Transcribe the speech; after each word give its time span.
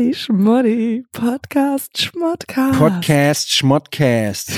Poddy 0.00 0.14
Schmoddy, 0.14 1.02
Podcast 1.12 1.90
Schmodcast. 1.94 2.72
Podcast, 2.72 3.50
Schmodcast 3.50 4.48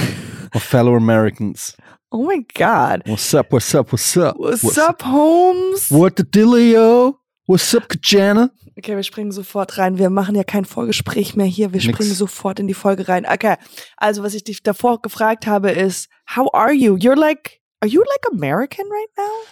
of 0.55 0.62
fellow 0.62 0.95
Americans. 0.95 1.77
Oh 2.12 2.23
my 2.23 2.46
God. 2.55 3.02
What's 3.06 3.34
up, 3.34 3.52
what's 3.52 3.74
up, 3.74 3.91
what's 3.91 4.16
up? 4.16 4.37
What's, 4.37 4.78
up, 4.78 5.02
Holmes? 5.02 5.91
What 5.91 6.15
the 6.15 6.23
dealio? 6.23 7.16
What's 7.46 7.74
up, 7.74 7.88
Kajana? 7.88 8.51
Okay, 8.78 8.95
wir 8.95 9.02
springen 9.02 9.32
sofort 9.32 9.78
rein. 9.78 9.98
Wir 9.98 10.10
machen 10.10 10.37
ja 10.37 10.45
kein 10.45 10.65
Vorgespräch 10.65 11.34
mehr 11.34 11.46
hier. 11.46 11.73
Wir 11.73 11.80
Nix. 11.80 11.93
springen 11.93 12.15
sofort 12.15 12.60
in 12.60 12.68
die 12.68 12.74
Folge 12.74 13.09
rein. 13.09 13.27
Okay, 13.27 13.56
also 13.96 14.23
was 14.23 14.34
ich 14.34 14.45
dich 14.45 14.62
davor 14.62 15.02
gefragt 15.02 15.48
habe 15.48 15.73
ist, 15.73 16.09
how 16.37 16.51
are 16.54 16.73
you? 16.73 16.96
You're 16.96 17.16
like, 17.16 17.60
are 17.80 17.88
you 17.88 17.98
like 18.02 18.30
American 18.30 18.87
right 18.88 19.10
now? 19.18 19.43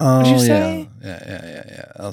Oh, 0.00 0.22
you 0.22 0.36
yeah. 0.36 0.38
say? 0.38 0.88
Yeah, 1.02 1.22
yeah, 1.26 1.44
yeah, 1.46 1.64
yeah. 1.66 2.10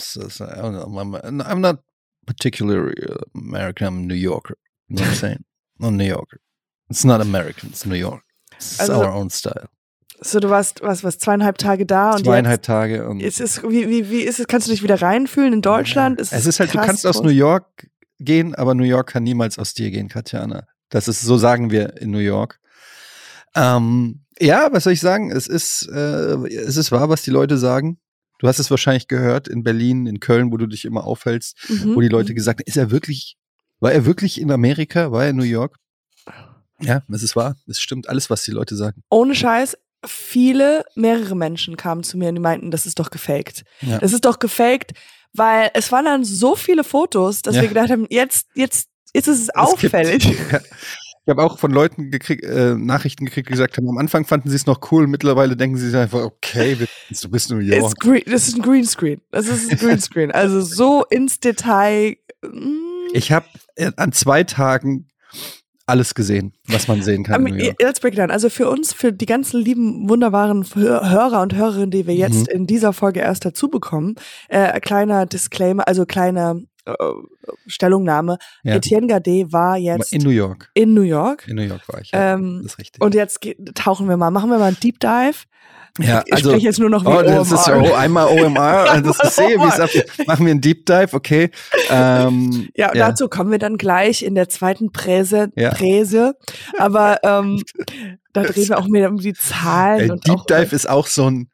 I'm- 1.26 1.42
I'm 1.42 1.62
not 1.62 1.80
particularly 2.28 2.94
uh, 3.10 3.16
American. 3.34 3.88
I'm 3.88 4.08
New 4.08 4.14
Yorker. 4.14 4.58
You 4.88 4.98
know 4.98 5.04
what 5.04 5.10
I'm 5.10 5.16
saying? 5.16 5.44
I'm 5.82 5.98
New 5.98 6.06
Yorker. 6.06 6.40
It's 6.90 7.04
not 7.04 7.22
American. 7.22 7.70
It's 7.70 7.86
New 7.86 7.96
York. 7.96 8.24
It's 8.56 8.80
Also- 8.80 9.02
our 9.02 9.12
own 9.12 9.30
style. 9.30 9.70
So, 10.20 10.40
du 10.40 10.50
warst, 10.50 10.82
was, 10.82 11.04
was, 11.04 11.20
zweieinhalb 11.20 11.60
Tage 11.60 11.86
da 11.86 12.16
und 12.16 12.26
Zweieinhalb 12.26 12.64
Tage. 12.64 13.08
Und 13.08 13.20
jetzt 13.20 13.40
ist 13.40 13.58
es, 13.58 13.64
wie, 13.64 13.88
wie, 13.88 14.10
wie 14.10 14.22
ist 14.22 14.40
es, 14.40 14.48
kannst 14.48 14.68
du 14.68 14.72
dich 14.72 14.82
wieder 14.82 15.00
reinfühlen 15.00 15.54
in 15.54 15.62
Deutschland? 15.62 16.20
es 16.20 16.32
ist 16.32 16.60
halt, 16.60 16.74
du 16.74 16.80
kannst 16.80 17.06
aus? 17.06 17.22
New 17.22 17.30
York 17.30 17.88
gehen, 18.20 18.56
aber 18.56 18.74
New 18.74 18.84
York 18.84 19.10
kann 19.12 19.22
niemals 19.22 19.60
aus 19.60 19.76
dir 19.76 19.92
gehen, 19.92 20.08
Katjana. 20.10 20.66
Das 20.90 21.08
ist, 21.08 21.22
so 21.22 21.38
sagen 21.38 21.70
wir 21.70 21.98
in 22.02 22.10
New 22.10 22.18
York. 22.18 22.60
Ähm, 23.56 24.22
ja, 24.40 24.70
was 24.72 24.86
soll 24.86 24.94
ich 24.94 25.02
sagen? 25.02 25.30
Es 25.30 25.46
ist, 25.48 25.88
äh, 25.94 26.48
es 26.48 26.78
ist 26.78 26.92
wahr, 26.92 27.10
was 27.10 27.22
die 27.22 27.32
Leute 27.32 27.60
sagen. 27.60 28.00
Du 28.40 28.48
hast 28.48 28.60
es 28.60 28.70
wahrscheinlich 28.70 29.08
gehört 29.08 29.48
in 29.48 29.64
Berlin, 29.64 30.06
in 30.06 30.20
Köln, 30.20 30.52
wo 30.52 30.58
du 30.58 30.68
dich 30.68 30.86
immer 30.86 31.04
aufhältst, 31.06 31.58
Mhm. 31.70 31.96
wo 31.96 32.02
die 32.02 32.08
Leute 32.08 32.34
gesagt 32.36 32.60
haben, 32.60 32.66
ist 32.68 32.78
er 32.78 32.92
wirklich, 32.92 33.36
war 33.80 33.92
er 33.92 34.06
wirklich 34.06 34.40
in 34.40 34.52
Amerika? 34.52 35.12
War 35.12 35.24
er 35.24 35.30
in 35.32 35.38
New 35.38 35.44
York? 35.44 35.78
Ja, 36.80 37.02
es 37.12 37.24
ist 37.24 37.36
wahr. 37.36 37.56
Es 37.68 37.80
stimmt 37.80 38.08
alles, 38.10 38.30
was 38.30 38.44
die 38.44 38.52
Leute 38.52 38.76
sagen. 38.76 39.02
ohne 39.10 39.34
Scheiß, 39.34 39.76
viele, 40.06 40.86
mehrere 40.96 41.36
Menschen 41.36 41.76
kamen 41.76 42.04
zu 42.04 42.18
mir 42.18 42.30
und 42.30 42.36
die 42.36 42.42
meinten, 42.42 42.70
das 42.70 42.86
ist 42.86 43.00
doch 43.00 43.10
gefaked. 43.10 43.64
Ja. 43.82 43.98
Das 43.98 44.14
ist 44.14 44.26
doch 44.26 44.38
gefaked, 44.38 44.92
weil 45.34 45.72
es 45.74 45.92
waren 45.92 46.06
dann 46.06 46.24
so 46.24 46.56
viele 46.56 46.84
Fotos, 46.84 47.42
dass 47.42 47.56
Ja. 47.56 47.62
wir 47.64 47.70
gedacht 47.70 47.90
haben, 47.90 48.06
jetzt, 48.12 48.48
jetzt, 48.54 48.90
jetzt 49.14 49.28
ist 49.28 49.40
es 49.40 49.48
Es 49.50 49.56
auffällig. 49.56 50.24
Gibt, 50.24 50.52
ja. 50.52 50.60
Ich 51.28 51.30
habe 51.30 51.44
auch 51.44 51.60
von 51.60 51.72
Leuten 51.72 52.10
gekriegt, 52.10 52.46
äh, 52.46 52.74
Nachrichten 52.76 53.26
gekriegt, 53.26 53.50
die 53.50 53.52
gesagt 53.52 53.76
haben, 53.76 53.90
am 53.90 53.98
Anfang 53.98 54.24
fanden 54.24 54.50
sie 54.50 54.56
es 54.56 54.66
noch 54.66 54.94
cool, 54.94 55.08
mittlerweile 55.08 55.58
denken 55.58 55.76
sie 55.76 55.88
sich 55.90 55.96
einfach, 56.00 56.22
okay, 56.22 56.78
du 57.22 57.30
bist 57.30 57.52
New 57.52 57.58
York. 57.58 58.00
green, 58.00 58.24
das 58.28 58.48
ist 58.48 58.56
ein 58.56 58.62
Greenscreen. 58.62 59.20
Das 59.32 59.48
ist 59.50 59.70
ein 59.70 59.78
Greenscreen. 59.78 60.32
Also 60.32 60.62
so 60.62 61.04
ins 61.10 61.42
Detail. 61.42 62.16
mm. 62.44 63.10
Ich 63.12 63.34
habe 63.34 63.46
an 63.98 64.14
zwei 64.14 64.46
Tagen 64.46 65.10
alles 65.86 66.16
gesehen, 66.16 66.54
was 66.68 66.88
man 66.88 67.02
sehen 67.02 67.24
kann 67.24 67.46
York. 67.46 67.76
let's 67.82 68.00
break 68.00 68.14
it 68.14 68.20
down. 68.20 68.32
Also 68.32 68.50
für 68.50 68.70
uns, 68.70 68.94
für 68.94 69.12
die 69.12 69.26
ganzen 69.26 69.62
lieben, 69.62 70.08
wunderbaren 70.10 70.64
Hör- 70.76 71.10
Hörer 71.10 71.42
und 71.42 71.56
Hörerinnen, 71.56 71.92
die 71.92 72.08
wir 72.08 72.16
jetzt 72.16 72.48
Mhm. 72.48 72.56
in 72.56 72.68
dieser 72.68 72.94
Folge 72.94 73.20
erst 73.20 73.44
dazu 73.44 73.68
bekommen, 73.70 74.16
äh, 74.48 74.80
kleiner 74.80 75.26
Disclaimer, 75.26 75.88
also 75.90 76.06
kleine 76.06 76.64
äh, 76.88 77.48
Stellungnahme. 77.68 78.38
Ja. 78.64 78.76
Etienne 78.76 79.08
Gade 79.08 79.52
war 79.52 79.78
jetzt 79.78 80.14
In 80.14 80.22
New 80.24 80.30
York. 80.30 80.70
in 80.74 80.94
New 80.94 81.02
York. 81.02 81.48
In 81.48 81.56
New 81.56 81.62
York 81.64 81.82
war 81.88 82.02
ich. 82.02 82.12
Ja, 82.12 82.34
Ähm, 82.34 82.62
das 82.64 82.74
ist 82.74 82.80
richtig. 82.80 83.02
Und 83.04 83.14
jetzt 83.16 83.40
tauchen 83.76 84.08
wir 84.10 84.18
mal, 84.18 84.32
machen 84.32 84.50
wir 84.50 84.58
mal 84.60 84.66
einen 84.68 84.80
Deep 84.80 85.00
Dive. 85.00 85.44
ja, 86.00 86.24
ich 86.28 86.40
spreche 86.40 86.58
jetzt 86.66 86.80
nur 86.80 86.90
noch 86.90 87.04
Oh, 87.06 87.22
das 87.24 87.52
ist 87.52 87.68
OMR. 87.68 87.82
oh, 87.92 87.94
einmal 87.96 88.28
OMR. 88.28 89.02
Das 89.04 89.20
ist 89.20 89.36
sehe, 89.36 89.58
wie 89.58 89.68
es. 90.20 90.28
Machen 90.28 90.46
wir 90.46 90.52
einen 90.52 90.62
Deep 90.62 90.86
Dive, 90.86 91.10
okay. 91.14 91.50
Ähm, 91.90 92.70
Ja, 92.76 92.92
und 92.92 92.98
dazu 92.98 93.28
kommen 93.30 93.52
wir 93.52 93.60
dann 93.60 93.78
gleich 93.78 94.24
in 94.24 94.36
der 94.36 94.48
zweiten 94.50 94.92
Präse. 94.92 95.50
Ja. 95.56 95.72
Präse. 95.72 96.36
Aber 96.78 97.20
ähm, 97.24 97.64
da 98.34 98.44
drehen 98.44 98.70
wir 98.70 98.78
auch 98.78 98.88
mehr 98.88 99.10
um 99.10 99.18
die 99.18 99.34
Zahlen. 99.34 100.12
Und 100.12 100.28
Deep 100.28 100.36
auch, 100.42 100.46
Dive 100.46 100.76
ist 100.76 100.88
auch 100.88 101.08
so 101.08 101.30
ein, 101.30 101.50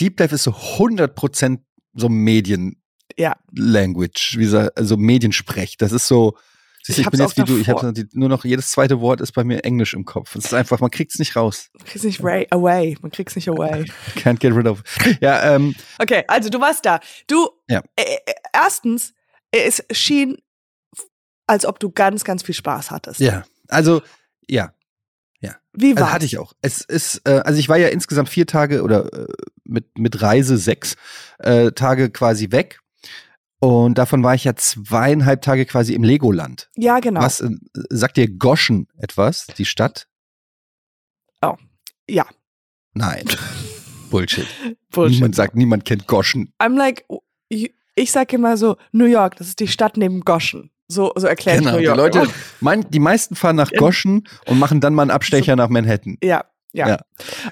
Deep 0.00 0.16
Dive 0.16 0.34
ist 0.36 0.44
so 0.44 0.52
100% 0.52 1.58
so 1.94 2.08
Medien 2.08 2.79
Ja. 3.16 3.36
Language, 3.54 4.34
wie 4.38 4.46
sa- 4.46 4.70
also 4.76 4.96
Mediensprech. 4.96 5.76
Das 5.76 5.92
ist 5.92 6.06
so, 6.08 6.36
siehst 6.82 6.98
Ich 6.98 7.04
ich, 7.06 7.10
bin 7.10 7.20
jetzt 7.20 7.36
wie 7.36 7.44
du, 7.44 7.58
ich 7.58 7.68
habe 7.68 7.92
nur 8.12 8.28
noch, 8.28 8.44
jedes 8.44 8.70
zweite 8.70 9.00
Wort 9.00 9.20
ist 9.20 9.32
bei 9.32 9.44
mir 9.44 9.64
Englisch 9.64 9.94
im 9.94 10.04
Kopf. 10.04 10.34
Es 10.36 10.46
ist 10.46 10.54
einfach, 10.54 10.80
man 10.80 10.90
kriegt's 10.90 11.18
nicht 11.18 11.36
raus. 11.36 11.70
Man 11.78 11.86
kriegt's 11.86 12.04
nicht 12.04 12.22
ra- 12.22 12.44
away. 12.50 12.96
Man 13.02 13.10
kriegt's 13.10 13.36
nicht 13.36 13.48
away. 13.48 13.84
Can't 14.16 14.38
get 14.38 14.54
rid 14.54 14.66
of. 14.66 14.82
Ja, 15.20 15.54
ähm, 15.54 15.74
Okay, 15.98 16.24
also 16.28 16.48
du 16.50 16.60
warst 16.60 16.84
da. 16.86 17.00
Du, 17.26 17.48
Ja. 17.68 17.82
äh, 17.96 18.02
äh, 18.26 18.32
erstens, 18.52 19.12
es 19.52 19.82
schien, 19.92 20.36
als 21.46 21.64
ob 21.66 21.80
du 21.80 21.90
ganz, 21.90 22.24
ganz 22.24 22.42
viel 22.42 22.54
Spaß 22.54 22.90
hattest. 22.90 23.20
ja, 23.20 23.44
also, 23.68 24.02
ja, 24.48 24.72
Wie 25.72 25.90
also 25.92 26.02
war's? 26.02 26.12
hatte 26.12 26.24
ich 26.26 26.36
auch. 26.38 26.52
Es 26.62 26.80
ist, 26.80 27.22
äh, 27.24 27.40
also 27.44 27.58
ich 27.60 27.68
war 27.68 27.76
ja 27.78 27.88
insgesamt 27.88 28.28
vier 28.28 28.44
Tage 28.46 28.82
oder 28.82 29.12
äh, 29.12 29.26
mit, 29.64 29.96
mit 29.96 30.20
Reise 30.20 30.56
sechs 30.58 30.96
äh, 31.38 31.70
Tage 31.70 32.10
quasi 32.10 32.50
weg. 32.50 32.80
Und 33.60 33.98
davon 33.98 34.22
war 34.22 34.34
ich 34.34 34.44
ja 34.44 34.56
zweieinhalb 34.56 35.42
Tage 35.42 35.66
quasi 35.66 35.94
im 35.94 36.02
Legoland. 36.02 36.70
Ja, 36.76 36.98
genau. 36.98 37.20
Was 37.20 37.40
äh, 37.40 37.50
sagt 37.90 38.16
dir 38.16 38.28
Goschen 38.28 38.88
etwas, 38.98 39.46
die 39.58 39.64
Stadt? 39.66 40.06
Ja, 42.08 42.26
Nein. 42.94 43.24
Bullshit. 44.10 44.46
Bullshit. 44.90 45.14
Niemand 45.16 45.36
sagt, 45.36 45.54
niemand 45.54 45.84
kennt 45.84 46.06
Goschen. 46.08 46.52
I'm 46.58 46.76
like, 46.76 47.04
ich 47.48 48.10
sag 48.10 48.32
immer 48.32 48.56
so, 48.56 48.76
New 48.92 49.04
York, 49.04 49.36
das 49.36 49.48
ist 49.48 49.60
die 49.60 49.68
Stadt 49.68 49.96
neben 49.96 50.22
Goschen. 50.22 50.70
So, 50.88 51.12
so 51.14 51.28
erkläre 51.28 51.58
ich 51.58 51.62
Genau. 51.62 51.74
New 51.74 51.78
Die 51.78 51.84
York. 51.84 51.96
Leute, 51.96 52.18
immer. 52.20 52.32
mein, 52.60 52.90
die 52.90 52.98
meisten 52.98 53.36
fahren 53.36 53.56
nach. 53.56 53.70
Goschen 53.70 54.26
und 54.46 54.58
machen 54.58 54.80
dann 54.80 54.94
mal 54.94 55.02
einen 55.02 55.12
Abstecher 55.12 55.54
nach 55.54 55.68
Manhattan. 55.68 56.18
Ja, 56.22 56.44
ja. 56.72 56.88
Ja. 56.88 56.98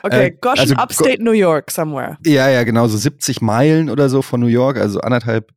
Okay, 0.03 0.27
Äh, 0.27 0.31
Goschen, 0.41 0.61
also 0.61 0.75
Upstate 0.75 1.23
New 1.23 1.33
York, 1.33 1.71
somewhere. 1.71 2.19
Ja, 2.25 2.49
ja, 2.49 2.63
genau, 2.65 2.87
so 2.89 2.97
70 2.97 3.41
Meilen 3.41 3.91
oder 3.91 4.09
so 4.09 4.23
von 4.23 4.41
New 4.41 4.47
York, 4.47 4.77
also 4.79 5.01
anderthalb, 5.01 5.51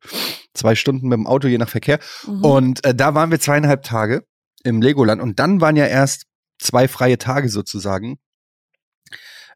zwei 0.53 0.75
Stunden 0.75 1.07
mit 1.07 1.17
dem 1.17 1.27
Auto, 1.27 1.47
je 1.47 1.57
nach 1.57 1.69
Verkehr. 1.69 1.99
Mhm. 2.27 2.43
Und 2.43 2.85
äh, 2.85 2.93
da 2.95 3.13
waren 3.15 3.31
wir 3.31 3.39
zweieinhalb 3.39 3.83
Tage 3.83 4.23
im 4.63 4.81
Legoland 4.81 5.21
und 5.21 5.39
dann 5.39 5.61
waren 5.61 5.75
ja 5.75 5.85
erst 5.85 6.25
zwei 6.59 6.87
freie 6.87 7.17
Tage 7.17 7.49
sozusagen. 7.49 8.17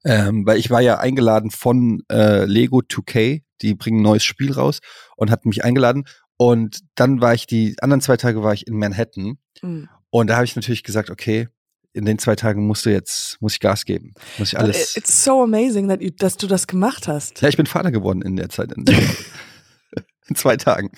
Ähm, 0.03 0.45
weil 0.45 0.57
ich 0.59 0.69
war 0.69 0.81
ja 0.81 0.99
eingeladen 0.99 1.49
von 1.49 2.03
äh, 2.11 2.45
Lego 2.45 2.79
2K, 2.79 3.41
die 3.61 3.73
bringen 3.73 3.99
ein 3.99 4.03
neues 4.03 4.23
Spiel 4.23 4.51
raus 4.51 4.79
und 5.17 5.31
hatten 5.31 5.49
mich 5.49 5.63
eingeladen. 5.63 6.05
Und 6.37 6.81
dann 6.95 7.22
war 7.22 7.33
ich 7.33 7.47
die 7.47 7.75
anderen 7.81 8.01
zwei 8.01 8.17
Tage 8.17 8.43
war 8.43 8.53
ich 8.53 8.67
in 8.67 8.77
Manhattan 8.77 9.37
Mhm. 9.61 9.87
und 10.09 10.27
da 10.29 10.35
habe 10.35 10.43
ich 10.45 10.55
natürlich 10.57 10.83
gesagt, 10.83 11.09
okay, 11.09 11.47
in 11.95 12.06
den 12.06 12.19
zwei 12.19 12.35
Tagen 12.35 12.67
musst 12.67 12.85
du 12.85 12.91
jetzt, 12.91 13.41
muss 13.41 13.53
ich 13.53 13.59
Gas 13.59 13.85
geben. 13.85 14.13
Muss 14.38 14.50
ich 14.50 14.59
alles. 14.59 14.94
But 14.94 15.03
It's 15.03 15.23
so 15.23 15.41
amazing, 15.41 15.88
that 15.88 16.01
you, 16.01 16.09
dass 16.16 16.35
du 16.35 16.45
das 16.45 16.67
gemacht 16.67 17.07
hast. 17.07 17.41
Ja, 17.41 17.47
ich 17.47 17.57
bin 17.57 17.66
Vater 17.66 17.91
geworden 17.91 18.22
in 18.22 18.35
der 18.35 18.50
Zeit. 18.50 18.73
In, 18.73 18.85
in 20.28 20.35
zwei 20.35 20.57
Tagen. 20.57 20.91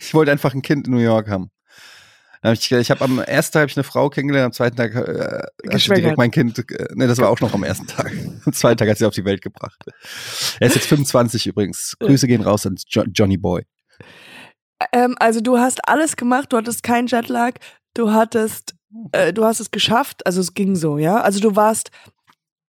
Ich 0.00 0.14
wollte 0.14 0.32
einfach 0.32 0.54
ein 0.54 0.62
Kind 0.62 0.86
in 0.86 0.94
New 0.94 1.00
York 1.00 1.28
haben. 1.28 1.50
Hab 2.42 2.54
Ich, 2.54 2.70
ich 2.70 2.90
habe 2.90 3.04
am 3.04 3.18
ersten 3.18 3.54
Tag 3.54 3.62
hab 3.62 3.70
ich 3.70 3.76
eine 3.76 3.84
Frau 3.84 4.08
kennengelernt, 4.08 4.46
am 4.46 4.52
zweiten 4.52 4.76
Tag 4.76 4.94
äh, 4.94 5.42
Geschwängert. 5.64 6.04
direkt 6.04 6.18
mein 6.18 6.30
Kind, 6.30 6.58
äh, 6.58 6.86
ne, 6.94 7.06
das 7.06 7.18
war 7.18 7.28
auch 7.28 7.40
noch 7.40 7.52
am 7.52 7.64
ersten 7.64 7.86
Tag. 7.86 8.12
Am 8.46 8.52
zweiten 8.52 8.78
Tag 8.78 8.88
hat 8.88 8.98
sie 8.98 9.06
auf 9.06 9.14
die 9.14 9.24
Welt 9.24 9.42
gebracht. 9.42 9.84
Er 10.60 10.68
ist 10.68 10.76
jetzt 10.76 10.86
25 10.86 11.46
übrigens. 11.46 11.96
Grüße 11.98 12.26
gehen 12.26 12.42
raus 12.42 12.64
an 12.64 12.76
jo 12.88 13.02
Johnny 13.12 13.36
Boy. 13.36 13.66
Ähm, 14.92 15.16
also 15.18 15.40
du 15.40 15.58
hast 15.58 15.86
alles 15.88 16.16
gemacht, 16.16 16.52
du 16.52 16.56
hattest 16.56 16.82
keinen 16.82 17.08
Jetlag, 17.08 17.54
du 17.94 18.12
hattest, 18.12 18.74
äh, 19.12 19.32
du 19.32 19.44
hast 19.44 19.60
es 19.60 19.70
geschafft, 19.70 20.26
also 20.26 20.40
es 20.40 20.54
ging 20.54 20.76
so, 20.76 20.98
ja. 20.98 21.20
Also 21.20 21.40
du 21.40 21.56
warst, 21.56 21.90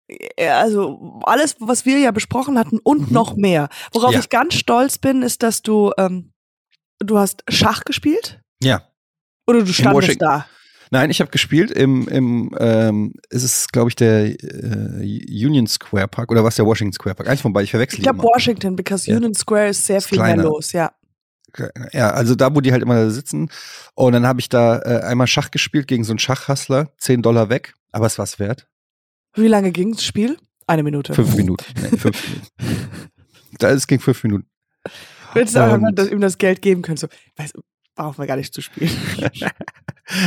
äh, 0.09 0.49
also 0.49 1.20
alles, 1.25 1.56
was 1.61 1.85
wir 1.87 1.99
ja 1.99 2.11
besprochen 2.11 2.59
hatten 2.59 2.79
und 2.82 3.09
Mhm. 3.09 3.14
noch 3.14 3.37
mehr. 3.37 3.69
Worauf 3.93 4.12
Ja. 4.12 4.20
ich 4.20 4.29
ganz 4.29 4.55
stolz 4.55 4.99
bin, 4.99 5.23
ist, 5.23 5.43
dass 5.43 5.62
du, 5.62 5.93
ähm, 5.99 6.32
du 6.99 7.19
hast 7.19 7.43
Schach 7.49 7.85
gespielt 7.85 8.41
Ja. 8.62 8.82
oder 9.47 9.61
du 9.64 9.73
standest 9.73 10.20
da. 10.20 10.47
Nein, 10.94 11.09
ich 11.09 11.20
habe 11.23 11.31
gespielt 11.31 11.70
im, 11.70 12.06
im 12.09 12.55
ähm, 12.61 13.15
es 13.31 13.43
ist, 13.43 13.73
glaube 13.73 13.88
ich, 13.88 13.97
der 13.97 14.26
äh, 14.26 15.47
Union 15.47 15.67
Square 15.67 16.06
Park 16.06 16.31
oder 16.31 16.44
was 16.44 16.56
der 16.56 16.67
Washington 16.67 16.93
Square 16.93 17.15
Park. 17.15 17.31
Eins 17.31 17.41
von 17.41 17.50
beiden, 17.55 17.65
ich 17.65 17.70
verwechsel 17.70 17.99
Ich 17.99 18.03
glaube. 18.03 18.23
Washington, 18.23 18.76
because 18.76 19.11
Ja. 19.11 19.17
Union 19.17 19.32
Square 19.32 19.69
ist 19.69 19.87
sehr 19.87 19.97
Ist 19.99 20.08
viel 20.08 20.19
mehr 20.19 20.35
kleiner. 20.35 20.43
los, 20.43 20.73
ja. 20.73 20.93
Ja, 21.93 22.11
also 22.11 22.35
da, 22.35 22.55
wo 22.55 22.61
die 22.61 22.73
halt 22.73 22.83
immer 22.83 23.11
sitzen. 23.11 23.51
Und 23.95 24.13
dann 24.13 24.27
habe 24.27 24.41
ich 24.41 24.49
da 24.49 24.79
äh, 24.79 25.03
einmal 25.05 25.27
Schach 25.27 25.51
gespielt 25.51 25.87
gegen 25.87 26.05
so 26.05 26.13
einen 26.13 26.19
Schachhustler, 26.19 26.93
10 26.99 27.23
Dollar 27.23 27.49
weg, 27.49 27.75
aber 27.91 28.07
es 28.07 28.19
war's 28.19 28.39
wert. 28.39 28.69
Wie 29.35 29.49
lange 29.49 29.73
ging 29.73 29.93
das 29.93 30.05
Spiel? 30.05 30.39
Eine 30.67 30.83
Minute. 30.83 31.15
Fünf 31.15 31.35
Minuten. 31.37 31.65
Nee, 31.81 31.97
fünf 31.97 32.29
Minuten. 32.29 32.49
Da, 33.59 33.71
es 33.71 33.87
ging 33.87 34.01
fünf 34.01 34.25
Minuten. 34.25 34.47
Hättest 35.35 35.55
du 35.55 35.93
das, 35.95 36.11
ihm 36.11 36.21
das 36.21 36.39
Geld 36.39 36.63
geben 36.63 36.83
können. 36.83 36.97
So, 36.97 37.07
weiß, 37.37 37.53
brauchen 37.95 38.19
wir 38.19 38.27
gar 38.27 38.37
nicht 38.37 38.53
zu 38.53 38.61
spielen. 38.61 38.91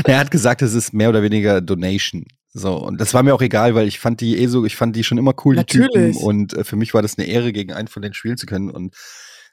er 0.06 0.20
hat 0.20 0.32
gesagt, 0.32 0.62
es 0.62 0.74
ist 0.74 0.94
mehr 0.94 1.10
oder 1.10 1.22
weniger 1.24 1.60
Donation. 1.60 2.26
So, 2.54 2.78
und 2.78 3.02
das 3.02 3.14
war 3.14 3.24
mir 3.24 3.36
auch 3.36 3.42
egal, 3.42 3.76
weil 3.76 3.88
ich 3.88 4.00
fand 4.00 4.22
die 4.22 4.38
eh 4.38 4.48
so, 4.48 4.64
ich 4.66 4.76
fand 4.76 4.96
die 4.96 5.04
schon 5.04 5.18
immer 5.18 5.34
cool, 5.44 5.56
die 5.56 5.60
Natürlich. 5.80 6.16
Typen. 6.16 6.26
Und 6.26 6.54
äh, 6.54 6.64
für 6.64 6.78
mich 6.78 6.94
war 6.94 7.02
das 7.02 7.18
eine 7.18 7.28
Ehre, 7.28 7.52
gegen 7.52 7.74
einen 7.74 7.90
von 7.90 8.02
denen 8.02 8.14
spielen 8.14 8.38
zu 8.38 8.46
können. 8.46 8.70
Und 8.70 8.96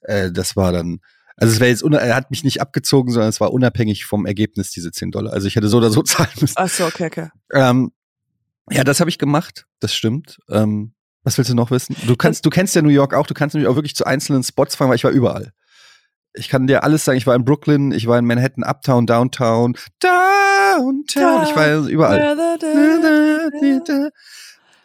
äh, 0.02 0.30
das 0.30 0.54
war 0.54 0.70
dann, 0.70 1.00
Also 1.42 1.54
es 1.54 1.60
wäre 1.60 1.70
jetzt, 1.70 1.82
er 1.82 2.14
hat 2.14 2.30
mich 2.30 2.44
nicht 2.44 2.60
abgezogen, 2.60 3.12
sondern 3.12 3.28
es 3.28 3.40
war 3.40 3.52
unabhängig 3.52 4.04
vom 4.04 4.26
Ergebnis, 4.26 4.70
diese 4.70 4.92
10 4.92 5.10
Dollar. 5.10 5.32
Also 5.32 5.48
ich 5.48 5.56
hätte 5.56 5.68
so 5.68 5.78
oder 5.78 5.90
so 5.90 6.02
zahlen 6.04 6.30
müssen. 6.40 6.54
Ach 6.56 6.68
so, 6.68 6.86
okay, 6.86 7.06
okay. 7.06 7.28
Ähm, 7.52 7.90
ja, 8.70 8.84
das 8.84 9.00
habe 9.00 9.10
ich 9.10 9.18
gemacht, 9.18 9.66
das 9.80 9.92
stimmt. 9.92 10.38
Ähm, 10.48 10.94
was 11.24 11.38
willst 11.38 11.50
du 11.50 11.56
noch 11.56 11.72
wissen? 11.72 11.96
Du 12.06 12.14
kannst, 12.14 12.46
du 12.46 12.50
kennst 12.50 12.76
ja 12.76 12.82
New 12.82 12.90
York 12.90 13.12
auch, 13.14 13.26
du 13.26 13.34
kannst 13.34 13.54
nämlich 13.54 13.68
auch 13.68 13.74
wirklich 13.74 13.96
zu 13.96 14.04
einzelnen 14.04 14.44
Spots 14.44 14.76
fahren, 14.76 14.88
weil 14.88 14.96
ich 14.96 15.04
war 15.04 15.10
überall. 15.10 15.52
Ich 16.32 16.48
kann 16.48 16.68
dir 16.68 16.84
alles 16.84 17.04
sagen, 17.04 17.18
ich 17.18 17.26
war 17.26 17.34
in 17.34 17.44
Brooklyn, 17.44 17.90
ich 17.90 18.06
war 18.06 18.20
in 18.20 18.24
Manhattan, 18.24 18.62
Uptown, 18.62 19.06
Downtown, 19.06 19.76
Downtown, 19.98 21.42
ich 21.42 21.56
war 21.56 21.88
überall. 21.88 22.36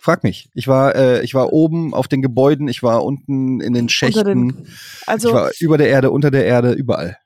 Frag 0.07 0.23
mich. 0.23 0.49
Ich 0.53 0.69
war, 0.69 0.95
äh, 0.95 1.21
ich 1.21 1.33
war 1.33 1.51
oben 1.51 1.93
auf 1.93 2.07
den 2.07 2.21
Gebäuden, 2.21 2.69
ich 2.69 2.81
war 2.81 3.03
unten 3.03 3.59
in 3.59 3.73
den 3.73 3.89
Schächten, 3.89 4.23
Den, 4.55 4.67
also 5.05 5.27
ich 5.27 5.33
war 5.35 5.51
über 5.59 5.77
der 5.77 5.89
Erde, 5.89 6.11
unter 6.11 6.31
der 6.31 6.45
Erde, 6.45 6.71
überall. 6.71 7.17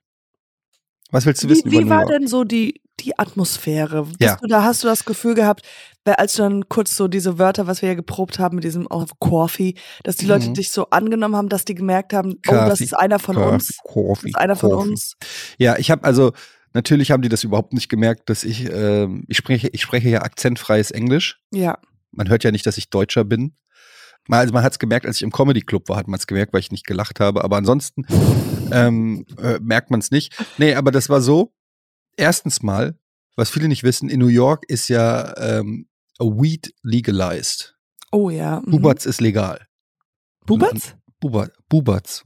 Was 1.12 1.28
willst 1.28 1.44
du 1.44 1.48
wie, 1.48 1.52
wissen 1.52 1.72
wie 1.72 1.84
New 1.84 1.90
war 1.90 2.08
denn 2.08 2.26
so 2.26 2.44
die, 2.44 2.82
die 3.00 3.20
Atmosphäre? 3.20 4.08
Ja. 4.20 4.38
du, 4.42 4.48
da 4.48 4.64
hast 4.64 4.84
du 4.84 4.88
das 4.88 5.06
Gefühl 5.06 5.36
gehabt, 5.36 5.62
als 6.06 6.34
du 6.34 6.42
dann 6.42 6.70
kurz 6.70 6.96
so 6.98 7.08
diese 7.08 7.38
Wörter, 7.38 7.68
was 7.68 7.84
wir 7.84 7.90
ja 7.90 7.94
geprobt 7.94 8.40
haben 8.40 8.56
mit 8.56 8.64
diesem 8.64 8.88
oh, 8.90 9.06
Coffee, 9.20 9.76
dass 10.04 10.16
die 10.16 10.26
Leute 10.26 10.50
Mhm. 10.50 10.56
dich 10.56 10.72
so 10.72 10.90
angenommen 10.90 11.36
haben, 11.36 11.50
dass 11.50 11.66
die 11.66 11.76
gemerkt 11.76 12.14
haben, 12.14 12.38
oh, 12.48 12.52
das 12.52 12.70
Coffee, 12.70 12.84
ist 12.86 12.94
einer 12.98 13.20
von 13.20 13.36
Coffee, 13.36 13.54
uns. 13.54 13.68
Das 13.68 13.78
Coffee, 13.84 14.30
ist 14.30 14.38
einer 14.40 14.56
von 14.56 14.72
Coffee. 14.72 14.90
uns. 14.90 15.18
Ja, 15.60 15.78
ich 15.78 15.92
habe 15.92 16.04
also 16.04 16.32
natürlich 16.74 17.12
haben 17.12 17.22
die 17.22 17.30
das 17.30 17.44
überhaupt 17.44 17.74
nicht 17.74 17.90
gemerkt, 17.90 18.28
dass 18.32 18.44
ich 18.44 18.68
ähm, 18.74 19.24
ich 19.28 19.38
spreche 19.38 19.68
ich 19.68 19.84
spreche 19.84 20.10
ja 20.10 20.24
akzentfreies 20.24 20.90
Englisch. 20.90 21.40
Ja. 21.54 21.78
Man 22.12 22.30
hört 22.30 22.44
ja 22.44 22.52
nicht, 22.52 22.66
dass 22.66 22.78
ich 22.78 22.90
Deutscher 22.90 23.24
bin. 23.24 23.56
Also 24.30 24.54
man 24.54 24.64
hat 24.64 24.74
es 24.74 24.80
gemerkt, 24.80 25.06
als 25.06 25.18
ich 25.18 25.24
im 25.24 25.32
Comedy 25.32 25.62
Club 25.62 25.90
war, 25.90 25.98
hat 25.98 26.08
man 26.08 26.20
es 26.20 26.28
gemerkt, 26.28 26.54
weil 26.54 26.60
ich 26.60 26.72
nicht 26.72 26.86
gelacht 26.86 27.20
habe. 27.20 27.44
Aber 27.44 27.58
ansonsten 27.58 28.06
ähm, 28.72 29.26
äh, 29.42 29.60
merkt 29.60 29.90
man 29.90 30.00
es 30.00 30.12
nicht. 30.12 30.36
Nee, 30.58 30.76
aber 30.76 30.92
das 30.92 31.10
war 31.10 31.22
so. 31.22 31.54
Erstens 32.18 32.62
mal, 32.62 33.00
was 33.36 33.50
viele 33.50 33.68
nicht 33.68 33.84
wissen, 33.84 34.10
in 34.10 34.20
New 34.20 34.28
York 34.28 34.66
ist 34.68 34.90
ja 34.90 35.36
ähm, 35.38 35.88
Weed 36.20 36.74
legalized. 36.84 37.76
Oh 38.12 38.30
ja. 38.30 38.62
Mhm. 38.62 38.72
Bubatz 38.72 39.06
ist 39.06 39.22
legal. 39.22 39.66
Bubatz? 40.46 40.96
Buba, 41.20 41.50
Bubatz. 41.70 42.24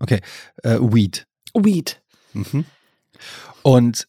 Okay, 0.00 0.20
äh, 0.62 0.78
Weed. 0.80 1.26
Weed. 1.54 2.02
Mhm. 2.32 2.64
Und 3.62 4.08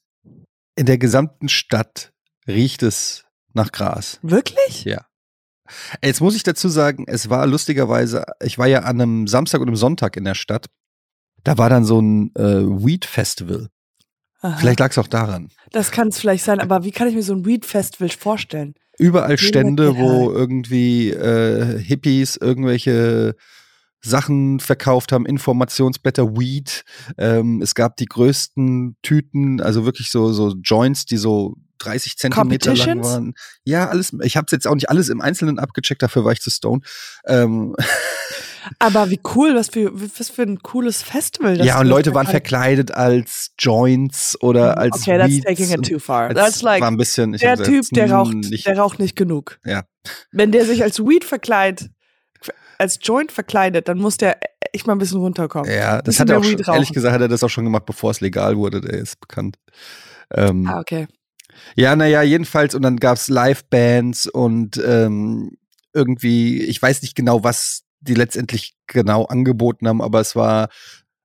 in 0.76 0.86
der 0.86 0.98
gesamten 0.98 1.48
Stadt 1.48 2.12
riecht 2.48 2.84
es 2.84 3.25
nach 3.56 3.72
Gras. 3.72 4.20
Wirklich? 4.22 4.84
Ja. 4.84 5.06
Jetzt 6.04 6.22
muss 6.22 6.36
ich 6.36 6.44
dazu 6.44 6.70
sagen, 6.70 7.06
es 7.08 7.30
war 7.30 7.48
lustigerweise, 7.48 8.24
ich 8.44 8.58
war 8.58 8.68
ja 8.68 8.82
an 8.82 9.02
einem 9.02 9.28
Samstag 9.28 9.62
und 9.62 9.68
einem 9.68 9.78
Sonntag 9.78 10.16
in 10.16 10.24
der 10.24 10.36
Stadt. 10.36 10.68
Da 11.44 11.58
war 11.58 11.70
dann 11.70 11.86
so 11.86 12.00
ein 12.00 12.32
äh, 12.36 12.64
Weed 12.66 13.06
Festival. 13.06 13.70
Aha. 14.46 14.58
Vielleicht 14.58 14.80
lag 14.80 14.92
es 14.92 14.98
auch 15.00 15.08
daran. 15.08 15.50
Das 15.72 15.92
kann 15.92 16.10
es 16.10 16.20
vielleicht 16.20 16.44
sein, 16.44 16.60
aber 16.60 16.84
wie 16.84 16.92
kann 16.92 17.08
ich 17.08 17.16
mir 17.16 17.24
so 17.24 17.34
ein 17.34 17.46
Weed-Festival 17.46 18.10
vorstellen? 18.10 18.76
Überall 19.00 19.38
Stände, 19.38 19.98
wo 19.98 20.32
irgendwie 20.32 21.10
äh, 21.10 21.80
Hippies 21.80 22.38
irgendwelche 22.38 23.36
Sachen 24.02 24.60
verkauft 24.60 25.12
haben, 25.12 25.26
Informationsblätter, 25.26 26.38
Weed. 26.38 26.84
Ähm, 27.18 27.60
es 27.62 27.74
gab 27.74 27.98
die 27.98 28.06
größten 28.06 28.98
Tüten, 29.02 29.62
also 29.62 29.84
wirklich 29.84 30.12
so, 30.12 30.32
so 30.32 30.54
Joints, 30.64 31.06
die 31.06 31.18
so 31.18 31.56
30 31.80 32.18
Zentimeter 32.18 32.76
lang 32.76 33.04
waren. 33.04 33.34
Ja, 33.64 33.90
alles. 33.90 34.14
Ich 34.24 34.38
habe 34.38 34.48
jetzt 34.52 34.68
auch 34.68 34.76
nicht 34.76 34.90
alles 34.90 35.10
im 35.10 35.22
Einzelnen 35.22 35.60
abgecheckt, 35.60 36.02
dafür 36.02 36.26
war 36.26 36.32
ich 36.32 36.42
zu 36.42 36.50
stone. 36.50 36.82
Ähm, 37.26 37.76
Aber 38.80 39.10
wie 39.10 39.20
cool, 39.36 39.56
was 39.56 39.70
für, 39.70 39.92
was 39.94 40.30
für 40.30 40.42
ein 40.42 40.60
cooles 40.62 41.04
Festival 41.04 41.58
das 41.58 41.68
ja, 41.68 41.80
und. 41.80 41.88
Leute 41.88 42.14
waren 42.14 42.28
verkleidet 42.28 42.92
als 42.92 43.52
Joints 43.60 44.42
oder 44.42 44.78
als 44.78 45.02
Okay, 45.02 45.18
that's 45.18 45.34
Weeds 45.34 45.46
taking 45.46 45.72
it 45.72 45.88
too 45.88 46.00
far. 46.00 46.34
That's 46.34 46.62
like 46.62 46.82
war 46.82 46.90
ein 46.90 46.98
bisschen, 46.98 47.34
der 47.34 47.58
Typ, 47.58 47.86
der 47.92 48.12
raucht, 48.12 48.34
nicht, 48.34 48.66
der 48.66 48.78
raucht 48.78 49.00
nicht 49.00 49.16
genug. 49.16 49.60
Ja. 49.66 49.84
Wenn 50.32 50.52
der 50.52 50.66
sich 50.66 50.84
als 50.84 51.00
Weed 51.00 51.24
verkleidet, 51.24 51.90
als 52.78 53.00
Joint 53.02 53.32
verkleidet, 53.32 53.88
dann 53.88 53.98
muss 53.98 54.18
der 54.18 54.40
echt 54.74 54.88
mal 54.88 54.94
ein 54.94 55.00
bisschen 55.00 55.20
runterkommen. 55.20 55.72
Ja, 55.72 56.02
das 56.02 56.20
hat 56.20 56.30
er 56.30 56.40
auch 56.40 56.44
schon, 56.44 56.60
ehrlich 56.60 56.92
gesagt, 56.92 57.14
hat 57.14 57.22
er 57.22 57.28
das 57.28 57.44
auch 57.44 57.50
schon 57.50 57.64
gemacht, 57.64 57.86
bevor 57.86 58.12
es 58.12 58.22
legal 58.22 58.58
wurde, 58.58 58.82
der 58.82 58.94
ist 58.94 59.20
bekannt. 59.20 59.58
Ähm, 60.34 60.68
Ah, 60.68 60.80
okay. 60.80 61.08
Ja, 61.76 61.96
naja, 61.96 62.22
jedenfalls, 62.22 62.76
und 62.76 62.82
dann 62.82 62.98
gab's 62.98 63.28
Live-Bands 63.28 64.28
und 64.28 64.82
ähm, 64.86 65.58
irgendwie, 65.94 66.62
ich 66.64 66.82
weiß 66.82 67.02
nicht 67.02 67.16
genau, 67.16 67.44
was 67.44 67.84
die 68.02 68.14
letztendlich 68.14 68.76
genau 68.88 69.26
angeboten 69.26 69.88
haben, 69.88 70.02
aber 70.02 70.20
es 70.20 70.36
war, 70.36 70.70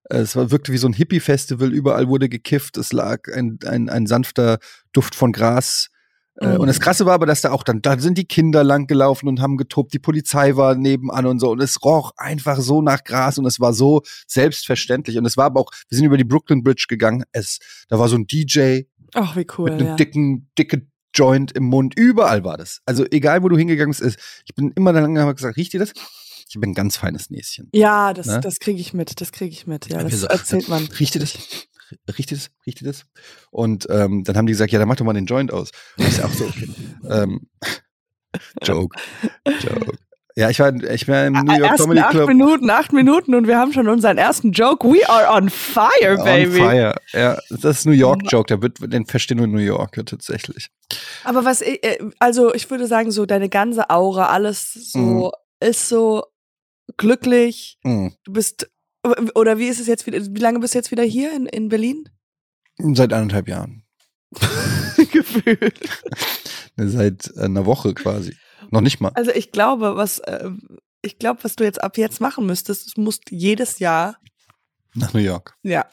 es 0.04 0.34
war 0.36 0.50
wirkte 0.50 0.72
wie 0.72 0.78
so 0.78 0.88
ein 0.88 0.92
Hippie-Festival, 0.92 1.72
überall 1.72 2.08
wurde 2.08 2.28
gekifft, 2.28 2.76
es 2.76 2.92
lag 2.92 3.28
ein, 3.32 3.58
ein, 3.66 3.88
ein 3.88 4.06
sanfter 4.06 4.58
Duft 4.92 5.14
von 5.14 5.32
Gras. 5.32 5.88
Äh, 6.36 6.54
Mhm. 6.54 6.60
Und 6.60 6.66
das 6.68 6.80
Krasse 6.80 7.06
war 7.06 7.14
aber, 7.14 7.26
dass 7.26 7.42
da 7.42 7.50
auch 7.50 7.62
dann, 7.62 7.82
da 7.82 7.98
sind 7.98 8.16
die 8.16 8.24
Kinder 8.24 8.64
lang 8.64 8.86
gelaufen 8.86 9.28
und 9.28 9.40
haben 9.40 9.56
getobt, 9.56 9.92
die 9.92 9.98
Polizei 9.98 10.56
war 10.56 10.74
nebenan 10.74 11.26
und 11.26 11.38
so 11.38 11.50
und 11.50 11.60
es 11.60 11.82
roch 11.84 12.12
einfach 12.16 12.58
so 12.60 12.82
nach 12.82 13.04
Gras 13.04 13.38
und 13.38 13.46
es 13.46 13.60
war 13.60 13.74
so 13.74 14.02
selbstverständlich 14.26 15.18
und 15.18 15.26
es 15.26 15.36
war 15.36 15.46
aber 15.46 15.60
auch, 15.60 15.70
wir 15.88 15.96
sind 15.96 16.06
über 16.06 16.16
die 16.16 16.24
Brooklyn 16.24 16.62
Bridge 16.62 16.86
gegangen, 16.88 17.24
es, 17.32 17.58
da 17.88 17.98
war 17.98 18.08
so 18.08 18.16
ein 18.16 18.26
DJ, 18.26 18.82
Ach, 19.14 19.36
wie 19.36 19.46
cool. 19.58 19.70
mit 19.70 19.80
einem 19.80 19.88
ja. 19.88 19.96
dicken, 19.96 20.50
dicke 20.58 20.86
Joint 21.14 21.52
im 21.52 21.64
Mund. 21.64 21.98
Überall 21.98 22.44
war 22.44 22.56
das. 22.56 22.80
Also 22.86 23.04
egal, 23.10 23.42
wo 23.42 23.48
du 23.48 23.56
hingegangen 23.56 23.94
bist, 23.96 24.18
ich 24.46 24.54
bin 24.54 24.70
immer 24.76 24.92
dann 24.92 25.14
lange 25.14 25.34
gesagt, 25.34 25.56
riecht 25.56 25.72
dir 25.72 25.80
das? 25.80 25.92
Ich 26.48 26.56
habe 26.56 26.66
ein 26.66 26.74
ganz 26.74 26.96
feines 26.96 27.30
Näschen. 27.30 27.68
Ja, 27.72 28.12
das, 28.12 28.26
Ne? 28.26 28.40
das 28.40 28.58
kriege 28.58 28.80
ich 28.80 28.92
mit, 28.92 29.20
das 29.20 29.30
kriege 29.32 29.52
ich 29.52 29.66
mit. 29.66 29.88
Ja, 29.88 30.02
das 30.02 30.20
so, 30.20 30.26
erzählt 30.26 30.68
man. 30.68 30.84
Riecht 30.98 31.14
dir 31.14 31.20
das? 31.20 31.38
Riecht 32.16 32.30
dir 32.30 32.36
das? 32.36 32.50
Riecht 32.66 32.80
dir 32.80 32.86
das? 32.86 33.06
Und 33.50 33.86
ähm, 33.90 34.24
dann 34.24 34.36
haben 34.36 34.46
die 34.46 34.52
gesagt, 34.52 34.72
ja, 34.72 34.78
dann 34.78 34.88
mach 34.88 34.96
doch 34.96 35.04
mal 35.04 35.12
den 35.12 35.26
Joint 35.26 35.52
aus. 35.52 35.70
Und 35.96 36.08
ich 36.08 36.16
sag 36.16 36.24
auch 36.26 36.32
so, 36.32 36.46
okay. 36.46 36.68
ähm, 37.08 37.48
Joke. 38.62 38.96
Joke. 39.60 39.98
Ja, 40.36 40.48
ich 40.48 40.60
war, 40.60 40.72
ich 40.74 41.08
war 41.08 41.26
im 41.26 41.32
New 41.34 41.52
York 41.58 41.76
Comedy 41.76 42.00
acht 42.00 42.10
Club. 42.10 42.28
Minuten, 42.28 42.70
acht 42.70 42.92
Minuten 42.92 43.34
und 43.34 43.46
wir 43.48 43.58
haben 43.58 43.72
schon 43.72 43.88
unseren 43.88 44.16
ersten 44.16 44.52
Joke. 44.52 44.86
We 44.88 45.06
are 45.08 45.28
on 45.36 45.48
fire, 45.50 46.16
On 46.18 46.24
baby. 46.24 46.58
fire. 46.58 46.94
Ja, 47.12 47.36
das 47.50 47.78
ist 47.78 47.86
New 47.86 47.92
York 47.92 48.22
Joke, 48.30 48.46
der 48.46 48.62
wird, 48.62 48.78
den 48.92 49.06
verstehen 49.06 49.38
nur 49.38 49.48
New 49.48 49.58
Yorker 49.58 50.04
tatsächlich. 50.04 50.70
Aber 51.24 51.44
was, 51.44 51.60
ich- 51.62 51.82
äh, 51.84 51.98
also 52.20 52.54
ich 52.54 52.70
würde 52.70 52.86
sagen, 52.86 53.10
so 53.10 53.26
deine 53.26 53.48
ganze 53.48 53.90
Aura, 53.90 54.26
alles 54.26 54.72
so, 54.72 54.98
Mhm. 54.98 55.30
ist 55.68 55.88
so 55.88 56.22
glücklich. 56.96 57.78
Mhm. 57.82 58.14
Du 58.24 58.32
bist, 58.32 58.70
oder 59.34 59.58
wie 59.58 59.68
ist 59.68 59.80
es 59.80 59.86
jetzt 59.88 60.06
wieder, 60.06 60.18
wie 60.20 60.40
lange 60.40 60.60
bist 60.60 60.74
du 60.74 60.78
jetzt 60.78 60.90
wieder 60.90 61.02
hier 61.04 61.34
in, 61.34 61.46
in 61.46 61.68
Berlin? 61.68 62.08
Seit 62.78 63.12
anderthalb 63.12 63.48
Jahren. 63.48 63.82
Gefühlt. 65.12 65.74
Seit 66.76 67.36
einer 67.36 67.66
Woche 67.66 67.94
quasi. 67.94 68.34
Noch 68.70 68.80
nicht 68.80 69.00
mal. 69.00 69.10
Also 69.14 69.32
ich 69.32 69.52
glaube, 69.52 69.96
was, 69.96 70.20
äh, 70.20 70.50
ich 71.02 71.18
glaube, 71.18 71.42
was 71.44 71.56
du 71.56 71.64
jetzt 71.64 71.82
ab 71.82 71.98
jetzt 71.98 72.20
machen 72.20 72.46
müsstest, 72.46 72.96
du 72.96 73.00
musst 73.00 73.30
jedes 73.30 73.78
Jahr, 73.78 74.16
Nach 74.94 75.12
New 75.12 75.20
York. 75.20 75.56
ja, 75.62 75.86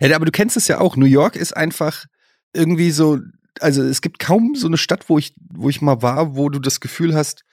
Ja, 0.00 0.16
aber 0.16 0.24
du 0.24 0.32
kennst 0.32 0.56
es 0.56 0.68
ja 0.68 0.80
auch. 0.80 0.96
New 0.96 1.06
York 1.06 1.36
ist 1.36 1.56
einfach 1.56 2.06
irgendwie 2.52 2.90
so, 2.90 3.18
also 3.60 3.82
es 3.82 4.00
gibt 4.00 4.18
kaum 4.18 4.54
so 4.54 4.66
eine 4.66 4.78
Stadt, 4.78 5.08
wo 5.08 5.18
ich, 5.18 5.34
wo 5.50 5.68
ich 5.68 5.80
mal 5.80 6.02
war, 6.02 6.36
wo 6.36 6.48
du 6.48 6.58
das 6.58 6.80
Gefühl 6.80 7.14
hast, 7.14 7.44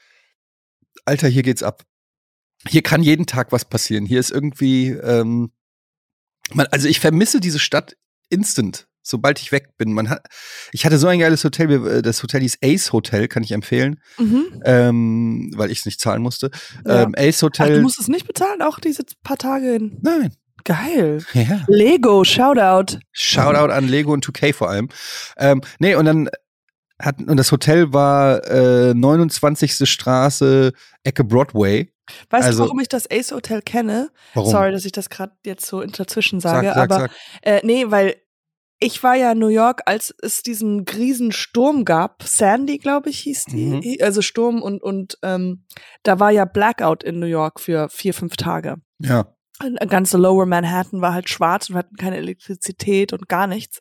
Alter, 1.05 1.27
hier 1.27 1.43
geht's 1.43 1.63
ab. 1.63 1.83
Hier 2.67 2.81
kann 2.81 3.03
jeden 3.03 3.25
Tag 3.27 3.51
was 3.51 3.65
passieren. 3.65 4.05
Hier 4.05 4.19
ist 4.19 4.31
irgendwie, 4.31 4.89
ähm, 4.89 5.51
man, 6.51 6.67
also 6.67 6.87
ich 6.87 6.99
vermisse 6.99 7.39
diese 7.39 7.59
Stadt 7.59 7.95
instant, 8.29 8.87
sobald 9.05 9.39
ich 9.39 9.51
weg 9.51 9.77
bin. 9.77 9.93
Man 9.93 10.09
hat, 10.09 10.27
ich 10.71 10.85
hatte 10.85 10.97
so 10.97 11.07
ein 11.07 11.19
geiles 11.19 11.43
Hotel, 11.43 11.71
äh, 11.71 12.01
das 12.01 12.21
Hotel 12.21 12.41
hieß 12.41 12.57
Ace 12.63 12.91
Hotel, 12.91 13.27
kann 13.27 13.43
ich 13.43 13.51
empfehlen, 13.51 14.01
mhm. 14.17 14.62
ähm, 14.65 15.51
weil 15.55 15.71
ich 15.71 15.79
es 15.79 15.85
nicht 15.85 16.01
zahlen 16.01 16.21
musste. 16.21 16.51
Ja. 16.85 17.03
Ähm, 17.03 17.15
Ace 17.17 17.38
Ach, 17.39 17.43
Hotel. 17.43 17.75
du 17.77 17.81
musst 17.81 18.00
es 18.00 18.07
nicht 18.07 18.27
bezahlen, 18.27 18.62
auch 18.62 18.79
diese 18.79 19.03
paar 19.24 19.38
Tage 19.38 19.75
in. 19.75 20.00
nein. 20.01 20.33
Geil. 20.67 21.24
Ja. 21.33 21.63
Lego, 21.67 22.24
Shoutout. 22.24 22.97
Shoutout 23.12 23.71
an 23.71 23.88
Lego 23.88 24.12
und 24.13 24.25
2K 24.25 24.51
vor 24.51 24.67
allem. 24.67 24.89
Ähm, 25.38 25.62
nee, 25.77 25.93
und 25.93 26.05
dann 26.05 26.27
hat, 27.00 27.19
und 27.19 27.38
das 27.38 27.51
Hotel 27.51 27.93
war 27.93 28.43
äh, 28.50 28.95
29. 28.95 29.88
Straße, 29.88 30.74
Ecke 31.03 31.24
Broadway. 31.24 31.91
Weißt 32.31 32.47
Also- 32.47 32.63
du, 32.63 32.69
warum 32.69 32.79
ich 32.79 32.88
das 32.88 33.09
Ace 33.12 33.31
Hotel 33.31 33.62
kenne? 33.62 34.09
Warum? 34.33 34.50
Sorry, 34.50 34.71
dass 34.71 34.85
ich 34.85 34.91
das 34.91 35.09
gerade 35.09 35.33
jetzt 35.45 35.67
so 35.67 35.83
dazwischen 35.83 36.39
sag, 36.39 36.63
sage, 36.63 36.67
sag, 36.74 36.77
aber 36.77 37.00
sag. 37.00 37.12
Äh, 37.43 37.62
nee, 37.63 37.85
weil 37.89 38.15
ich 38.79 39.01
war 39.03 39.15
ja 39.15 39.32
in 39.32 39.39
New 39.39 39.48
York, 39.48 39.82
als 39.86 40.13
es 40.22 40.44
diesen 40.44 40.82
riesen 40.82 41.32
Sturm 41.32 41.86
gab. 41.86 42.24
Sandy, 42.24 42.77
glaube 42.77 43.10
ich, 43.10 43.20
hieß 43.20 43.46
die. 43.46 43.65
Mhm. 43.65 43.98
Also 44.01 44.22
Sturm 44.22 44.62
und, 44.62 44.84
und 44.84 45.17
ähm, 45.22 45.65
da 46.03 46.20
war 46.20 46.32
ja 46.32 46.46
Blackout 46.46 47.03
in 47.03 47.20
New 47.20 47.25
York 47.25 47.60
für 47.60 47.89
vier, 47.89 48.13
fünf 48.13 48.36
Tage. 48.36 48.75
Ja. 49.00 49.27
Und 49.63 49.79
ganze 49.89 50.17
Lower 50.17 50.46
Manhattan 50.46 51.00
war 51.00 51.13
halt 51.13 51.29
schwarz 51.29 51.70
und 51.70 51.75
wir 51.75 51.79
hatten 51.79 51.96
keine 51.96 52.17
Elektrizität 52.17 53.13
und 53.13 53.29
gar 53.29 53.48
nichts. 53.48 53.79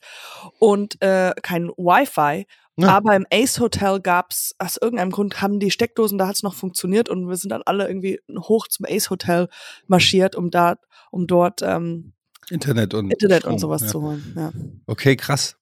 Und 0.61 1.03
äh, 1.03 1.33
kein 1.43 1.69
Wi-Fi. 1.71 2.47
Ja. 2.77 2.89
Aber 2.89 3.15
im 3.15 3.27
Ace 3.33 3.61
Hotel 3.61 4.01
gab's 4.01 4.55
aus 4.59 4.77
irgendeinem 4.81 5.11
Grund 5.11 5.41
haben 5.41 5.61
die 5.61 5.71
Steckdosen, 5.71 6.19
da 6.19 6.27
hat's 6.27 6.43
noch 6.43 6.55
funktioniert 6.55 7.09
und 7.09 7.29
wir 7.29 7.37
sind 7.37 7.51
dann 7.51 7.63
alle 7.65 7.87
irgendwie 7.87 8.21
hoch 8.37 8.67
zum 8.67 8.87
Ace 8.89 9.11
Hotel 9.11 9.49
marschiert, 9.87 10.35
um 10.35 10.51
da, 10.51 10.77
um 11.13 11.29
dort 11.29 11.63
ähm, 11.63 12.15
Internet 12.51 12.95
und 12.95 13.11
Internet 13.11 13.41
Strom, 13.43 13.55
und 13.55 13.59
sowas 13.59 13.83
ja. 13.83 13.89
zu 13.89 14.03
holen. 14.03 14.33
Ja. 14.37 14.53
Okay, 14.87 15.17
krass. 15.17 15.57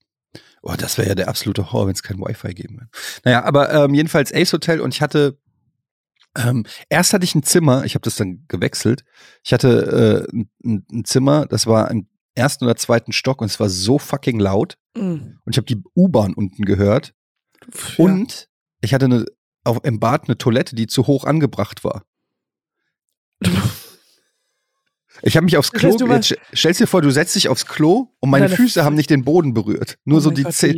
Oh, 0.63 0.75
das 0.79 0.97
wäre 0.99 1.09
ja 1.09 1.15
der 1.15 1.29
absolute 1.29 1.73
Horror, 1.73 1.87
wenn 1.89 1.95
es 1.95 2.03
kein 2.03 2.19
Wi-Fi 2.21 2.55
geben 2.55 2.77
würde. 2.77 2.89
Naja, 3.25 3.45
aber 3.45 3.73
ähm, 3.73 3.95
jedenfalls 3.95 4.33
Ace 4.33 4.53
Hotel 4.53 4.81
und 4.81 4.95
ich 4.95 5.03
hatte 5.03 5.39
ähm, 6.37 6.65
erst 6.89 7.13
hatte 7.13 7.25
ich 7.25 7.35
ein 7.35 7.43
Zimmer, 7.43 7.85
ich 7.85 7.95
habe 7.95 8.03
das 8.05 8.17
dann 8.17 8.45
gewechselt. 8.49 9.05
Ich 9.45 9.53
hatte 9.53 10.29
äh, 10.33 10.37
ein, 10.65 10.87
ein- 10.91 11.05
Zimmer, 11.05 11.45
das 11.47 11.67
war 11.67 11.91
im 11.91 12.07
ersten 12.35 12.65
oder 12.65 12.77
zweiten 12.77 13.13
Stock 13.13 13.43
und 13.43 13.49
es 13.51 13.61
war 13.61 13.69
so 13.69 13.99
fucking 13.99 14.39
laut 14.41 14.79
Mhm. 14.97 15.39
und 15.45 15.53
ich 15.53 15.57
habe 15.57 15.67
die 15.67 15.83
U-Bahn 15.97 16.33
unten 16.35 16.65
gehört 16.65 17.13
Ja. 17.97 18.05
und 18.05 18.49
ich 18.83 18.93
hatte 18.95 19.07
eine, 19.07 19.25
auf, 19.65 19.79
im 19.85 20.01
Bad 20.01 20.25
eine 20.29 20.37
Toilette, 20.39 20.75
die 20.77 20.87
zu 20.87 21.07
hoch 21.07 21.25
angebracht 21.25 21.83
war. 21.85 22.05
Ich 25.23 25.37
habe 25.37 25.45
mich 25.45 25.57
aufs 25.57 25.71
Klo, 25.73 25.97
jetzt 26.09 26.35
stellst 26.55 26.81
dir 26.81 26.87
vor, 26.87 27.01
du 27.03 27.11
setzt 27.11 27.35
dich 27.37 27.49
aufs 27.49 27.67
Klo 27.67 28.09
und 28.21 28.31
meine 28.31 28.47
Deine 28.47 28.57
Füße 28.57 28.81
Fü- 28.81 28.85
haben 28.85 28.97
nicht 28.97 29.09
den 29.11 29.25
Boden 29.25 29.55
berührt. 29.55 29.99
Nur 30.05 30.19
Oh 30.19 30.21
so 30.21 30.31
die 30.31 30.43
Gott, 30.43 30.53
Zeh 30.55 30.75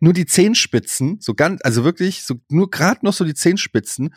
nur 0.00 0.12
die 0.12 0.26
Zehenspitzen, 0.26 1.18
so 1.20 1.34
ganz, 1.34 1.60
also 1.64 1.82
wirklich, 1.84 2.22
so 2.24 2.34
nur 2.50 2.70
gerade 2.70 3.00
noch 3.04 3.12
so 3.14 3.24
die 3.24 3.34
Zehenspitzen. 3.34 4.14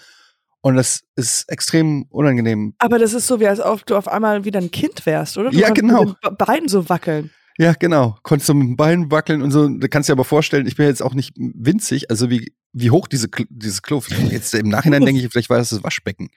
Und 0.61 0.75
das 0.75 1.03
ist 1.17 1.49
extrem 1.49 2.03
unangenehm. 2.09 2.73
Aber 2.79 2.97
das 2.97 3.13
ist 3.13 3.27
so, 3.27 3.39
wie 3.41 3.47
als 3.47 3.59
ob 3.59 3.85
du 3.85 3.97
auf 3.97 4.07
einmal 4.07 4.45
wieder 4.45 4.59
ein 4.61 4.71
Kind 4.71 5.05
wärst, 5.05 5.37
oder? 5.37 5.49
Du 5.51 5.57
Ja, 5.57 5.69
genau. 5.71 6.05
Mit 6.05 6.15
den 6.23 6.29
Be- 6.37 6.45
Beinen 6.45 6.67
so 6.69 6.87
wackeln. 6.87 7.31
Ja, 7.57 7.73
genau. 7.73 8.17
Konntest 8.23 8.49
du 8.49 8.53
mit 8.53 8.67
dem 8.67 8.75
Bein 8.77 9.11
wackeln 9.11 9.41
und 9.41 9.51
so. 9.51 9.67
Da 9.67 9.87
kannst 9.89 10.07
du 10.09 10.11
dir 10.11 10.15
aber 10.15 10.23
vorstellen, 10.25 10.65
ich 10.65 10.75
bin 10.77 10.87
jetzt 10.87 11.03
auch 11.03 11.13
nicht 11.13 11.33
winzig, 11.37 12.09
also 12.09 12.29
wie, 12.29 12.53
wie 12.71 12.91
hoch 12.91 13.07
diese, 13.07 13.27
dieses 13.49 13.81
Klo. 13.81 14.01
Jetzt 14.31 14.53
im 14.55 14.69
Nachhinein 14.69 15.05
denke 15.05 15.21
ich, 15.21 15.29
vielleicht 15.31 15.49
war 15.49 15.57
das 15.57 15.69
das 15.69 15.83
Waschbecken. 15.83 16.29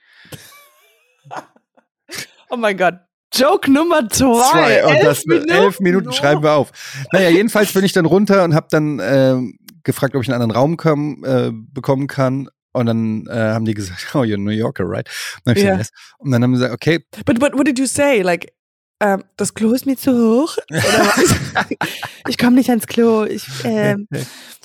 Oh 2.49 2.57
mein 2.57 2.77
Gott. 2.77 2.99
Joke 3.33 3.71
Nummer 3.71 4.07
zwei. 4.09 4.41
Zwei. 4.51 4.85
Und 4.85 4.95
elf 4.95 5.03
das 5.05 5.25
Minuten, 5.25 5.49
elf 5.49 5.79
Minuten 5.79 6.11
schreiben 6.13 6.43
wir 6.43 6.53
auf. 6.53 6.71
Naja, 7.11 7.29
jedenfalls 7.29 7.73
bin 7.73 7.83
ich 7.83 7.93
dann 7.93 8.05
runter 8.05 8.43
und 8.43 8.53
habe 8.55 8.67
dann 8.69 8.99
ähm, 9.03 9.57
gefragt, 9.83 10.15
ob 10.15 10.21
ich 10.23 10.29
einen 10.29 10.41
anderen 10.41 10.51
Raum 10.51 10.77
kam, 10.77 11.23
äh, 11.25 11.51
bekommen 11.53 12.07
kann. 12.07 12.49
Und 12.73 12.85
dann 12.85 13.25
äh, 13.27 13.33
haben 13.33 13.65
die 13.65 13.73
gesagt, 13.73 14.07
oh, 14.13 14.19
you're 14.19 14.35
a 14.35 14.37
New 14.37 14.51
Yorker, 14.51 14.83
right? 14.85 15.09
Und 15.37 15.47
dann, 15.47 15.55
Ja. 15.57 15.75
gesagt, 15.77 15.79
yes. 15.79 16.15
und 16.19 16.31
dann 16.31 16.43
haben 16.43 16.55
sie 16.55 16.61
gesagt, 16.61 16.73
okay, 16.73 16.99
But, 17.25 17.39
but 17.39 17.53
what 17.53 17.65
did 17.67 17.79
you 17.79 17.85
say? 17.87 18.21
Like, 18.21 18.51
ähm, 18.99 19.23
das 19.35 19.53
Klo 19.53 19.73
ist 19.73 19.85
mir 19.85 19.95
zu 19.95 20.11
hoch? 20.11 20.57
Oder 20.71 20.81
was? 20.81 21.67
ich 22.29 22.37
komme 22.37 22.55
nicht 22.55 22.69
ans 22.69 22.87
Klo. 22.87 23.25
Ich, 23.25 23.45
ähm, 23.63 24.07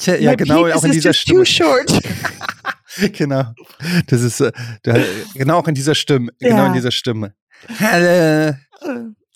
ja, 0.07 0.31
my 0.31 0.37
genau, 0.37 0.62
penis 0.62 0.76
auch 0.76 0.85
in 0.85 0.92
dieser 0.92 1.12
Stimme. 1.12 1.40
Too 1.40 1.45
short. 1.45 2.00
genau. 3.12 3.45
Das 4.07 4.23
ist 4.23 4.40
äh, 4.40 4.52
genau 5.35 5.59
auch 5.59 5.69
in 5.69 5.75
dieser 5.75 5.95
Stimme. 5.95 6.33
Genau 6.38 6.57
Ja. 6.57 6.66
in 6.69 6.73
dieser 6.73 6.90
Stimme. 6.90 7.35
Hallo. 7.78 8.54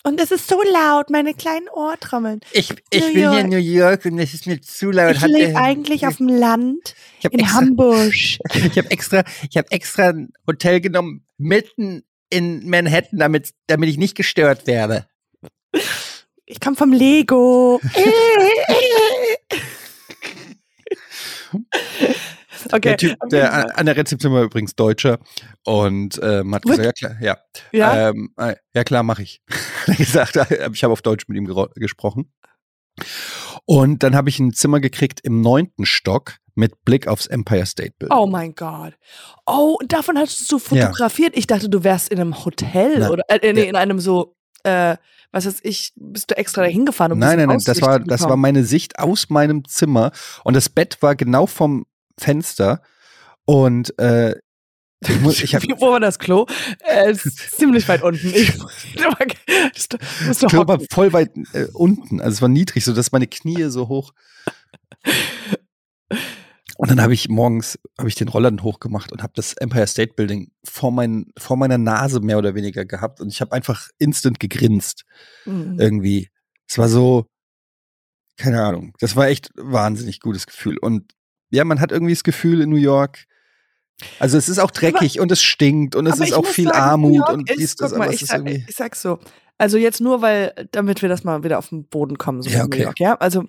Und 0.03 0.21
es 0.21 0.31
ist 0.31 0.47
so 0.47 0.61
laut, 0.61 1.09
meine 1.09 1.33
kleinen 1.33 1.67
Ohrtrommeln. 1.69 2.39
Ich, 2.51 2.73
ich 2.89 3.01
New 3.01 3.13
bin 3.13 3.31
hier 3.31 3.39
in 3.39 3.49
New 3.49 3.57
York 3.57 4.05
und 4.05 4.19
es 4.19 4.33
ist 4.33 4.47
mir 4.47 4.61
zu 4.61 4.91
laut. 4.91 5.15
Ich 5.15 5.21
lebe 5.23 5.57
eigentlich 5.57 6.07
auf 6.07 6.17
dem 6.17 6.29
Land 6.29 6.95
ich 7.19 7.25
habe 7.25 7.35
in 7.35 7.41
extra, 7.41 7.57
Hamburg. 7.57 8.13
ich 8.53 8.77
hab 8.77 8.91
extra, 8.91 9.23
ich 9.49 9.57
habe 9.57 9.69
extra 9.71 10.09
ein 10.09 10.31
Hotel 10.47 10.79
genommen 10.79 11.25
mitten 11.37 12.03
in 12.29 12.69
Manhattan, 12.69 13.19
damit, 13.19 13.53
damit 13.67 13.89
ich 13.89 13.97
nicht 13.97 14.15
gestört 14.15 14.67
werde. 14.67 15.07
Ich 16.45 16.61
komme 16.61 16.77
vom 16.77 16.93
Lego. 16.93 17.81
okay. 22.71 22.79
Der 22.79 22.97
Typ, 22.97 23.17
der 23.31 23.77
an 23.77 23.85
der 23.85 23.95
Rezeption 23.95 24.33
war 24.33 24.43
übrigens 24.43 24.75
Deutscher 24.75 25.19
und 25.65 26.19
ähm, 26.21 26.53
hat 26.55 26.65
What? 26.65 26.77
gesagt, 26.77 27.01
ja 27.01 27.09
klar, 27.09 27.21
ja, 27.21 27.37
ja? 27.71 28.09
ähm, 28.09 28.29
äh, 28.37 28.55
ja 28.73 28.83
klar, 28.83 29.03
mache 29.03 29.23
ich. 29.23 29.41
Gesagt, 29.97 30.35
äh, 30.51 30.69
ich 30.73 30.83
habe 30.83 30.93
auf 30.93 31.01
Deutsch 31.01 31.27
mit 31.27 31.37
ihm 31.37 31.45
gesprochen. 31.75 32.31
Und 33.65 34.03
dann 34.03 34.15
habe 34.15 34.29
ich 34.29 34.39
ein 34.39 34.53
Zimmer 34.53 34.79
gekriegt 34.79 35.19
im 35.23 35.41
neunten 35.41 35.85
Stock 35.85 36.37
mit 36.55 36.83
Blick 36.83 37.07
aufs 37.07 37.27
Empire 37.27 37.65
State 37.65 37.93
Building. 37.99 38.17
Oh 38.17 38.25
mein 38.25 38.55
Gott. 38.55 38.93
Oh, 39.45 39.77
davon 39.87 40.17
hattest 40.17 40.51
du 40.51 40.57
fotografiert. 40.57 41.37
Ich 41.37 41.45
dachte, 41.47 41.69
du 41.69 41.83
wärst 41.83 42.09
in 42.09 42.19
einem 42.19 42.43
Hotel 42.43 42.99
Nein. 42.99 43.11
oder 43.11 43.23
äh, 43.27 43.53
nee, 43.53 43.63
Ja. 43.63 43.69
in 43.69 43.75
einem 43.75 43.99
so, 43.99 44.35
äh, 44.63 44.97
was 45.31 45.45
weiß 45.45 45.59
ich, 45.63 45.93
bist 45.95 46.31
du 46.31 46.37
extra 46.37 46.63
dahin 46.63 46.85
gefahren? 46.85 47.11
Um 47.11 47.19
nein, 47.19 47.37
nein, 47.37 47.49
nein, 47.49 47.61
das 47.63 47.81
war, 47.81 47.99
das 47.99 48.23
war 48.23 48.37
meine 48.37 48.63
Sicht 48.63 48.97
aus 48.97 49.29
meinem 49.29 49.65
Zimmer 49.65 50.11
und 50.43 50.55
das 50.55 50.69
Bett 50.69 50.97
war 51.01 51.15
genau 51.15 51.45
vom 51.45 51.85
Fenster 52.19 52.81
und 53.45 53.97
äh, 53.99 54.35
ich, 55.07 55.21
muss, 55.21 55.41
ich 55.43 55.53
hab, 55.55 55.61
Wie- 55.63 55.73
Wo 55.77 55.91
war 55.91 55.99
das 55.99 56.17
Klo? 56.19 56.45
Äh, 56.83 57.11
es 57.11 57.25
ist 57.25 57.51
ziemlich 57.57 57.87
weit 57.87 58.01
unten. 58.01 58.27
Ich, 58.33 58.57
das, 60.25 60.39
doch 60.39 60.49
Klo 60.49 60.67
war 60.67 60.79
voll 60.91 61.13
weit 61.13 61.31
äh, 61.53 61.65
unten, 61.73 62.19
also 62.19 62.33
es 62.35 62.41
war 62.41 62.49
niedrig, 62.49 62.83
so 62.83 62.93
dass 62.93 63.11
meine 63.11 63.27
Knie 63.27 63.63
so 63.69 63.87
hoch. 63.87 64.13
Und 66.77 66.91
dann 66.91 67.01
habe 67.01 67.13
ich 67.13 67.27
morgens 67.27 67.79
habe 67.97 68.07
ich 68.07 68.15
den 68.15 68.27
Roller 68.27 68.51
dann 68.51 68.61
hochgemacht 68.61 69.11
und 69.11 69.23
habe 69.23 69.33
das 69.35 69.53
Empire 69.53 69.87
State 69.87 70.13
Building 70.13 70.51
vor, 70.63 70.91
mein, 70.91 71.25
vor 71.37 71.57
meiner 71.57 71.79
Nase 71.79 72.19
mehr 72.19 72.37
oder 72.37 72.53
weniger 72.53 72.85
gehabt 72.85 73.19
und 73.19 73.29
ich 73.29 73.41
habe 73.41 73.53
einfach 73.53 73.89
instant 73.97 74.39
gegrinst 74.39 75.03
Mhm. 75.45 75.79
irgendwie. 75.79 76.29
Es 76.67 76.77
war 76.77 76.89
so 76.89 77.25
keine 78.39 78.63
Ahnung, 78.63 78.93
das 78.99 79.15
war 79.15 79.27
echt 79.27 79.49
wahnsinnig 79.55 80.19
gutes 80.19 80.45
Gefühl 80.45 80.77
und 80.77 81.13
ja, 81.49 81.63
man 81.63 81.79
hat 81.79 81.91
irgendwie 81.91 82.13
das 82.13 82.23
Gefühl 82.23 82.61
in 82.61 82.69
New 82.69 82.75
York 82.75 83.25
also 84.19 84.37
es 84.37 84.47
ist 84.47 84.59
auch 84.59 84.69
dreckig 84.69 85.19
und 85.19 85.31
es 85.31 85.41
stinkt 85.41 85.95
und 85.95 86.05
es 86.05 86.13
Aber 86.13 86.23
ist 86.25 86.33
auch 86.33 86.45
viel 86.45 86.65
sagen, 86.65 86.77
Armut 86.77 87.29
und 87.29 87.49
ist, 87.49 87.59
dies, 87.59 87.75
das, 87.77 87.91
mal, 87.93 88.03
aber 88.03 88.13
ich, 88.13 88.21
ist 88.21 88.27
sag, 88.27 88.37
irgendwie 88.45 88.63
ich 88.67 88.75
sag's 88.75 89.01
so. 89.01 89.19
Also 89.57 89.79
jetzt 89.79 90.01
nur, 90.01 90.21
weil, 90.21 90.53
damit 90.71 91.01
wir 91.01 91.09
das 91.09 91.23
mal 91.23 91.43
wieder 91.43 91.57
auf 91.57 91.69
den 91.69 91.87
Boden 91.87 92.19
kommen, 92.19 92.43
so 92.43 92.49
Ja, 92.51 92.59
in 92.59 92.65
okay. 92.67 92.77
New 92.77 92.83
York, 92.83 92.99
ja? 92.99 93.15
Also 93.15 93.45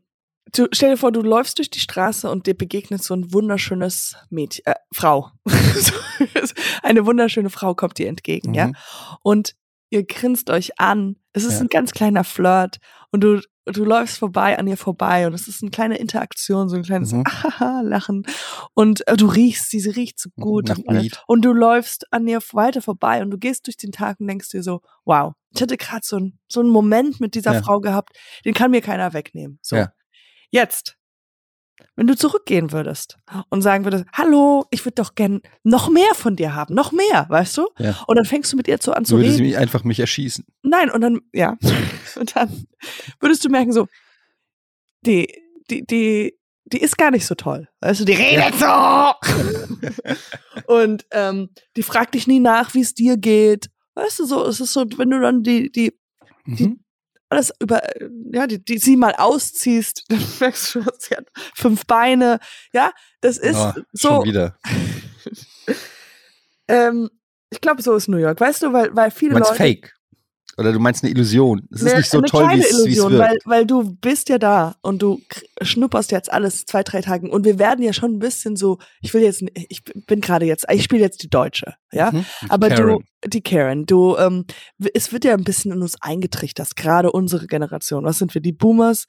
du, 0.54 0.66
stell 0.72 0.92
dir 0.92 0.96
vor, 0.96 1.12
du 1.12 1.20
läufst 1.20 1.58
durch 1.58 1.68
die 1.68 1.80
Straße 1.80 2.30
und 2.30 2.46
dir 2.46 2.54
begegnet 2.56 3.02
so 3.02 3.12
ein 3.14 3.30
wunderschönes 3.34 4.16
Mädchen, 4.30 4.64
äh, 4.64 4.74
Frau. 4.90 5.30
Eine 6.82 7.04
wunderschöne 7.04 7.50
Frau 7.50 7.74
kommt 7.74 7.98
dir 7.98 8.08
entgegen, 8.08 8.54
ja? 8.54 8.68
Mhm. 8.68 8.76
Und 9.22 9.54
ihr 9.90 10.06
grinst 10.06 10.48
euch 10.48 10.80
an. 10.80 11.16
Es 11.34 11.44
ist 11.44 11.54
Ja. 11.54 11.60
ein 11.60 11.68
ganz 11.68 11.92
kleiner 11.92 12.24
Flirt 12.24 12.78
und 13.10 13.22
du, 13.22 13.40
du 13.72 13.84
läufst 13.84 14.18
vorbei 14.18 14.58
an 14.58 14.66
ihr 14.66 14.76
vorbei 14.76 15.26
und 15.26 15.34
es 15.34 15.48
ist 15.48 15.62
eine 15.62 15.70
kleine 15.70 15.98
Interaktion, 15.98 16.68
so 16.68 16.76
ein 16.76 16.82
kleines 16.82 17.12
Mhm. 17.12 17.24
Ahaha, 17.26 17.80
Lachen. 17.82 18.24
Und 18.74 19.06
äh, 19.08 19.16
du 19.16 19.26
riechst, 19.26 19.70
sie, 19.70 19.80
sie 19.80 19.90
riecht 19.90 20.18
so 20.20 20.30
gut. 20.38 20.68
Weed. 20.70 21.22
und 21.26 21.44
du 21.44 21.52
läufst 21.52 22.12
an 22.12 22.26
ihr 22.28 22.40
weiter 22.52 22.82
vorbei 22.82 23.22
und 23.22 23.30
du 23.30 23.38
gehst 23.38 23.66
durch 23.66 23.76
den 23.76 23.92
Tag 23.92 24.20
und 24.20 24.26
denkst 24.26 24.48
dir 24.50 24.62
so, 24.62 24.80
wow, 25.04 25.32
ich 25.54 25.62
hatte 25.62 25.76
gerade 25.76 26.02
so, 26.04 26.16
ein, 26.18 26.38
so 26.48 26.60
einen 26.60 26.70
Moment 26.70 27.20
mit 27.20 27.34
dieser 27.34 27.54
Ja. 27.54 27.62
Frau 27.62 27.80
gehabt, 27.80 28.10
den 28.44 28.52
kann 28.54 28.70
mir 28.70 28.82
keiner 28.82 29.12
wegnehmen. 29.14 29.58
So. 29.62 29.76
Ja. 29.76 29.92
Jetzt. 30.50 30.97
Wenn 31.98 32.06
du 32.06 32.16
zurückgehen 32.16 32.70
würdest 32.70 33.18
und 33.48 33.60
sagen 33.60 33.82
würdest, 33.82 34.04
hallo, 34.12 34.66
ich 34.70 34.84
würde 34.84 34.94
doch 34.94 35.16
gern 35.16 35.40
noch 35.64 35.90
mehr 35.90 36.14
von 36.14 36.36
dir 36.36 36.54
haben, 36.54 36.72
noch 36.72 36.92
mehr, 36.92 37.26
weißt 37.28 37.58
du? 37.58 37.68
Ja. 37.78 38.02
Und 38.06 38.16
dann 38.16 38.24
fängst 38.24 38.52
du 38.52 38.56
mit 38.56 38.68
ihr 38.68 38.78
so 38.80 38.92
an 38.92 39.04
zu 39.04 39.16
würde 39.16 39.24
reden. 39.24 39.36
sie 39.36 39.42
mich 39.42 39.58
einfach 39.58 39.82
mich 39.82 39.98
erschießen. 39.98 40.44
Nein, 40.62 40.90
und 40.92 41.00
dann, 41.00 41.20
ja. 41.32 41.56
Und 42.16 42.36
dann 42.36 42.66
würdest 43.20 43.44
du 43.44 43.48
merken, 43.48 43.72
so, 43.72 43.88
die, 45.06 45.28
die, 45.70 45.84
die, 45.84 46.38
die 46.66 46.78
ist 46.80 46.96
gar 46.96 47.10
nicht 47.10 47.26
so 47.26 47.34
toll. 47.34 47.68
Weißt 47.80 48.00
du, 48.00 48.04
die 48.04 48.12
redet 48.12 48.54
so. 48.54 49.12
und 50.72 51.04
ähm, 51.10 51.50
die 51.76 51.82
fragt 51.82 52.14
dich 52.14 52.26
nie 52.26 52.40
nach, 52.40 52.74
wie 52.74 52.80
es 52.80 52.94
dir 52.94 53.16
geht. 53.16 53.70
Weißt 53.94 54.20
du, 54.20 54.24
so, 54.24 54.44
es 54.46 54.60
ist 54.60 54.72
so, 54.72 54.84
wenn 54.96 55.10
du 55.10 55.20
dann 55.20 55.42
die, 55.42 55.70
die, 55.70 55.98
Mhm. 56.48 56.80
Alles 57.30 57.52
über, 57.60 57.82
ja, 58.32 58.46
die, 58.46 58.64
die 58.64 58.78
sie 58.78 58.96
mal 58.96 59.14
ausziehst, 59.14 60.04
dann 60.08 60.24
merkst 60.40 60.74
du 60.74 60.82
schon, 60.82 60.92
sie 60.98 61.16
hat 61.16 61.26
fünf 61.54 61.86
Beine. 61.86 62.38
Ja, 62.72 62.92
das 63.20 63.36
ist 63.38 63.56
Oh, 63.56 63.72
so. 63.92 64.08
Schon 64.08 64.24
wieder. 64.24 64.58
Ähm, 66.70 67.08
ich 67.48 67.62
glaube, 67.62 67.80
so 67.80 67.94
ist 67.94 68.08
New 68.08 68.18
York. 68.18 68.38
Weißt 68.40 68.62
du, 68.62 68.72
weil, 68.74 68.94
weil 68.94 69.10
viele 69.10 69.38
Leute. 69.38 69.54
Fake. 69.54 69.94
Oder 70.58 70.72
du 70.72 70.80
meinst 70.80 71.04
eine 71.04 71.12
Illusion. 71.12 71.68
Es 71.70 71.82
ist 71.82 71.96
nicht 71.96 72.10
so 72.10 72.18
eine 72.18 72.26
toll, 72.26 72.48
wie 72.50 72.58
es 72.60 72.72
Illusion, 72.72 73.12
wirkt. 73.12 73.24
weil, 73.24 73.38
weil 73.44 73.66
du 73.66 73.94
bist 73.94 74.28
ja 74.28 74.38
da 74.38 74.74
und 74.82 75.00
du 75.00 75.20
schnupperst 75.62 76.10
jetzt 76.10 76.32
alles 76.32 76.64
zwei, 76.66 76.82
drei 76.82 77.00
Tagen 77.00 77.30
und 77.30 77.44
wir 77.44 77.60
werden 77.60 77.84
ja 77.84 77.92
schon 77.92 78.14
ein 78.14 78.18
bisschen 78.18 78.56
so, 78.56 78.78
ich 79.00 79.14
will 79.14 79.22
jetzt, 79.22 79.44
ich 79.54 79.84
bin 79.84 80.20
gerade 80.20 80.46
jetzt, 80.46 80.66
ich 80.70 80.82
spiele 80.82 81.02
jetzt 81.02 81.22
die 81.22 81.30
Deutsche, 81.30 81.74
ja, 81.92 82.10
Mhm. 82.10 82.24
aber 82.48 82.68
Karen. 82.70 83.04
du, 83.22 83.28
die 83.30 83.40
Karen, 83.40 83.86
du, 83.86 84.16
ähm, 84.16 84.46
es 84.94 85.12
wird 85.12 85.24
ja 85.24 85.34
ein 85.34 85.44
bisschen 85.44 85.70
in 85.72 85.80
uns 85.80 85.96
eingetrichtert, 86.02 86.74
gerade 86.74 87.12
unsere 87.12 87.46
Generation, 87.46 88.04
was 88.04 88.18
sind 88.18 88.34
wir, 88.34 88.40
die 88.42 88.52
Boomers, 88.52 89.06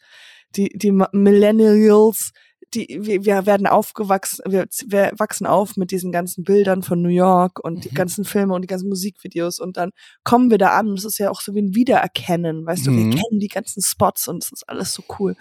die, 0.56 0.70
die 0.76 0.92
Millennials, 1.12 2.32
die, 2.74 3.00
wir, 3.02 3.26
wir 3.26 3.46
werden 3.46 3.68
aufgewachsen, 3.68 4.44
wir, 4.48 4.68
wir 4.88 5.12
wachsen 5.18 5.46
auf 5.48 5.76
mit 5.78 5.92
diesen 5.92 6.12
ganzen 6.12 6.44
Bildern 6.44 6.84
von 6.84 7.02
New 7.02 7.10
York 7.10 7.60
und 7.64 7.84
die 7.86 7.90
Mhm. 7.90 7.94
ganzen 7.96 8.26
Filme 8.26 8.54
und 8.54 8.62
die 8.62 8.68
ganzen 8.68 8.90
Musikvideos 8.90 9.60
und 9.60 9.78
dann 9.78 9.92
kommen 10.24 10.52
wir 10.52 10.58
da 10.58 10.78
an 10.78 10.88
und 10.90 11.00
es 11.00 11.06
ist 11.06 11.18
ja 11.18 11.30
auch 11.32 11.42
so 11.42 11.56
wie 11.56 11.62
ein 11.62 11.76
Wiedererkennen, 11.76 12.66
weißt 12.66 12.86
du, 12.88 12.92
Mhm. 12.92 12.98
wir 12.98 13.04
kennen 13.22 13.40
die 13.40 13.48
ganzen 13.48 13.82
Spots 13.82 14.28
und 14.28 14.44
es 14.44 14.52
ist 14.52 14.70
alles 14.70 14.94
so 14.94 15.04
cool. 15.20 15.36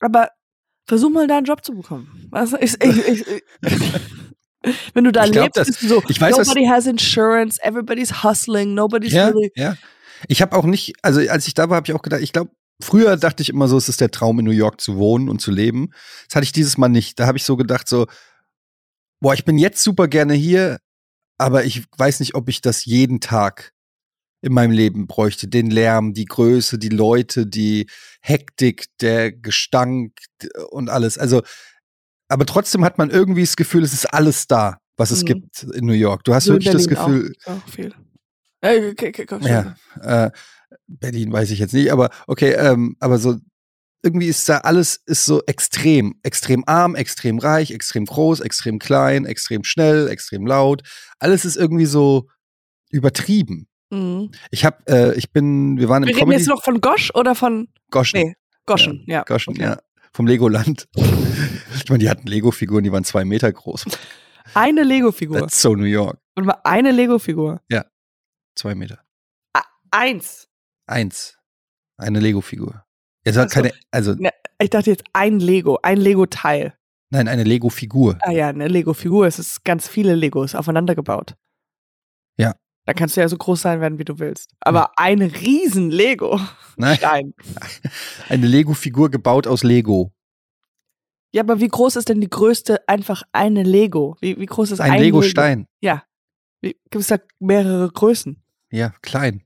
Aber 0.00 0.28
versuch 0.86 1.10
mal 1.10 1.26
da 1.28 1.36
einen 1.38 1.46
Job 1.46 1.64
zu 1.64 1.74
bekommen. 1.74 2.28
Weißt 2.30 2.52
du? 2.54 2.56
ich, 2.58 2.74
ich, 2.82 3.26
ich, 3.26 3.42
wenn 4.94 5.04
du 5.04 5.12
da 5.12 5.24
Ich 5.24 5.32
glaub, 5.32 5.44
lebst, 5.44 5.56
das- 5.58 5.66
bist 5.68 5.82
du 5.82 5.88
so, 5.88 6.02
ich 6.08 6.20
weiß, 6.20 6.36
nobody 6.38 6.66
has 6.66 6.86
insurance, 6.86 7.60
everybody's 7.62 8.22
hustling, 8.22 8.74
nobody's 8.74 9.12
Ja, 9.12 9.28
really, 9.28 9.50
ja. 9.56 9.76
Ich 10.28 10.40
habe 10.40 10.56
auch 10.56 10.64
nicht, 10.64 10.94
also 11.02 11.20
als 11.28 11.48
ich 11.48 11.54
da 11.54 11.68
war, 11.68 11.76
habe 11.76 11.86
ich 11.88 11.94
auch 11.94 12.02
gedacht, 12.02 12.20
ich 12.22 12.32
glaube, 12.32 12.50
früher 12.82 13.16
dachte 13.16 13.42
ich 13.42 13.48
immer 13.48 13.68
so, 13.68 13.76
es 13.76 13.88
ist 13.88 14.00
der 14.00 14.10
Traum, 14.10 14.38
in 14.38 14.44
New 14.44 14.50
York 14.50 14.80
zu 14.80 14.96
wohnen 14.96 15.28
und 15.28 15.40
zu 15.40 15.50
leben. 15.50 15.90
Das 16.28 16.36
hatte 16.36 16.44
ich 16.44 16.52
dieses 16.52 16.76
Mal 16.78 16.88
nicht. 16.88 17.18
Da 17.18 17.26
habe 17.26 17.38
ich 17.38 17.44
so 17.44 17.56
gedacht, 17.56 17.88
so, 17.88 18.06
boah, 19.20 19.34
ich 19.34 19.44
bin 19.44 19.58
jetzt 19.58 19.82
super 19.82 20.08
gerne 20.08 20.34
hier, 20.34 20.78
aber 21.38 21.64
ich 21.64 21.84
weiß 21.96 22.20
nicht, 22.20 22.34
ob 22.34 22.48
ich 22.48 22.60
das 22.60 22.84
jeden 22.84 23.20
Tag 23.20 23.72
in 24.42 24.52
meinem 24.52 24.72
Leben 24.72 25.06
bräuchte. 25.06 25.46
Den 25.46 25.70
Lärm, 25.70 26.14
die 26.14 26.24
Größe, 26.24 26.78
die 26.78 26.88
Leute, 26.88 27.46
die 27.46 27.88
Hektik, 28.20 28.86
der 29.00 29.30
Gestank 29.32 30.12
und 30.70 30.90
alles. 30.90 31.16
Also, 31.16 31.42
aber 32.28 32.44
trotzdem 32.46 32.84
hat 32.84 32.98
man 32.98 33.10
irgendwie 33.10 33.42
das 33.42 33.56
Gefühl, 33.56 33.84
es 33.84 33.92
ist 33.92 34.06
alles 34.12 34.48
da, 34.48 34.78
was 34.96 35.10
es 35.12 35.22
Mhm. 35.22 35.26
gibt 35.26 35.62
in 35.62 35.86
New 35.86 35.92
York. 35.92 36.24
Du 36.24 36.34
hast 36.34 36.44
So 36.46 36.54
wirklich 36.54 36.72
das 36.72 36.88
Gefühl, 36.88 37.32
Auch, 37.44 37.52
auch 37.52 37.68
viel. 37.68 37.94
Äh, 38.62 38.90
okay, 38.90 39.08
okay, 39.08 39.26
komm, 39.26 39.42
ja, 39.42 39.76
äh, 40.00 40.30
Berlin 40.86 41.32
weiß 41.32 41.50
ich 41.50 41.58
jetzt 41.58 41.74
nicht, 41.74 41.92
aber 41.92 42.10
okay, 42.26 42.52
ähm, 42.52 42.96
aber 43.00 43.18
so 43.18 43.36
irgendwie 44.02 44.26
ist 44.26 44.48
da 44.48 44.58
alles 44.58 45.00
ist 45.06 45.24
so 45.24 45.42
extrem, 45.46 46.16
extrem 46.22 46.64
arm, 46.66 46.94
extrem 46.94 47.38
reich, 47.38 47.70
extrem 47.70 48.04
groß, 48.04 48.40
extrem 48.40 48.78
klein, 48.78 49.24
extrem 49.24 49.64
schnell, 49.64 50.08
extrem 50.08 50.46
laut. 50.46 50.82
Alles 51.20 51.44
ist 51.44 51.56
irgendwie 51.56 51.86
so 51.86 52.28
übertrieben. 52.90 53.68
Mhm. 53.90 54.32
Ich 54.50 54.64
hab, 54.64 54.88
äh, 54.90 55.14
ich 55.14 55.30
bin, 55.30 55.78
wir 55.78 55.88
waren 55.88 56.02
im 56.02 56.08
Wir 56.08 56.16
reden 56.16 56.24
Comedy 56.26 56.40
jetzt 56.40 56.48
noch 56.48 56.64
von 56.64 56.80
Gosch 56.80 57.12
oder 57.14 57.34
von 57.34 57.68
Goschen, 57.90 58.20
Nee, 58.20 58.34
Goschen? 58.66 59.04
Ja. 59.06 59.22
Goschen, 59.22 59.54
okay. 59.54 59.62
ja, 59.62 59.78
vom 60.12 60.26
Legoland. 60.26 60.88
ich 60.96 61.88
meine, 61.88 61.98
die 61.98 62.10
hatten 62.10 62.26
Lego-Figuren, 62.26 62.82
die 62.82 62.90
waren 62.90 63.04
zwei 63.04 63.24
Meter 63.24 63.52
groß. 63.52 63.84
Eine 64.54 64.82
Lego-Figur. 64.82 65.38
That's 65.38 65.62
so 65.62 65.76
New 65.76 65.84
York. 65.84 66.18
Und 66.34 66.46
mal 66.46 66.58
eine 66.64 66.90
Lego-Figur. 66.90 67.60
Zwei 68.54 68.74
Meter. 68.74 68.98
Eins. 69.90 70.48
Eins. 70.92 71.38
Eine 71.96 72.20
Lego-Figur. 72.20 72.84
Jetzt 73.24 73.36
hat 73.36 73.50
keine, 73.50 73.72
also 73.90 74.14
Ne, 74.14 74.30
ich 74.60 74.70
dachte 74.70 74.90
jetzt 74.90 75.04
ein 75.12 75.38
Lego, 75.40 75.78
ein 75.82 75.98
Lego-Teil. 75.98 76.74
nein, 77.10 77.28
eine 77.28 77.44
Lego-Figur. 77.44 78.18
Ah 78.20 78.30
ja, 78.32 78.48
eine 78.48 78.68
Lego-Figur. 78.68 79.26
Es 79.26 79.38
ist 79.38 79.64
ganz 79.64 79.88
viele 79.88 80.14
Legos 80.14 80.54
aufeinander 80.54 80.94
gebaut. 80.94 81.34
Ja. 82.36 82.54
Da 82.84 82.94
kannst 82.94 83.16
du 83.16 83.20
ja 83.20 83.28
so 83.28 83.36
groß 83.36 83.60
sein 83.62 83.80
werden, 83.80 83.98
wie 83.98 84.04
du 84.04 84.18
willst. 84.18 84.50
Aber 84.60 84.98
ein 84.98 85.22
riesen 85.22 85.90
Lego. 85.90 86.40
Nein, 86.76 86.96
Stein. 86.96 87.34
eine 88.28 88.46
Lego-Figur 88.46 89.10
gebaut 89.10 89.46
aus 89.46 89.62
Lego. 89.62 90.12
Ja, 91.34 91.42
aber 91.42 91.60
wie 91.60 91.68
groß 91.68 91.96
ist 91.96 92.08
denn 92.08 92.20
die 92.20 92.28
größte 92.28 92.86
einfach 92.88 93.22
eine 93.32 93.62
Lego? 93.62 94.16
Wie, 94.20 94.38
wie 94.38 94.46
groß 94.46 94.72
ist 94.72 94.80
ein, 94.80 94.92
Ein 94.92 95.00
Lego-Stein. 95.00 95.66
Ja. 95.80 96.02
Wie- 96.60 96.76
Gibt 96.90 96.96
es 97.02 97.06
da 97.06 97.18
mehrere 97.38 97.90
Größen? 97.90 98.42
Ja, 98.70 98.90
klein. 99.02 99.42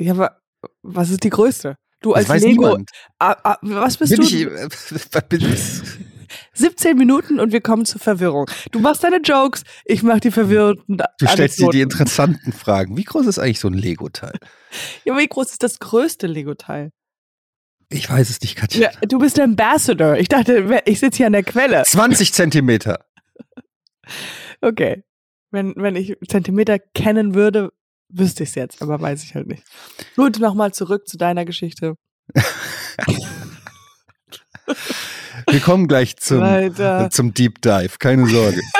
Ja, 0.00 0.12
aber 0.12 0.40
was 0.82 1.10
ist 1.10 1.24
die 1.24 1.30
größte? 1.30 1.76
Du 2.02 2.14
als 2.14 2.28
Lego. 2.28 2.78
Ah, 3.18 3.36
ah, 3.44 3.58
was 3.60 3.98
bist 3.98 4.12
Bin 4.12 4.22
du? 4.22 4.26
ich, 4.26 4.42
äh, 4.42 5.20
bin 5.28 5.52
ich? 5.52 5.82
17 6.54 6.96
Minuten 6.96 7.40
und 7.40 7.52
wir 7.52 7.60
kommen 7.60 7.84
zur 7.84 8.00
Verwirrung. 8.00 8.48
Du 8.70 8.78
machst 8.78 9.02
deine 9.04 9.18
Jokes, 9.18 9.64
ich 9.84 10.02
mach 10.02 10.20
die 10.20 10.30
verwirrten. 10.30 10.98
Du 11.18 11.26
stellst 11.26 11.58
dir 11.58 11.68
die 11.70 11.80
interessanten 11.80 12.52
Fragen. 12.52 12.96
Wie 12.96 13.04
groß 13.04 13.26
ist 13.26 13.38
eigentlich 13.38 13.60
so 13.60 13.68
ein 13.68 13.74
Lego-Teil? 13.74 14.34
Ja, 15.04 15.18
wie 15.18 15.26
groß 15.26 15.50
ist 15.50 15.64
das 15.64 15.80
größte 15.80 16.28
Lego-Teil? 16.28 16.92
Ich 17.88 18.08
weiß 18.08 18.30
es 18.30 18.40
nicht, 18.40 18.54
Katja. 18.54 18.82
Ja, 18.82 18.90
du 19.08 19.18
bist 19.18 19.36
der 19.36 19.44
Ambassador. 19.44 20.16
Ich 20.16 20.28
dachte, 20.28 20.80
ich 20.84 21.00
sitze 21.00 21.16
hier 21.16 21.26
an 21.26 21.32
der 21.32 21.42
Quelle. 21.42 21.82
20 21.82 22.32
Zentimeter. 22.32 23.04
Okay. 24.62 25.04
Wenn, 25.50 25.72
wenn 25.76 25.96
ich 25.96 26.18
Zentimeter 26.28 26.78
kennen 26.78 27.34
würde, 27.34 27.72
wüsste 28.12 28.42
ich 28.42 28.50
es 28.50 28.54
jetzt, 28.54 28.82
aber 28.82 29.00
weiß 29.00 29.22
ich 29.24 29.34
halt 29.34 29.46
nicht. 29.46 29.62
Gut, 30.16 30.38
nochmal 30.38 30.72
zurück 30.72 31.08
zu 31.08 31.16
deiner 31.16 31.44
Geschichte. 31.44 31.94
Wir 35.50 35.60
kommen 35.60 35.88
gleich 35.88 36.16
zum, 36.16 36.40
Weiter. 36.40 37.10
zum 37.10 37.34
Deep 37.34 37.60
Dive. 37.62 37.98
Keine 37.98 38.26
Sorge. 38.26 38.60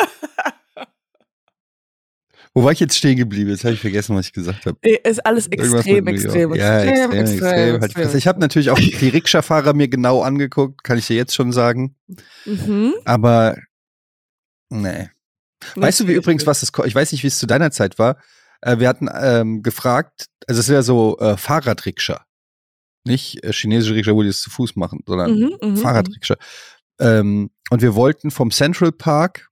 Wo 2.52 2.64
war 2.64 2.72
ich 2.72 2.80
jetzt 2.80 2.96
stehen 2.96 3.16
geblieben? 3.16 3.50
Jetzt 3.50 3.62
habe 3.64 3.74
ich 3.74 3.80
vergessen, 3.80 4.16
was 4.16 4.26
ich 4.26 4.32
gesagt 4.32 4.66
habe. 4.66 4.76
Äh, 4.82 4.98
Ist 5.08 5.24
alles 5.24 5.46
extrem, 5.46 6.08
extrem, 6.08 6.52
Ja, 6.54 6.80
extrem, 6.80 7.12
extrem, 7.12 7.20
extrem. 7.20 7.80
Halt 7.80 7.94
krass. 7.94 8.14
Ich 8.14 8.26
habe 8.26 8.40
natürlich 8.40 8.70
auch 8.70 8.78
die 8.78 9.08
Rikscha-Fahrer 9.08 9.72
mir 9.72 9.86
genau 9.88 10.22
angeguckt, 10.22 10.82
kann 10.82 10.98
ich 10.98 11.06
dir 11.06 11.14
jetzt 11.14 11.34
schon 11.34 11.52
sagen. 11.52 11.94
Mhm. 12.44 12.94
Aber 13.04 13.56
nee. 14.68 15.10
Weißt 15.76 16.00
du, 16.00 16.08
wie 16.08 16.14
übrigens, 16.14 16.44
was 16.46 16.60
das 16.60 16.72
Ich 16.86 16.94
weiß 16.94 17.12
nicht, 17.12 17.22
wie 17.22 17.28
es 17.28 17.38
zu 17.38 17.46
deiner 17.46 17.70
Zeit 17.70 18.00
war. 18.00 18.16
Äh, 18.62 18.78
wir 18.78 18.88
hatten 18.88 19.08
ähm, 19.12 19.62
gefragt, 19.62 20.26
also 20.46 20.60
es 20.60 20.68
ist 20.68 20.72
ja 20.74 20.82
so 20.82 21.18
äh, 21.18 21.36
Fahrradrikscha. 21.36 22.24
Nicht 23.04 23.42
äh, 23.44 23.52
chinesische 23.52 23.94
Rikscha, 23.94 24.12
wo 24.12 24.22
die 24.22 24.28
es 24.28 24.40
zu 24.42 24.50
Fuß 24.50 24.76
machen, 24.76 25.00
sondern 25.06 25.32
Mhm, 25.38 25.56
mhm, 25.62 25.76
Fahrradrikscha. 25.76 26.36
Ähm, 26.98 27.50
und 27.70 27.82
wir 27.82 27.94
wollten 27.94 28.30
vom 28.30 28.50
Central 28.50 28.92
Park 28.92 29.48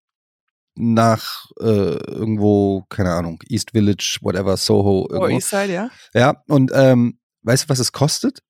nach 0.75 1.47
äh, 1.61 1.65
irgendwo, 1.65 2.85
keine 2.89 3.13
Ahnung, 3.13 3.43
East 3.49 3.71
Village, 3.73 4.19
whatever, 4.21 4.57
Soho, 4.57 5.07
Oh, 5.09 5.13
irgendwo. 5.13 5.29
Eastside, 5.37 5.73
ja. 5.73 5.91
Ja, 6.15 6.43
und 6.47 6.71
ähm, 6.75 7.19
weißt 7.43 7.65
du, 7.65 7.69
was 7.71 7.79
es 7.79 7.91
kostet? 7.93 8.43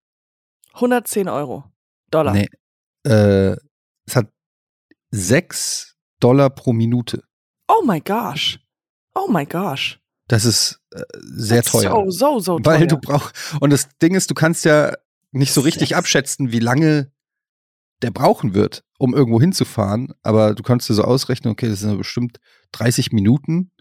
110 0.74 1.28
Euro. 1.28 1.64
Dollar. 2.10 2.32
Nee. 2.34 2.48
Äh, 3.04 3.56
es 4.06 4.16
hat 4.16 4.28
sechs 5.10 5.96
Dollar 6.20 6.50
pro 6.50 6.72
Minute. 6.72 7.22
Oh 7.68 7.82
my 7.84 8.00
gosh. 8.00 8.58
Oh 9.14 9.28
my 9.28 9.44
gosh. 9.46 9.98
Das 10.28 10.44
ist 10.44 10.80
äh, 10.92 11.02
sehr 11.20 11.62
That's 11.62 11.72
teuer. 11.72 11.90
So, 11.90 12.10
so, 12.10 12.38
so 12.40 12.58
Weil 12.62 12.80
teuer. 12.80 12.86
du 12.86 12.98
brauchst, 12.98 13.34
und 13.60 13.70
das 13.70 13.88
Ding 14.00 14.14
ist, 14.14 14.30
du 14.30 14.34
kannst 14.34 14.64
ja 14.64 14.92
nicht 15.32 15.52
so 15.52 15.60
richtig 15.62 15.88
Sechs. 15.90 15.98
abschätzen, 15.98 16.52
wie 16.52 16.58
lange 16.60 17.10
der 18.02 18.10
brauchen 18.10 18.54
wird, 18.54 18.84
um 18.98 19.14
irgendwo 19.14 19.40
hinzufahren. 19.40 20.12
Aber 20.22 20.54
du 20.54 20.62
kannst 20.62 20.88
dir 20.88 20.94
so 20.94 21.02
ausrechnen, 21.02 21.50
okay, 21.52 21.68
das 21.68 21.80
sind 21.80 21.90
ja 21.90 21.96
bestimmt 21.96 22.38
30 22.72 23.10
Minuten 23.12 23.72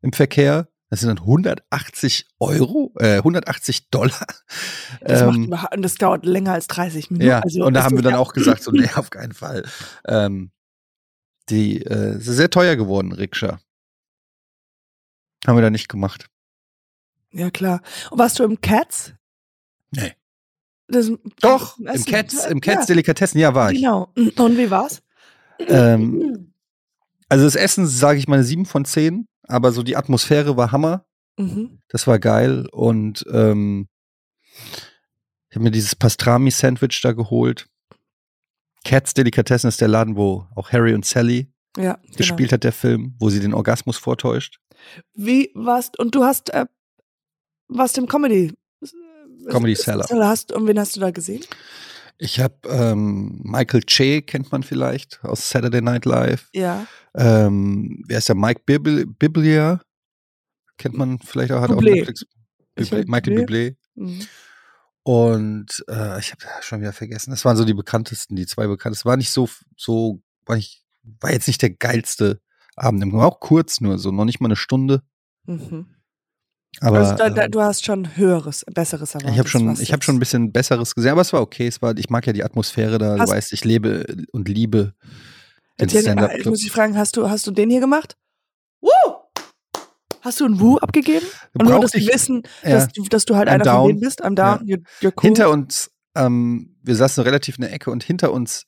im 0.00 0.12
Verkehr. 0.12 0.68
Das 0.90 1.00
sind 1.00 1.08
dann 1.08 1.18
180 1.18 2.28
Euro, 2.38 2.94
äh, 2.98 3.18
180 3.18 3.90
Dollar. 3.90 4.26
das, 5.02 5.20
Ähm, 5.20 5.48
macht, 5.50 5.74
und 5.76 5.82
das 5.82 5.96
dauert 5.96 6.24
länger 6.24 6.54
als 6.54 6.66
30 6.68 7.10
Minuten. 7.10 7.28
ja, 7.28 7.40
also, 7.40 7.64
und 7.66 7.74
da 7.74 7.84
haben 7.84 7.96
wir 7.96 8.02
dann 8.02 8.14
auch 8.14 8.32
gesagt, 8.32 8.62
so, 8.62 8.70
nee, 8.72 8.88
auf 8.94 9.10
keinen 9.10 9.32
Fall. 9.34 9.64
Ähm, 10.06 10.50
die 11.50 11.82
äh, 11.82 12.16
ist 12.16 12.24
sehr 12.24 12.48
teuer 12.48 12.76
geworden, 12.76 13.12
Rikscha. 13.12 13.58
Haben 15.46 15.56
wir 15.56 15.62
da 15.62 15.70
nicht 15.70 15.88
gemacht. 15.88 16.28
Ja, 17.32 17.50
klar. 17.50 17.82
Und 18.10 18.18
warst 18.18 18.38
du 18.38 18.44
im 18.44 18.60
Cats? 18.60 19.14
Nee. 19.90 20.14
Das, 20.88 21.10
Doch, 21.40 21.78
im 21.78 22.04
Cats, 22.04 22.46
im 22.46 22.60
ja, 22.64 22.74
Cats 22.74 22.86
Delikatessen, 22.86 23.38
ja, 23.38 23.54
war 23.54 23.70
ich. 23.70 23.78
Genau. 23.78 24.10
Und 24.14 24.56
wie 24.56 24.70
war's? 24.70 25.02
Ähm, 25.58 26.54
also 27.28 27.44
das 27.44 27.56
Essen, 27.56 27.86
sage 27.86 28.18
ich 28.18 28.26
mal, 28.26 28.36
eine 28.36 28.44
7 28.44 28.64
von 28.64 28.84
10, 28.86 29.28
aber 29.42 29.72
so 29.72 29.82
die 29.82 29.96
Atmosphäre 29.96 30.56
war 30.56 30.72
Hammer. 30.72 31.04
Mhm. 31.36 31.80
Das 31.88 32.06
war 32.06 32.18
geil. 32.18 32.66
Und 32.72 33.24
ähm, 33.30 33.88
ich 35.50 35.56
habe 35.56 35.64
mir 35.64 35.70
dieses 35.70 35.94
Pastrami-Sandwich 35.94 37.00
da 37.02 37.12
geholt. 37.12 37.68
Cats 38.84 39.12
Delikatessen 39.12 39.68
ist 39.68 39.80
der 39.80 39.88
Laden, 39.88 40.16
wo 40.16 40.46
auch 40.54 40.72
Harry 40.72 40.94
und 40.94 41.04
Sally 41.04 41.52
Ja, 41.76 41.94
genau. 41.94 42.16
gespielt 42.16 42.52
hat, 42.52 42.64
der 42.64 42.72
Film, 42.72 43.14
wo 43.18 43.28
sie 43.28 43.40
den 43.40 43.52
Orgasmus 43.52 43.98
vortäuscht. 43.98 44.60
Wie 45.14 45.50
warst 45.54 45.98
und 45.98 46.14
du 46.14 46.24
hast 46.24 46.50
äh, 46.50 46.66
warst 47.68 47.98
im 47.98 48.06
Comedy 48.06 48.54
Comedy 49.48 49.74
Cellar. 49.74 50.06
Hast, 50.10 50.52
und 50.52 50.66
wen 50.66 50.78
hast 50.78 50.96
du 50.96 51.00
da 51.00 51.10
gesehen? 51.10 51.44
Ich 52.18 52.40
habe 52.40 52.56
ähm, 52.68 53.40
Michael 53.44 53.82
Che, 53.82 54.22
kennt 54.22 54.50
man 54.50 54.62
vielleicht, 54.62 55.22
aus 55.22 55.48
Saturday 55.48 55.80
Night 55.80 56.04
Live. 56.04 56.48
Ja. 56.52 56.86
Ähm, 57.14 58.02
wer 58.06 58.18
ist 58.18 58.28
der? 58.28 58.34
Mike 58.34 58.62
Bibl 58.66 59.06
Biblia? 59.06 59.80
Kennt 60.78 60.96
man 60.96 61.20
vielleicht 61.20 61.52
auch, 61.52 61.60
hat 61.60 61.70
auch 61.70 61.76
Bublé. 61.76 61.94
Netflix. 61.94 62.26
Ich 62.76 62.90
Bublé, 62.90 63.04
Michael 63.06 63.38
Bublé. 63.38 63.76
Mhm. 63.94 64.26
Und 65.04 65.84
äh, 65.88 66.18
ich 66.18 66.32
habe 66.32 66.44
schon 66.60 66.80
wieder 66.80 66.92
vergessen. 66.92 67.30
Das 67.30 67.44
waren 67.44 67.56
so 67.56 67.64
die 67.64 67.74
bekanntesten, 67.74 68.36
die 68.36 68.46
zwei 68.46 68.66
bekanntesten. 68.66 69.08
War 69.08 69.16
nicht 69.16 69.30
so, 69.30 69.48
so, 69.76 70.20
war, 70.44 70.56
nicht, 70.56 70.84
war 71.20 71.32
jetzt 71.32 71.46
nicht 71.46 71.62
der 71.62 71.70
geilste 71.70 72.40
Abend. 72.80 73.12
War 73.12 73.26
auch 73.26 73.40
kurz 73.40 73.80
nur, 73.80 73.98
so 73.98 74.10
noch 74.10 74.24
nicht 74.24 74.40
mal 74.40 74.48
eine 74.48 74.56
Stunde. 74.56 75.02
Mhm. 75.46 75.86
Aber 76.80 76.98
also 76.98 77.14
da, 77.16 77.30
da, 77.30 77.44
ähm, 77.44 77.50
du 77.50 77.60
hast 77.62 77.84
schon 77.84 78.16
höheres, 78.16 78.64
besseres 78.72 79.14
erwartet. 79.14 79.32
ich 79.32 79.38
habe 79.38 79.48
schon, 79.48 79.72
ich 79.72 79.88
jetzt- 79.88 80.04
schon 80.04 80.16
ein 80.16 80.18
bisschen 80.18 80.52
besseres 80.52 80.94
gesehen, 80.94 81.12
aber 81.12 81.22
es 81.22 81.32
war 81.32 81.40
okay. 81.40 81.66
Es 81.66 81.80
war, 81.82 81.96
ich 81.96 82.10
mag 82.10 82.26
ja 82.26 82.32
die 82.32 82.44
Atmosphäre 82.44 82.98
da. 82.98 83.18
Hast- 83.18 83.30
du 83.30 83.34
weißt, 83.36 83.52
ich 83.52 83.64
lebe 83.64 84.04
und 84.32 84.48
liebe 84.48 84.94
den 85.80 85.88
Stand-up 85.88 86.30
ich 86.34 86.42
Club. 86.42 86.52
muss 86.52 86.60
dich 86.60 86.70
fragen, 86.72 86.96
hast 86.96 87.16
du, 87.16 87.30
hast 87.30 87.46
du 87.46 87.50
den 87.52 87.70
hier 87.70 87.80
gemacht? 87.80 88.16
Woo! 88.80 88.90
Hast 90.20 90.40
du 90.40 90.44
ein 90.44 90.60
Woo 90.60 90.76
abgegeben? 90.78 91.24
Und 91.54 91.68
nur 91.68 91.80
das 91.80 91.94
ich- 91.94 92.08
Wissen, 92.12 92.42
ja. 92.62 92.70
dass, 92.70 92.88
du, 92.88 93.04
dass 93.04 93.24
du 93.24 93.36
halt 93.36 93.48
I'm 93.48 93.52
einer 93.52 93.64
down. 93.64 93.76
von 93.80 93.88
denen 93.88 94.00
bist? 94.00 94.24
I'm 94.24 94.34
down, 94.34 94.58
you're, 94.66 94.82
you're 95.00 95.12
cool. 95.16 95.22
Hinter 95.22 95.50
uns, 95.50 95.90
ähm, 96.16 96.76
wir 96.82 96.96
saßen 96.96 97.22
relativ 97.24 97.56
in 97.56 97.62
der 97.62 97.72
Ecke 97.72 97.90
und 97.90 98.02
hinter 98.02 98.32
uns 98.32 98.66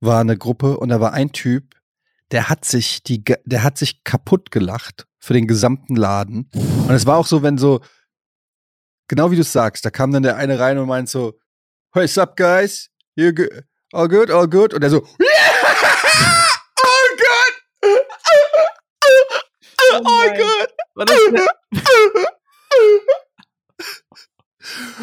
war 0.00 0.20
eine 0.20 0.36
Gruppe 0.36 0.78
und 0.78 0.88
da 0.88 1.00
war 1.00 1.12
ein 1.12 1.32
Typ, 1.32 1.74
der 2.32 2.48
hat 2.48 2.64
sich 2.64 3.02
die, 3.02 3.22
der 3.24 3.62
hat 3.62 3.76
sich 3.78 4.02
kaputt 4.04 4.50
gelacht 4.50 5.06
für 5.18 5.34
den 5.34 5.46
gesamten 5.46 5.96
Laden. 5.96 6.50
Und 6.54 6.90
es 6.94 7.06
war 7.06 7.18
auch 7.18 7.26
so, 7.26 7.42
wenn 7.42 7.58
so 7.58 7.80
genau 9.08 9.30
wie 9.30 9.36
du 9.36 9.42
es 9.42 9.52
sagst, 9.52 9.84
da 9.84 9.90
kam 9.90 10.12
dann 10.12 10.22
der 10.22 10.36
eine 10.36 10.58
rein 10.58 10.78
und 10.78 10.88
meint 10.88 11.08
so, 11.08 11.38
Hey, 11.92 12.06
sup, 12.06 12.36
guys? 12.36 12.88
You 13.16 13.32
go 13.32 13.44
all 13.92 14.06
good, 14.08 14.30
all 14.30 14.46
good? 14.48 14.72
Und 14.72 14.82
er 14.84 14.90
so, 14.90 14.98
all 14.98 15.06
good! 17.18 17.54
Oh 19.92 20.02
all 20.06 20.36
good! 20.36 20.70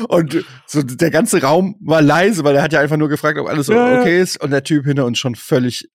Und 0.08 0.46
so 0.68 0.84
der 0.84 1.12
ganze 1.12 1.42
Raum 1.42 1.76
war 1.82 2.02
leise, 2.02 2.44
weil 2.44 2.56
er 2.56 2.62
hat 2.62 2.74
ja 2.74 2.80
einfach 2.80 2.98
nur 2.98 3.10
gefragt, 3.10 3.40
ob 3.40 3.48
alles 3.48 3.68
Ja, 3.68 3.94
ja. 3.96 4.00
okay 4.00 4.22
ist. 4.22 4.40
Und 4.42 4.52
der 4.52 4.64
Typ 4.64 4.86
hinter 4.86 5.06
uns 5.06 5.18
schon 5.18 5.36
völlig 5.36 5.90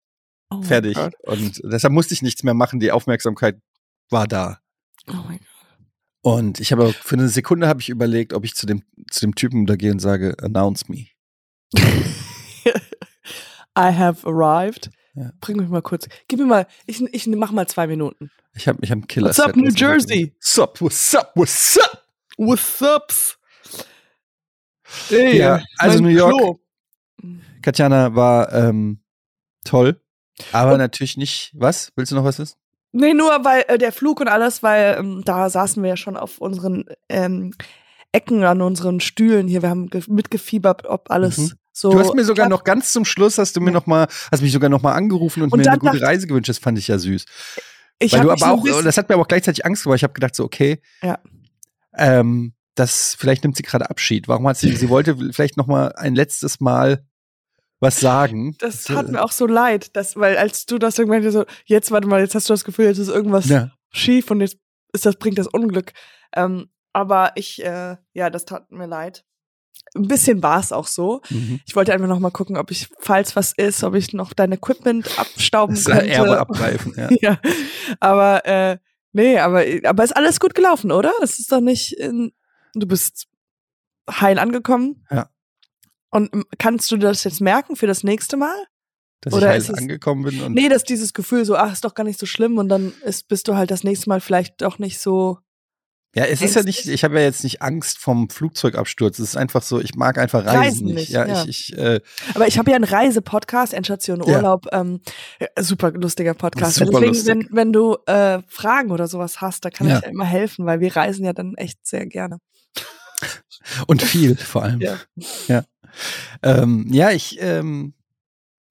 Oh 0.59 0.63
fertig. 0.63 0.95
Gott. 0.95 1.15
Und 1.23 1.61
deshalb 1.65 1.93
musste 1.93 2.15
ich 2.15 2.23
nichts 2.23 2.43
mehr 2.43 2.55
machen. 2.55 2.81
Die 2.81 2.93
Aufmerksamkeit 2.93 3.61
war 4.11 4.27
da. 4.27 4.59
Oh 5.09 5.15
mein 5.27 5.39
Gott. 5.39 5.47
Und 6.25 6.61
ich 6.61 6.71
habe 6.73 6.93
für 6.93 7.17
eine 7.17 7.29
Sekunde 7.29 7.67
habe 7.69 7.81
ich 7.81 7.89
überlegt, 7.89 8.33
ob 8.33 8.45
ich 8.45 8.55
zu 8.55 8.67
dem, 8.67 8.83
zu 9.11 9.21
dem 9.21 9.35
Typen 9.35 9.67
da 9.67 9.75
gehe 9.77 9.91
und 9.91 9.99
sage, 9.99 10.37
announce 10.41 10.85
me. 10.89 11.07
I 13.77 13.91
have 13.93 14.27
arrived. 14.27 14.91
Ja. 15.15 15.31
Bring 15.41 15.57
mich 15.59 15.69
mal 15.69 15.83
kurz. 15.83 16.09
Gib 16.29 16.39
mir 16.39 16.47
mal, 16.47 16.67
ich, 16.87 17.03
ich 17.13 17.27
mach 17.27 17.53
mal 17.53 17.67
zwei 17.67 17.87
Minuten. 17.87 18.31
Ich 18.55 18.69
habe 18.69 18.79
ich 18.83 18.91
hab 18.91 18.97
einen 18.97 19.07
Killer. 19.09 19.29
What's 19.29 19.41
up, 19.41 19.57
New 19.57 19.71
Jersey? 19.71 20.33
What's 20.39 20.59
up, 20.59 20.81
what's 20.81 21.15
up, 21.15 21.33
what's 21.35 21.79
up? 21.79 22.07
What's 22.37 22.83
ups? 22.83 23.39
Ey, 25.11 25.39
Ja, 25.39 25.63
also 25.79 26.01
New 26.01 26.09
York- 26.09 26.35
Klo. 26.37 26.61
Katjana 27.63 28.15
war 28.15 28.53
ähm, 28.53 29.03
toll, 29.65 30.02
aber 30.53 30.79
natürlich 30.79 31.17
nicht. 31.17 31.53
Was? 31.55 31.93
Willst 31.97 32.11
du 32.13 32.17
noch 32.17 32.25
was 32.25 32.39
wissen? 32.39 32.57
Nee, 32.93 33.15
nur 33.15 33.31
weil 33.45 33.65
äh, 33.69 33.79
der 33.79 33.93
Flug 33.93 34.21
und 34.21 34.29
alles, 34.29 34.63
weil 34.63 34.97
ähm, 34.99 35.23
da 35.25 35.49
saßen 35.49 35.83
wir 35.83 35.91
ja 35.91 35.97
schon 35.97 36.17
auf 36.17 36.39
unseren 36.39 36.85
ähm, 37.09 37.53
Ecken 38.13 38.45
an 38.45 38.61
unseren 38.61 39.01
Stühlen 39.01 39.49
hier. 39.49 39.63
Wir 39.63 39.71
haben 39.71 39.89
ge- 39.89 40.03
mitgefiebert, 40.09 40.85
ob 40.85 41.11
alles 41.11 41.39
Mhm. 41.39 41.53
so. 41.73 41.91
Du 41.93 41.99
hast 41.99 42.15
mir 42.15 42.25
sogar 42.25 42.49
noch 42.51 42.65
ganz 42.65 42.93
zum 42.93 43.07
Schluss 43.07 43.39
hast 43.39 43.57
du 43.57 43.61
mir 43.61 43.69
Ja. 43.71 43.73
noch 43.73 43.87
mal, 43.87 44.07
hast 44.31 44.43
mich 44.43 44.53
sogar 44.53 44.69
noch 44.69 44.83
mal 44.83 44.93
angerufen 44.93 45.43
und, 45.43 45.53
Und 45.53 45.61
mir 45.61 45.71
eine 45.71 45.79
gute 45.79 46.03
Reise 46.03 46.27
gewünscht. 46.27 46.51
Das 46.51 46.59
fand 46.59 46.79
ich 46.79 46.89
ja 46.89 46.99
süß. 46.99 47.25
Ich 47.99 48.13
Weil 48.13 48.21
du 48.23 48.31
aber 48.31 48.51
auch, 48.51 48.65
das 48.83 48.99
hat 48.99 49.09
mir 49.09 49.15
aber 49.15 49.23
auch 49.23 49.29
gleichzeitig 49.29 49.65
Angst 49.65 49.85
gemacht. 49.85 49.97
Ich 49.97 50.03
habe 50.05 50.13
gedacht 50.13 50.35
so, 50.35 50.45
okay, 50.45 50.83
Ja. 51.03 51.19
ähm, 51.97 52.53
das 52.75 53.15
vielleicht 53.19 53.45
nimmt 53.45 53.57
sie 53.57 53.63
gerade 53.63 53.89
Abschied. 53.91 54.29
Warum 54.29 54.47
hat 54.49 54.57
sie? 54.57 54.75
Sie 54.77 54.89
wollte 54.89 55.17
vielleicht 55.33 55.57
noch 55.57 55.67
mal 55.67 55.93
ein 55.97 56.15
letztes 56.15 56.61
Mal 56.61 57.05
was 57.83 57.99
sagen. 58.01 58.57
Das 58.61 58.89
hat 58.89 59.09
mir 59.09 59.23
auch 59.23 59.33
so 59.33 59.47
leid, 59.47 59.95
dass, 59.97 60.17
weil 60.17 60.37
als 60.37 60.67
du 60.67 60.79
das 60.79 60.99
irgendwann 60.99 61.29
so, 61.31 61.45
jetzt 61.67 61.91
warte 61.91 62.07
mal, 62.07 62.21
jetzt 62.21 62.35
hast 62.35 62.49
du 62.49 62.53
das 62.53 62.65
Gefühl, 62.65 62.87
jetzt 62.87 62.99
ist 62.99 63.09
irgendwas 63.09 63.49
Ja. 63.49 63.73
schief 63.91 64.31
und 64.31 64.41
jetzt 64.41 64.57
ist 64.93 65.05
das, 65.05 65.17
bringt 65.17 65.37
das 65.37 65.49
Unglück. 65.49 65.93
Ähm, 66.35 66.69
aber 66.93 67.33
ich, 67.35 67.63
äh, 67.65 67.97
ja, 68.15 68.31
das 68.31 68.45
tat 68.45 68.71
mir 68.71 68.87
leid. 68.87 69.25
Ein 69.97 70.07
bisschen 70.07 70.43
war 70.43 70.61
es 70.61 70.71
auch 70.71 70.87
so. 70.87 71.23
Mhm. 71.29 71.61
Ich 71.67 71.75
wollte 71.75 71.93
einfach 71.93 72.07
noch 72.07 72.21
mal 72.21 72.31
gucken, 72.31 72.57
ob 72.57 72.71
ich, 72.71 72.89
falls 73.01 73.35
was 73.35 73.53
ist, 73.53 73.83
ob 73.83 73.95
ich 73.95 74.13
noch 74.13 74.33
dein 74.33 74.53
Equipment 74.53 75.19
abstauben 75.19 75.75
Das 75.75 75.85
könnte. 75.87 76.09
Erbe 76.09 76.39
abgreifen. 76.39 76.95
Ja. 76.97 77.09
ja. 77.21 77.39
Aber, 77.99 78.47
äh, 78.47 78.79
nee, 79.13 79.39
aber, 79.39 79.65
aber 79.85 80.05
ist 80.05 80.17
alles 80.17 80.39
gut 80.39 80.55
gelaufen, 80.55 80.93
oder? 80.93 81.13
Es 81.23 81.39
ist 81.41 81.51
doch 81.51 81.61
nicht, 81.61 81.95
in, 81.99 82.33
du 82.75 82.87
bist 82.87 83.27
heil 84.09 84.39
angekommen. 84.39 85.05
Ja. 85.11 85.29
Und 86.13 86.31
kannst 86.59 86.91
du 86.93 86.97
das 86.97 87.25
jetzt 87.25 87.41
merken 87.41 87.75
für 87.75 87.87
das 87.89 88.05
nächste 88.05 88.37
Mal? 88.37 88.55
Dass 89.23 89.33
Oder 89.35 89.57
ich 89.57 89.69
es- 89.69 89.75
angekommen 89.75 90.25
bin 90.25 90.41
und 90.43 90.53
Nee, 90.53 90.69
dass 90.69 90.85
dieses 90.85 91.13
Gefühl 91.13 91.45
so, 91.45 91.57
ach, 91.57 91.73
ist 91.73 91.85
doch 91.85 91.95
gar 91.95 92.05
nicht 92.05 92.19
so 92.19 92.27
schlimm 92.27 92.59
und 92.59 92.69
dann 92.69 92.93
ist, 93.05 93.29
bist 93.29 93.49
du 93.49 93.57
halt 93.57 93.71
das 93.71 93.83
nächste 93.85 94.09
Mal 94.09 94.21
vielleicht 94.21 94.61
doch 94.63 94.79
nicht 94.79 94.99
so. 94.99 95.39
Ja, 96.15 96.25
es 96.27 96.43
ist 96.43 96.57
ja 96.57 96.63
nicht, 96.63 96.87
ich 96.89 97.05
habe 97.05 97.15
ja 97.15 97.23
jetzt 97.25 97.43
nicht 97.43 97.63
Angst 97.63 97.97
vom 97.99 98.29
Flugzeugabsturz. 98.29 99.19
Es 99.19 99.31
ist 99.31 99.37
einfach 99.37 99.63
so, 99.63 99.81
ich 99.81 99.95
mag 99.95 100.19
einfach 100.19 100.45
Reisen, 100.45 100.59
Reisen 100.59 100.87
nicht. 100.89 100.95
nicht, 100.97 101.09
Ja, 101.13 101.27
ja. 101.27 101.45
ich, 101.45 101.71
ich 101.73 101.79
äh, 101.79 102.01
Aber 102.35 102.47
ich 102.47 102.59
habe 102.59 102.69
ja 102.71 102.77
einen 102.77 102.85
Reisepodcast, 102.85 103.73
Endstation 103.73 104.23
Ja. 104.27 104.37
Urlaub, 104.37 104.67
ähm, 104.73 105.01
äh, 105.39 105.47
super 105.63 105.91
lustiger 105.93 106.35
Podcast. 106.35 106.75
Super 106.75 106.91
Deswegen, 107.01 107.07
lustig. 107.15 107.29
wenn, 107.29 107.49
wenn 107.53 107.73
du 107.73 107.97
äh, 108.07 108.43
Fragen 108.49 108.91
oder 108.91 109.07
sowas 109.09 109.41
hast, 109.41 109.65
da 109.65 109.71
kann 109.71 109.89
Ja. 109.89 109.99
ich 109.99 110.03
ja 110.05 110.11
immer 110.11 110.27
helfen, 110.27 110.67
weil 110.67 110.81
wir 110.81 110.95
reisen 110.95 111.25
ja 111.25 111.33
dann 111.33 111.55
echt 111.55 111.87
sehr 111.87 112.05
gerne. 112.05 112.41
Und 113.87 114.03
viel 114.03 114.37
vor 114.37 114.63
allem. 114.65 114.81
Ja. 114.81 114.99
Ja, 115.49 115.65
ähm, 116.43 116.87
ja 116.91 117.11
ich, 117.11 117.39
ähm, 117.41 117.95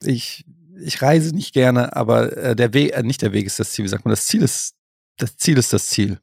ich, 0.04 0.46
ich 0.84 1.02
reise 1.02 1.34
nicht 1.36 1.54
gerne, 1.54 1.96
aber 1.96 2.36
äh, 2.38 2.56
der 2.56 2.74
Weg, 2.74 2.94
äh, 2.94 3.04
nicht 3.04 3.22
der 3.22 3.34
Weg 3.34 3.46
ist 3.46 3.60
das 3.60 3.72
Ziel, 3.72 3.86
wie 3.86 3.90
sagt 3.90 4.06
man, 4.06 4.12
das 4.12 4.26
Ziel 4.26 4.42
ist, 4.42 4.76
das 5.18 5.38
Ziel 5.38 5.58
ist 5.58 5.74
das 5.74 5.88
Ziel. 5.88 6.20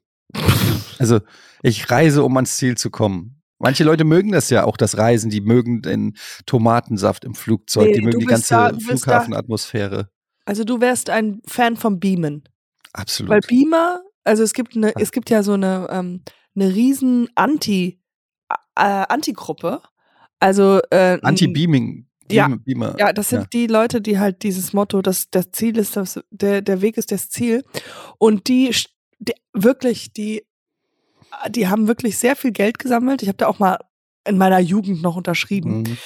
Also 0.99 1.21
ich 1.63 1.91
reise, 1.91 2.23
um 2.23 2.37
ans 2.37 2.57
Ziel 2.57 2.77
zu 2.77 2.91
kommen. 2.91 3.41
Manche 3.61 3.83
Leute 3.83 4.05
mögen 4.05 4.31
das 4.33 4.51
ja 4.51 4.65
auch, 4.65 4.77
das 4.77 4.97
Reisen, 4.99 5.31
die 5.31 5.41
mögen 5.41 5.83
den 5.83 6.17
Tomatensaft 6.47 7.25
im 7.25 7.35
Flugzeug, 7.35 7.87
Nee, 7.89 7.95
die 7.95 8.03
mögen 8.03 8.21
die 8.21 8.27
ganze 8.27 8.55
da- 8.55 8.73
Flughafenatmosphäre. 8.79 10.11
Also 10.45 10.65
du 10.65 10.81
wärst 10.81 11.11
ein 11.11 11.41
Fan 11.47 11.77
vom 11.77 11.99
Beamen. 11.99 12.45
Absolut. 12.93 13.31
Weil 13.31 13.41
Beamer, 13.41 14.03
also 14.25 14.43
es 14.43 14.55
gibt 14.55 14.77
eine, 14.77 14.95
es 14.97 15.13
gibt 15.13 15.29
ja 15.31 15.43
so 15.43 15.53
eine, 15.55 15.89
ähm, 15.91 16.23
eine 16.55 16.75
riesen 16.75 17.29
Anti, 17.35 17.98
äh, 18.79 19.05
Anti-Gruppe. 19.09 19.83
Also 20.41 20.81
äh, 20.91 21.19
Anti-Beaming. 21.23 22.07
Ja. 22.31 22.47
Beam- 22.47 22.63
Beamer. 22.63 22.95
Ja, 22.99 23.13
das 23.13 23.31
sind 23.31 23.41
Ja. 23.41 23.47
die 23.53 23.67
Leute, 23.67 24.01
die 24.01 24.19
halt 24.19 24.43
dieses 24.43 24.73
Motto, 24.75 25.01
dass 25.03 25.31
das 25.31 25.51
Ziel 25.51 25.79
ist, 25.79 25.97
das, 25.97 26.21
der, 26.31 26.61
der 26.63 26.83
Weg 26.83 26.97
ist 26.99 27.11
das 27.11 27.31
Ziel. 27.31 27.65
Und 28.19 28.49
die, 28.49 28.71
die 29.19 29.33
wirklich, 29.55 30.13
die, 30.13 30.45
die 31.49 31.69
haben 31.69 31.89
wirklich 31.89 32.19
sehr 32.19 32.37
viel 32.37 32.53
Geld 32.53 32.79
gesammelt. 32.79 33.23
Ich 33.23 33.29
habe 33.29 33.39
da 33.39 33.47
auch 33.49 33.59
mal 33.59 33.79
in 34.27 34.37
meiner 34.37 34.59
Jugend 34.59 35.01
noch 35.03 35.17
unterschrieben. 35.17 35.85
Mhm. 35.85 35.97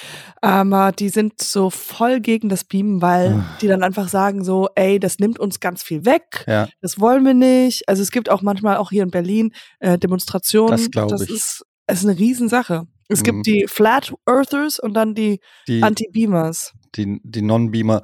Aber 0.43 0.93
die 0.93 1.09
sind 1.09 1.43
so 1.43 1.71
voll 1.71 2.21
gegen 2.21 2.49
das 2.49 2.63
Beamen, 2.63 3.03
weil 3.03 3.33
Ah. 3.33 3.59
die 3.61 3.67
dann 3.67 3.83
einfach 3.83 4.07
sagen 4.09 4.45
so, 4.45 4.69
ey, 4.77 5.01
das 5.01 5.19
nimmt 5.19 5.41
uns 5.41 5.59
ganz 5.59 5.83
viel 5.83 6.05
weg. 6.05 6.45
Ja. 6.47 6.69
Das 6.81 7.01
wollen 7.01 7.25
wir 7.25 7.35
nicht. 7.35 7.89
Also 7.89 8.01
es 8.01 8.13
gibt 8.13 8.31
auch 8.31 8.43
manchmal 8.43 8.77
auch 8.77 8.91
hier 8.91 9.03
in 9.03 9.11
Berlin 9.11 9.53
äh, 9.81 9.99
Demonstrationen. 9.99 10.71
Das 10.71 10.89
glaub 10.91 11.13
ich. 11.21 11.31
ist, 11.31 11.67
ist 11.93 12.05
eine 12.09 12.19
Riesensache. 12.19 12.87
Es 13.09 13.21
Mhm. 13.21 13.25
gibt 13.25 13.47
die 13.47 13.67
Flat 13.69 14.13
Earthers 14.27 14.79
und 14.79 14.95
dann 14.95 15.15
die 15.15 15.41
Die, 15.69 15.83
Anti-Beamers. 15.83 16.73
die, 16.95 17.21
die 17.23 17.43
Non-Beamer. 17.43 18.03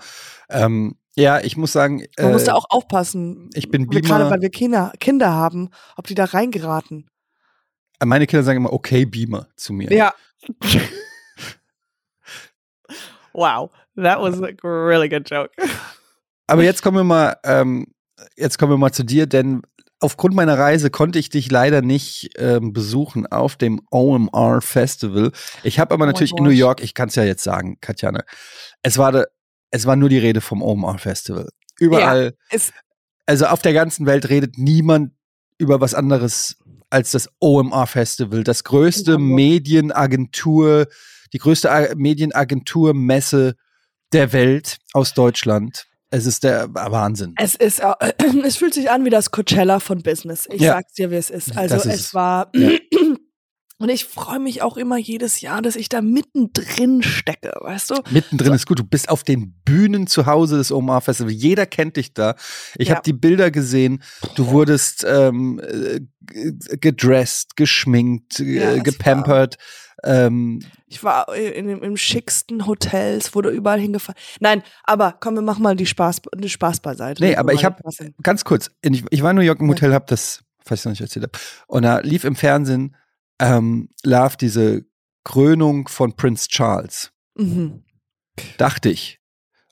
Ähm, 0.51 0.97
ja, 1.17 1.41
ich 1.41 1.57
muss 1.57 1.73
sagen, 1.73 2.05
Man 2.19 2.33
muss 2.33 2.43
äh, 2.43 2.47
da 2.47 2.55
auch 2.55 2.67
aufpassen. 2.71 3.51
ich 3.55 3.71
bin 3.71 3.91
wir- 3.91 4.01
Gerade 4.03 4.25
Beamer- 4.25 4.31
weil 4.31 4.41
wir 4.43 4.51
Kinder, 4.51 4.93
Kinder 5.01 5.33
haben, 5.33 5.71
ob 5.97 6.07
die 6.07 6.15
da 6.15 6.25
reingeraten. 6.25 7.09
meine 8.05 8.27
Kinder 8.27 8.45
sagen 8.45 8.59
immer, 8.59 8.73
okay, 8.73 9.05
Beamer 9.05 9.49
zu 9.57 9.73
mir. 9.73 9.91
Ja. 9.93 10.15
wow, 13.33 13.71
that 13.97 14.21
was 14.21 14.41
a 14.41 14.53
really 14.63 15.09
good 15.09 15.29
joke. 15.29 15.51
Aber 16.47 16.63
jetzt 16.63 16.83
kommen 16.83 16.97
wir 16.99 17.05
mal, 17.05 17.37
ähm, 17.45 17.87
jetzt 18.37 18.59
kommen 18.59 18.73
wir 18.73 18.79
mal 18.79 18.93
zu 18.93 19.05
dir, 19.05 19.27
denn 19.27 19.63
aufgrund 20.01 20.35
meiner 20.35 20.59
Reise 20.59 20.91
konnte 20.91 21.19
ich 21.19 21.29
dich 21.29 21.51
leider 21.51 21.83
nicht 21.83 22.31
ähm, 22.37 22.73
besuchen 22.73 23.27
auf 23.27 23.57
dem 23.57 23.81
OMR 23.91 24.61
Festival. 24.61 25.33
Ich 25.63 25.79
habe 25.79 25.95
aber 25.95 26.05
Oh 26.05 26.07
natürlich 26.07 26.33
in. 26.37 26.45
New 26.45 26.51
York, 26.51 26.83
ich 26.83 26.95
kann 26.95 27.09
es 27.09 27.15
ja 27.15 27.25
jetzt 27.25 27.43
sagen, 27.43 27.79
Katjana, 27.81 28.25
es 28.83 28.99
war, 28.99 29.13
de, 29.13 29.25
es 29.71 29.87
war 29.87 29.97
nur 29.97 30.09
die 30.09 30.19
Rede 30.19 30.41
vom 30.41 30.63
OMR 30.63 30.99
Festival. 30.99 31.49
Überall, 31.79 32.35
Es, 32.51 32.73
also 33.27 33.47
auf 33.47 33.63
der 33.63 33.73
ganzen 33.73 34.07
Welt 34.07 34.29
redet 34.29 34.59
niemand 34.59 35.13
über 35.59 35.81
was 35.81 35.95
anderes 35.95 36.57
als 36.91 37.11
das 37.11 37.29
OMR 37.41 37.87
Festival, 37.87 38.45
das 38.45 38.65
größte. 38.65 39.19
Medienagentur, 39.19 40.87
die 41.33 41.39
größte 41.39 41.95
Medienagenturmesse 41.97 43.55
der 44.13 44.33
Welt 44.33 44.79
aus 44.93 45.13
Deutschland. 45.13 45.87
Es 46.11 46.25
ist 46.27 46.43
der 46.45 46.73
Wahnsinn. 46.73 47.35
es 47.37 47.55
ist, 47.55 47.81
äh, 47.81 47.93
es 48.45 48.57
fühlt 48.57 48.75
sich 48.75 48.91
an 48.91 49.05
wie 49.05 49.11
das 49.11 49.31
Coachella 49.31 49.79
von 49.81 50.03
Business. 50.03 50.49
Ich 50.51 50.63
Ja. 50.63 50.73
sag's 50.75 50.95
dir, 50.95 51.11
wie 51.11 51.17
es 51.17 51.31
ist. 51.31 51.57
Also 51.57 51.77
ist 51.77 51.87
es 51.87 52.15
war. 52.15 52.51
Ja. 52.55 52.71
Und 53.81 53.91
ich 53.91 54.07
freue 54.07 54.41
mich 54.41 54.61
auch 54.63 54.77
immer 54.77 54.97
jedes 54.97 55.41
Jahr, 55.41 55.63
dass 55.63 55.77
ich 55.77 55.89
da 55.89 56.01
mittendrin 56.03 57.01
stecke, 57.05 57.53
weißt 57.61 57.91
du? 57.91 57.95
Mittendrin 58.11 58.53
ist 58.55 58.67
gut. 58.67 58.81
Du 58.81 58.83
bist 58.85 59.09
auf 59.09 59.23
den 59.23 59.53
Bühnen 59.65 60.09
zu 60.09 60.27
Hause 60.27 60.57
des 60.57 60.73
OMR 60.73 61.01
Festival. 61.01 61.31
Jeder 61.31 61.65
kennt 61.65 61.97
dich 61.97 62.13
da. 62.13 62.35
Ich 62.77 62.89
Ja. 62.89 62.97
habe 62.97 63.05
die 63.07 63.13
Bilder 63.13 63.53
gesehen. 63.53 64.03
Du 64.35 64.49
wurdest 64.49 65.07
ähm, 65.09 65.61
äh, 65.61 66.01
gedressed, 66.81 67.55
geschminkt, 67.55 68.41
äh, 68.41 68.77
Ja, 68.79 68.83
gepampert. 68.83 69.59
Ähm, 70.05 70.61
Ich 70.87 71.03
war 71.03 71.35
in, 71.35 71.69
in, 71.69 71.83
im 71.83 71.97
schicksten 71.97 72.67
Hotels, 72.67 73.35
wurde 73.35 73.51
überall 73.51 73.81
hingefahren. 73.81 74.19
Nein, 74.41 74.63
aber 74.85 75.17
komm, 75.21 75.35
wir 75.35 75.43
machen 75.43 75.63
mal 75.63 75.77
die 75.77 75.87
Spaß, 75.87 76.23
die 76.37 76.49
Spaß 76.49 76.81
beiseite. 76.81 77.23
Nee, 77.23 77.37
aber 77.37 77.53
ich 77.53 77.65
hab- 77.65 77.81
sein. 77.93 78.15
ganz 78.23 78.45
kurz. 78.45 78.71
Ich, 78.83 79.05
ich 79.11 79.23
war 79.23 79.31
in 79.31 79.37
New 79.37 79.43
York 79.43 79.61
im 79.61 79.67
Ja. 79.67 79.73
Hotel, 79.75 79.93
hab 79.95 80.07
das, 80.07 80.45
falls 80.65 80.81
ich 80.81 80.85
noch 80.85 80.93
nicht 80.93 81.01
erzählt 81.01 81.25
habe. 81.25 81.39
Und 81.67 81.83
da 81.83 81.99
lief 82.01 82.25
im 82.25 82.37
Fernsehen, 82.37 82.95
ähm, 83.41 83.89
lief 84.05 84.37
diese 84.37 84.85
Krönung 85.25 85.89
von 85.89 86.15
Prince 86.15 86.49
Charles. 86.49 87.13
Mhm. 87.37 87.85
dachte 88.57 88.89
ich. 88.91 89.21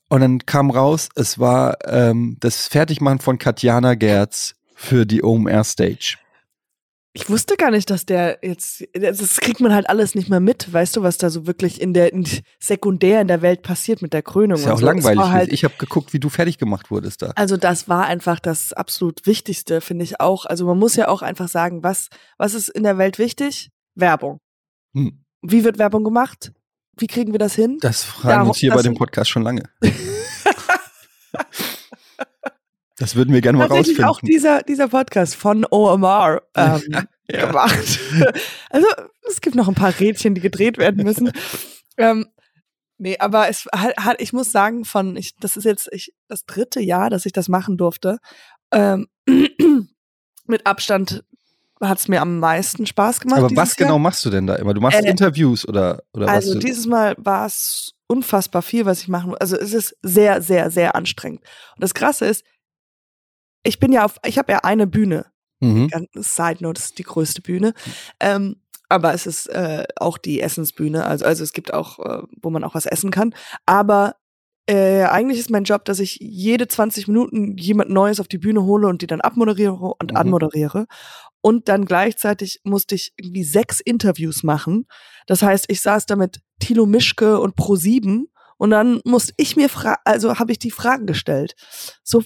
Und 0.08 0.20
dann 0.20 0.38
kam 0.46 0.70
raus, 0.70 1.08
es 1.16 1.38
war 1.38 1.78
ähm, 1.86 2.36
das 2.40 2.68
Fertigmachen 2.68 3.18
von 3.18 3.38
Katjana 3.38 3.94
Gerz 3.94 4.54
für 4.74 5.04
die 5.06 5.22
OMR 5.24 5.64
Stage. 5.64 6.16
Ich 7.16 7.30
wusste 7.30 7.56
gar 7.56 7.70
nicht, 7.70 7.88
dass 7.88 8.04
der 8.04 8.40
jetzt, 8.42 8.86
das 8.92 9.38
kriegt 9.38 9.60
man 9.60 9.72
halt 9.72 9.88
alles 9.88 10.14
nicht 10.14 10.28
mehr 10.28 10.40
mit, 10.40 10.70
weißt 10.70 10.96
du, 10.96 11.02
was 11.02 11.16
da 11.16 11.30
so 11.30 11.46
wirklich 11.46 11.80
in 11.80 11.94
der 11.94 12.12
in 12.12 12.28
sekundär 12.60 13.22
in 13.22 13.28
der 13.28 13.40
Welt 13.40 13.62
passiert 13.62 14.02
mit 14.02 14.12
der 14.12 14.20
Krönung. 14.20 14.58
Ist 14.58 14.66
ja 14.66 14.74
auch 14.74 14.78
so. 14.78 14.84
Langweilig. 14.84 15.24
Halt, 15.24 15.50
ich 15.50 15.64
habe 15.64 15.72
geguckt, 15.78 16.12
wie 16.12 16.20
du 16.20 16.28
fertig 16.28 16.58
gemacht 16.58 16.90
wurdest 16.90 17.22
da. 17.22 17.32
also 17.34 17.56
das 17.56 17.88
war 17.88 18.04
einfach 18.04 18.38
das 18.38 18.74
absolut 18.74 19.26
Wichtigste, 19.26 19.80
finde 19.80 20.04
ich 20.04 20.20
auch. 20.20 20.44
Also 20.44 20.66
man 20.66 20.78
muss 20.78 20.94
ja 20.94 21.08
auch 21.08 21.22
einfach 21.22 21.48
sagen, 21.48 21.82
was, 21.82 22.08
was 22.36 22.52
ist 22.52 22.68
in 22.68 22.82
der 22.82 22.98
Welt 22.98 23.18
wichtig? 23.18 23.70
Werbung. 23.94 24.38
Hm. 24.94 25.24
Wie 25.40 25.64
wird 25.64 25.78
Werbung 25.78 26.04
gemacht? 26.04 26.52
Wie 26.98 27.06
kriegen 27.06 27.32
wir 27.32 27.38
das 27.38 27.54
hin? 27.54 27.78
Das 27.80 28.04
fragen 28.04 28.42
Ja, 28.42 28.42
uns 28.42 28.58
hier 28.58 28.72
bei 28.72 28.82
dem 28.82 28.94
Podcast 28.94 29.30
schon 29.30 29.42
lange. 29.42 29.62
Das 32.98 33.14
würden 33.14 33.34
wir 33.34 33.40
gerne 33.42 33.58
mal 33.58 33.66
rausfinden. 33.66 34.04
auch 34.04 34.20
dieser, 34.20 34.62
dieser 34.62 34.88
Podcast 34.88 35.36
von 35.36 35.66
OMR 35.70 36.42
ähm, 36.54 36.82
Ja. 37.30 37.46
gemacht. 37.46 37.98
Also 38.70 38.86
es 39.28 39.40
gibt 39.40 39.56
noch 39.56 39.68
ein 39.68 39.74
paar 39.74 39.92
Rädchen, 39.98 40.34
die 40.34 40.40
gedreht 40.40 40.78
werden 40.78 41.02
müssen. 41.04 41.30
ähm, 41.98 42.26
nee, 42.98 43.18
aber 43.18 43.48
es 43.48 43.66
hat, 43.74 43.96
hat, 43.98 44.20
ich 44.22 44.32
muss 44.32 44.52
sagen, 44.52 44.84
von, 44.84 45.16
ich, 45.16 45.34
das 45.36 45.56
ist 45.56 45.64
jetzt 45.64 45.88
ich, 45.92 46.14
das 46.28 46.44
dritte 46.46 46.80
Jahr, 46.80 47.10
dass 47.10 47.26
ich 47.26 47.32
das 47.32 47.48
machen 47.48 47.76
durfte. 47.76 48.18
Ähm, 48.72 49.08
mit 50.46 50.66
Abstand 50.66 51.24
hat 51.80 51.98
es 51.98 52.08
mir 52.08 52.22
am 52.22 52.38
meisten 52.38 52.86
Spaß 52.86 53.20
gemacht. 53.20 53.38
Aber 53.40 53.50
was 53.56 53.76
Jahr. 53.76 53.86
genau 53.88 53.98
machst 53.98 54.24
du 54.24 54.30
denn 54.30 54.46
da 54.46 54.54
immer? 54.56 54.72
Du 54.72 54.80
machst 54.80 54.98
Äh, 55.04 55.10
Interviews 55.10 55.66
oder, 55.68 56.02
oder 56.14 56.28
Also 56.28 56.54
was? 56.54 56.60
du- 56.60 56.66
dieses 56.66 56.86
Mal 56.86 57.14
war 57.18 57.46
es 57.46 57.92
unfassbar 58.06 58.62
viel, 58.62 58.86
was 58.86 59.00
ich 59.02 59.08
machen 59.08 59.30
muss. 59.30 59.40
Also 59.40 59.56
es 59.56 59.74
ist 59.74 59.96
sehr, 60.02 60.40
sehr, 60.40 60.70
sehr 60.70 60.94
anstrengend. 60.94 61.40
Und 61.74 61.82
das 61.82 61.92
Krasse 61.92 62.24
ist, 62.26 62.44
ich 63.66 63.78
bin 63.78 63.92
ja 63.92 64.04
auf, 64.04 64.16
ich 64.24 64.38
habe 64.38 64.52
ja 64.52 64.58
eine 64.58 64.86
Bühne. 64.86 65.26
Mhm. 65.60 65.90
Side 66.14 66.58
Note, 66.60 66.80
ist 66.80 66.98
die 66.98 67.02
größte 67.02 67.40
Bühne. 67.42 67.72
Ähm, 68.20 68.56
aber 68.88 69.14
es 69.14 69.26
ist 69.26 69.46
äh, 69.48 69.84
auch 69.96 70.18
die 70.18 70.40
Essensbühne. 70.40 71.04
Also, 71.04 71.24
also 71.24 71.42
es 71.42 71.52
gibt 71.52 71.72
auch, 71.72 71.98
äh, 71.98 72.22
wo 72.40 72.50
man 72.50 72.62
auch 72.62 72.74
was 72.74 72.86
essen 72.86 73.10
kann. 73.10 73.34
Aber 73.64 74.16
äh, 74.68 75.04
eigentlich 75.04 75.38
ist 75.38 75.50
mein 75.50 75.64
Job, 75.64 75.84
dass 75.84 75.98
ich 75.98 76.18
jede 76.20 76.68
20 76.68 77.08
Minuten 77.08 77.56
jemand 77.56 77.90
Neues 77.90 78.20
auf 78.20 78.28
die 78.28 78.38
Bühne 78.38 78.64
hole 78.64 78.86
und 78.88 79.00
die 79.02 79.06
dann 79.06 79.20
abmoderiere 79.20 79.74
und 79.74 80.12
Mhm. 80.12 80.16
anmoderiere. 80.16 80.86
Und 81.40 81.68
dann 81.68 81.84
gleichzeitig 81.84 82.60
musste 82.64 82.96
ich 82.96 83.12
irgendwie 83.16 83.44
sechs 83.44 83.80
Interviews 83.80 84.42
machen. 84.42 84.86
Das 85.26 85.42
heißt, 85.42 85.66
ich 85.68 85.80
saß 85.80 86.06
da 86.06 86.16
mit 86.16 86.40
Thilo 86.60 86.86
Mischke 86.86 87.38
und 87.40 87.56
Pro7 87.56 88.24
und 88.58 88.70
dann 88.70 89.00
musste 89.04 89.32
ich 89.36 89.56
mir 89.56 89.68
fra 89.68 89.98
also 90.04 90.38
habe 90.38 90.52
ich 90.52 90.58
die 90.58 90.70
Fragen 90.70 91.06
gestellt. 91.06 91.54
So, 92.02 92.22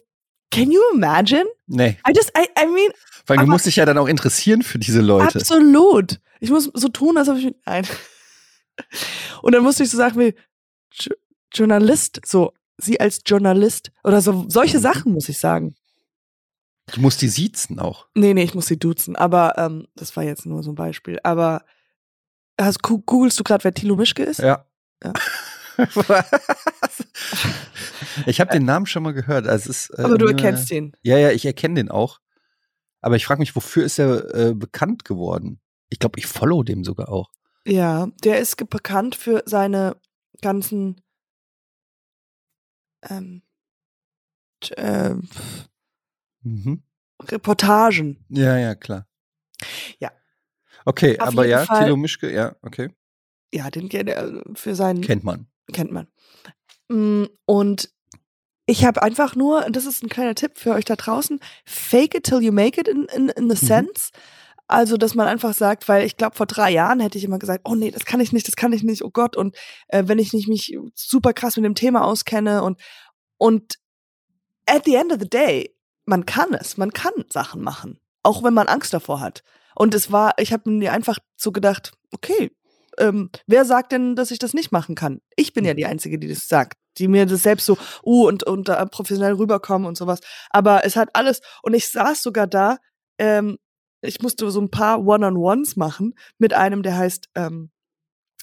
can 0.50 0.70
you 0.70 0.80
imagine? 0.94 1.44
Nee, 1.66 1.98
I 2.08 2.12
just, 2.14 2.30
I, 2.36 2.46
I 2.60 2.66
mean, 2.66 2.90
weil 3.26 3.38
du 3.38 3.46
musst 3.46 3.66
dich 3.66 3.76
ja 3.76 3.84
dann 3.86 3.98
auch 3.98 4.08
interessieren 4.08 4.62
für 4.62 4.78
diese 4.78 5.00
Leute. 5.00 5.38
Absolut. 5.38 6.20
Ich 6.40 6.50
muss 6.50 6.64
so 6.74 6.88
tun, 6.88 7.16
als 7.18 7.28
ob 7.28 7.36
ich. 7.36 7.54
Nein. 7.66 7.86
Und 9.42 9.52
dann 9.54 9.62
musste 9.62 9.82
ich 9.84 9.90
so 9.90 9.96
sagen 9.96 10.18
wie 10.18 10.34
Jo- 10.92 11.14
Journalist, 11.52 12.20
so, 12.24 12.52
sie 12.78 12.98
als 13.00 13.20
Journalist 13.26 13.90
oder 14.04 14.20
so, 14.22 14.46
solche 14.48 14.78
Sachen 14.78 15.12
muss 15.12 15.28
ich 15.28 15.38
sagen. 15.38 15.74
Du 16.92 17.00
musst 17.00 17.20
die 17.22 17.28
siezen 17.28 17.78
auch. 17.78 18.06
Nee, 18.14 18.34
nee, 18.34 18.42
ich 18.42 18.54
muss 18.54 18.66
sie 18.66 18.78
duzen, 18.78 19.14
aber 19.16 19.56
ähm, 19.58 19.86
das 19.94 20.16
war 20.16 20.24
jetzt 20.24 20.46
nur 20.46 20.62
so 20.62 20.72
ein 20.72 20.76
Beispiel. 20.76 21.18
Aber 21.22 21.64
hast, 22.60 22.82
googelst 22.82 23.38
du 23.38 23.44
gerade, 23.44 23.62
wer 23.64 23.74
Thilo 23.74 23.96
Mischke 23.96 24.22
ist? 24.24 24.38
Ja. 24.38 24.64
Ja. 25.04 25.12
Was? 25.76 27.04
ich 28.26 28.40
habe 28.40 28.52
den 28.52 28.64
Namen 28.64 28.86
schon 28.86 29.02
mal 29.02 29.12
gehört. 29.12 29.46
Also 29.46 29.70
ist, 29.70 29.90
äh, 29.98 30.02
aber 30.02 30.18
du 30.18 30.26
äh, 30.26 30.30
erkennst 30.30 30.70
ihn. 30.70 30.92
Ja, 31.02 31.18
ja, 31.18 31.30
ich 31.30 31.44
erkenne 31.46 31.74
den 31.76 31.90
auch. 31.90 32.20
Aber 33.00 33.16
ich 33.16 33.24
frage 33.26 33.40
mich, 33.40 33.56
wofür 33.56 33.84
ist 33.84 33.98
er 33.98 34.34
äh, 34.34 34.54
bekannt 34.54 35.04
geworden? 35.04 35.60
Ich 35.88 35.98
glaube, 35.98 36.18
ich 36.18 36.26
follow 36.26 36.62
dem 36.62 36.84
sogar 36.84 37.08
auch. 37.08 37.30
Ja, 37.66 38.08
der 38.24 38.38
ist 38.40 38.56
bekannt 38.68 39.14
für 39.16 39.42
seine 39.46 39.96
ganzen 40.42 41.00
ähm, 43.08 43.42
äh, 44.76 45.14
Mhm. 46.42 46.82
Reportagen. 47.22 48.24
Ja, 48.30 48.56
ja, 48.56 48.74
klar. 48.74 49.06
Ja. 49.98 50.10
Okay, 50.86 51.18
Auf 51.20 51.28
aber 51.28 51.46
ja, 51.46 51.66
Fall- 51.66 51.84
Thilo 51.84 51.96
Mischke, 51.98 52.32
ja, 52.32 52.56
okay. 52.62 52.94
Ja, 53.52 53.68
den 53.70 53.88
kennt 53.90 54.08
er 54.08 54.42
für 54.54 54.74
seinen 54.74 55.02
Kennt 55.02 55.22
man. 55.24 55.48
Kennt 55.70 55.92
man. 55.92 56.06
Mm, 56.88 57.24
Und 57.46 57.90
ich 58.66 58.84
habe 58.84 59.02
einfach 59.02 59.34
nur, 59.34 59.66
und 59.66 59.74
das 59.74 59.84
ist 59.86 60.02
ein 60.04 60.08
kleiner 60.08 60.34
Tipp 60.34 60.52
für 60.56 60.72
euch 60.72 60.84
da 60.84 60.94
draußen, 60.94 61.40
fake 61.64 62.14
it 62.14 62.24
till 62.24 62.40
you 62.40 62.52
make 62.52 62.80
it 62.80 62.86
in, 62.86 63.04
in, 63.06 63.28
in 63.30 63.50
the 63.50 63.56
Mhm. 63.60 63.68
sense. 63.68 64.10
Also, 64.68 64.96
dass 64.96 65.16
man 65.16 65.26
einfach 65.26 65.52
sagt, 65.54 65.88
weil 65.88 66.04
ich 66.04 66.16
glaube, 66.16 66.36
vor 66.36 66.46
drei 66.46 66.70
Jahren 66.70 67.00
hätte 67.00 67.18
ich 67.18 67.24
immer 67.24 67.40
gesagt, 67.40 67.62
oh 67.68 67.74
nee, 67.74 67.90
das 67.90 68.04
kann 68.04 68.20
ich 68.20 68.32
nicht, 68.32 68.46
das 68.46 68.54
kann 68.54 68.72
ich 68.72 68.84
nicht, 68.84 69.02
oh 69.02 69.10
Gott. 69.10 69.36
Und 69.36 69.56
äh, 69.88 70.04
wenn 70.06 70.20
ich 70.20 70.32
nicht 70.32 70.46
mich 70.46 70.78
super 70.94 71.32
krass 71.32 71.56
mit 71.56 71.64
dem 71.64 71.74
Thema 71.74 72.04
auskenne 72.04 72.62
und, 72.62 72.80
und 73.38 73.80
at 74.66 74.84
the 74.84 74.94
end 74.94 75.12
of 75.12 75.18
the 75.18 75.28
day, 75.28 75.74
man 76.04 76.24
kann 76.24 76.54
es, 76.54 76.76
man 76.76 76.92
kann 76.92 77.12
Sachen 77.28 77.62
machen, 77.62 77.98
auch 78.22 78.44
wenn 78.44 78.54
man 78.54 78.68
Angst 78.68 78.94
davor 78.94 79.18
hat. 79.18 79.42
Und 79.74 79.94
es 79.94 80.12
war, 80.12 80.34
ich 80.38 80.52
habe 80.52 80.70
mir 80.70 80.92
einfach 80.92 81.18
so 81.36 81.50
gedacht, 81.50 81.92
okay, 82.12 82.52
ähm, 83.00 83.30
wer 83.46 83.64
sagt 83.64 83.92
denn, 83.92 84.14
dass 84.14 84.30
ich 84.30 84.38
das 84.38 84.54
nicht 84.54 84.72
machen 84.72 84.94
kann? 84.94 85.20
Ich 85.36 85.52
bin 85.52 85.64
ja 85.64 85.74
die 85.74 85.86
Einzige, 85.86 86.18
die 86.18 86.28
das 86.28 86.48
sagt, 86.48 86.78
die 86.98 87.08
mir 87.08 87.26
das 87.26 87.42
selbst 87.42 87.66
so, 87.66 87.76
uh, 88.04 88.26
und, 88.28 88.44
und 88.44 88.68
äh, 88.68 88.86
professionell 88.86 89.34
rüberkommen 89.34 89.86
und 89.86 89.96
sowas. 89.96 90.20
Aber 90.50 90.84
es 90.84 90.96
hat 90.96 91.10
alles, 91.14 91.40
und 91.62 91.74
ich 91.74 91.88
saß 91.88 92.22
sogar 92.22 92.46
da, 92.46 92.76
ähm, 93.18 93.58
ich 94.02 94.20
musste 94.22 94.50
so 94.50 94.60
ein 94.60 94.70
paar 94.70 95.04
One-on-Ones 95.04 95.76
machen 95.76 96.14
mit 96.38 96.54
einem, 96.54 96.82
der 96.82 96.96
heißt 96.96 97.28
ähm, 97.34 97.70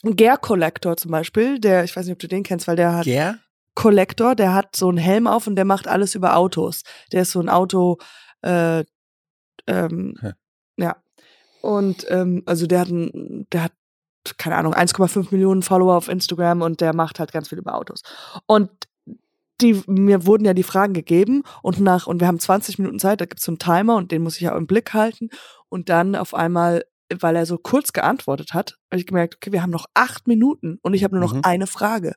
Gear 0.04 0.38
Collector 0.38 0.98
zum 0.98 1.12
Beispiel, 1.12 1.60
der, 1.60 1.84
ich 1.84 1.96
weiß 1.96 2.06
nicht, 2.06 2.14
ob 2.14 2.20
du 2.20 2.28
den 2.28 2.44
kennst, 2.44 2.68
weil 2.68 2.76
der 2.76 2.94
hat 2.94 3.06
Ger? 3.06 3.40
Collector, 3.74 4.36
der 4.36 4.54
hat 4.54 4.76
so 4.76 4.90
einen 4.90 4.98
Helm 4.98 5.28
auf 5.28 5.48
und 5.48 5.56
der 5.56 5.66
macht 5.66 5.88
alles 5.88 6.16
über 6.16 6.36
Autos. 6.36 6.82
Der 7.12 7.24
ist 7.24 7.32
so 7.32 7.40
ein 7.40 7.50
Auto, 7.50 7.98
äh, 8.42 8.84
ähm, 9.68 10.16
Hä. 10.20 10.32
ja. 10.78 10.96
Und 11.62 12.06
ähm, 12.10 12.44
also 12.46 12.66
der 12.66 12.80
hat 12.82 12.90
ein, 12.90 13.48
der 13.52 13.64
hat, 13.66 13.74
keine 14.38 14.56
Ahnung, 14.56 14.74
1,5 14.74 15.28
Millionen 15.32 15.62
Follower 15.62 15.96
auf 15.96 16.08
Instagram 16.08 16.62
und 16.62 16.82
der 16.82 16.94
macht 16.96 17.20
halt 17.20 17.32
ganz 17.32 17.50
viel 17.50 17.58
über 17.60 17.76
Autos. 17.76 18.02
Und 18.46 18.70
die, 19.62 19.82
mir 19.88 20.26
wurden 20.26 20.46
ja 20.46 20.54
die 20.54 20.64
Fragen 20.64 20.94
gegeben 20.94 21.44
und 21.64 21.80
nach, 21.80 22.06
und 22.06 22.20
wir 22.20 22.28
haben 22.28 22.40
20 22.40 22.78
Minuten 22.80 23.00
Zeit, 23.00 23.22
da 23.22 23.26
gibt's 23.26 23.46
so 23.46 23.52
einen 23.52 23.60
Timer 23.60 23.96
und 23.96 24.12
den 24.12 24.22
muss 24.22 24.36
ich 24.36 24.42
ja 24.42 24.56
im 24.56 24.68
Blick 24.68 24.94
halten. 24.94 25.30
Und 25.70 25.90
dann 25.90 26.16
auf 26.16 26.34
einmal, 26.36 26.84
weil 27.20 27.36
er 27.36 27.46
so 27.46 27.58
kurz 27.58 27.92
geantwortet 27.94 28.54
hat, 28.54 28.78
habe 28.92 29.00
ich 29.00 29.08
gemerkt, 29.08 29.36
okay, 29.38 29.52
wir 29.52 29.64
haben 29.64 29.72
noch 29.72 29.86
acht 29.96 30.28
Minuten 30.28 30.78
und 30.84 30.94
ich 30.94 31.04
habe 31.04 31.16
nur 31.16 31.26
noch 31.26 31.34
Mhm. 31.34 31.42
eine 31.44 31.68
Frage. 31.68 32.14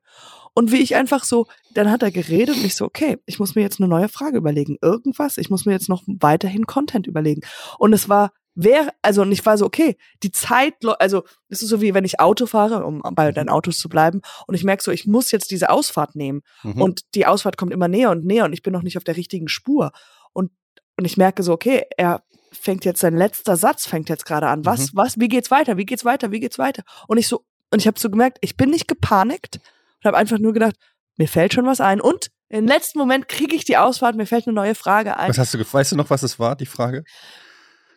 Und 0.53 0.73
wie 0.73 0.83
ich 0.83 0.97
einfach 0.97 1.25
so, 1.25 1.47
dann 1.73 1.91
hat 1.91 2.03
er 2.03 2.11
geredet 2.11 2.57
und 2.57 2.65
ich 2.65 2.75
so, 2.75 2.85
okay, 2.85 3.19
ich 3.25 3.39
muss 3.39 3.55
mir 3.55 3.63
jetzt 3.63 3.81
eine 3.81 3.89
neue 3.89 4.09
Frage 4.09 4.37
überlegen. 4.37 4.77
Irgendwas, 4.83 5.39
ich 5.39 5.49
muss 5.49 5.65
mir 5.65 5.73
jetzt 5.73 5.89
noch 5.89 6.03
weiterhin 6.07 6.67
Content 6.67 7.07
überlegen. 7.07 7.41
Und 7.79 7.93
es 7.93 8.09
war, 8.09 8.33
wer, 8.63 8.93
also, 9.03 9.23
und 9.23 9.33
ich 9.33 9.45
war 9.45 9.57
so, 9.57 9.65
okay, 9.65 9.97
die 10.23 10.33
Zeit, 10.33 10.75
also, 10.99 11.25
es 11.49 11.63
ist 11.63 11.69
so 11.69 11.81
wie 11.81 11.95
wenn 11.95 12.05
ich 12.05 12.21
Auto 12.21 12.47
fahre, 12.47 12.85
um 12.85 13.03
bei 13.15 13.33
deinen 13.33 13.49
Autos 13.49 13.79
zu 13.79 13.89
bleiben, 13.89 14.21
und 14.47 14.55
ich 14.55 14.65
merke 14.65 14.83
so, 14.83 14.91
ich 14.91 15.07
muss 15.07 15.31
jetzt 15.31 15.51
diese 15.51 15.71
Ausfahrt 15.71 16.15
nehmen. 16.15 16.43
Mhm. 16.63 16.83
Und 16.83 17.15
die 17.15 17.27
Ausfahrt 17.27 17.57
kommt 17.57 17.73
immer 17.73 17.89
näher 17.89 18.11
und 18.11 18.25
näher 18.25 18.45
und 18.45 18.53
ich 18.53 18.63
bin 18.63 18.73
noch 18.73 18.83
nicht 18.83 18.97
auf 18.97 19.05
der 19.05 19.17
richtigen 19.17 19.49
Spur. 19.49 19.93
Und, 20.33 20.51
und 20.97 21.05
ich 21.05 21.17
merke 21.17 21.43
so, 21.43 21.53
okay, 21.53 21.87
er 21.97 22.23
fängt 22.53 22.85
jetzt, 22.85 23.01
sein 23.01 23.17
letzter 23.17 23.57
Satz 23.57 23.87
fängt 23.87 24.09
jetzt 24.09 24.27
gerade 24.27 24.49
an. 24.49 24.65
Was, 24.65 24.95
was, 24.95 25.19
wie 25.19 25.29
geht's 25.29 25.51
weiter? 25.51 25.77
Wie 25.77 25.87
geht's 25.87 26.05
weiter? 26.05 26.31
Wie 26.31 26.41
geht's 26.41 26.59
weiter? 26.59 26.83
Und 27.07 27.19
ich 27.19 27.29
so, 27.29 27.45
und 27.71 27.79
ich 27.79 27.87
habe 27.87 27.99
so 27.99 28.11
gemerkt, 28.11 28.39
ich 28.41 28.57
bin 28.57 28.71
nicht 28.71 28.89
gepanikt 28.89 29.61
und 29.99 30.05
habe 30.05 30.17
einfach 30.17 30.39
nur 30.39 30.53
gedacht, 30.53 30.75
mir 31.17 31.29
fällt 31.29 31.55
schon 31.55 31.67
was 31.67 31.81
ein. 31.81 32.01
Und 32.01 32.31
im 32.49 32.67
letzten 32.67 32.99
Moment 32.99 33.29
kriege 33.29 33.55
ich 33.55 33.65
die 33.65 33.77
Ausfahrt, 33.77 34.17
mir 34.17 34.27
fällt 34.27 34.47
eine 34.47 34.55
neue 34.55 34.75
Frage 34.75 35.17
ein. 35.17 35.29
was 35.29 35.39
hast 35.39 35.55
du, 35.55 35.59
weißt 35.59 35.93
du 35.93 35.97
noch, 35.97 36.11
was 36.11 36.25
es 36.25 36.39
war, 36.39 36.57
die 36.57 36.67
Frage? 36.67 37.05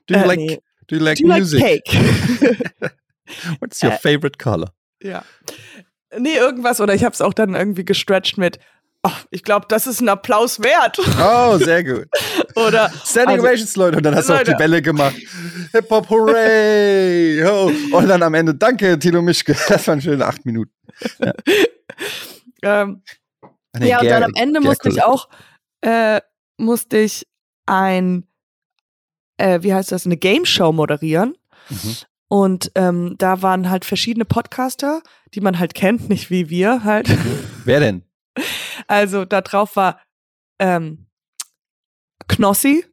Do 0.08 0.16
you 0.16 0.22
Äh, 0.22 0.26
like, 0.28 0.40
nee. 0.40 0.60
do 0.88 0.96
you 0.98 1.02
like 1.04 1.18
Do 1.18 1.24
you 1.24 1.30
like 1.30 1.40
music? 1.40 1.62
cake? 1.86 1.92
What's 3.60 3.82
your 3.82 3.92
Äh, 3.94 3.98
favorite 3.98 4.38
color? 4.38 4.74
ja. 5.02 5.24
Nee, 6.16 6.36
irgendwas. 6.36 6.80
Oder 6.80 6.94
ich 6.94 7.04
habe 7.04 7.14
es 7.14 7.22
auch 7.22 7.34
dann 7.34 7.56
irgendwie 7.56 7.84
gestretched 7.86 8.38
mit, 8.38 8.60
oh, 9.02 9.10
ich 9.32 9.42
glaube, 9.44 9.66
das 9.68 9.88
ist 9.88 10.00
ein 10.00 10.10
Applaus 10.10 10.60
wert. 10.62 11.00
Oh, 11.20 11.58
sehr 11.64 11.84
gut. 11.84 12.08
Oder 12.56 12.92
Standing 13.04 13.38
Also- 13.40 13.48
Ovations, 13.48 13.76
Leute. 13.78 13.98
Und 13.98 14.04
dann 14.04 14.14
hast 14.14 14.30
du 14.30 14.34
auch 14.36 14.44
die 14.44 14.54
Bälle 14.54 14.84
gemacht. 14.84 15.16
Hip-Hop, 15.72 16.08
hooray! 16.12 17.42
Ho. 17.44 17.72
Und 17.98 18.08
dann 18.08 18.22
am 18.22 18.36
Ende, 18.36 18.54
danke, 18.54 19.00
Tilo 19.00 19.24
Mischke. 19.24 19.56
Das 19.70 19.88
waren 19.88 20.00
schöne 20.02 20.24
acht 20.24 20.46
Minuten. 20.46 20.72
ähm, 22.62 23.02
Ah, 23.76 23.80
nee, 23.80 23.90
ja, 23.90 24.00
und 24.02 24.08
dann 24.08 24.24
am 24.24 24.34
Ende 24.36 24.60
Ger- 24.60 24.64
musste 24.66 24.90
ich 24.90 25.02
auch, 25.02 25.28
äh, 25.82 26.22
musste 26.58 26.98
ich 27.00 27.26
ein, 27.66 28.28
äh, 29.38 29.62
wie 29.64 29.74
heißt 29.74 29.92
das, 29.92 30.06
eine 30.06 30.18
Game 30.18 30.46
Show 30.46 30.72
moderieren. 30.72 31.36
Mhm. 31.70 31.96
Und 32.28 32.72
ähm, 32.76 33.16
da 33.20 33.42
waren 33.42 33.70
halt 33.70 33.86
verschiedene 33.86 34.26
Podcaster, 34.26 35.02
die 35.34 35.42
man 35.42 35.60
halt 35.60 35.74
kennt, 35.76 36.10
nicht 36.10 36.30
wie 36.30 36.50
wir 36.50 36.84
halt. 36.84 37.08
Wer 37.66 37.80
denn? 37.80 38.04
Also 38.88 39.26
da 39.26 39.42
drauf 39.42 39.76
war 39.76 40.00
ähm, 40.60 41.06
Knossi. 42.28 42.86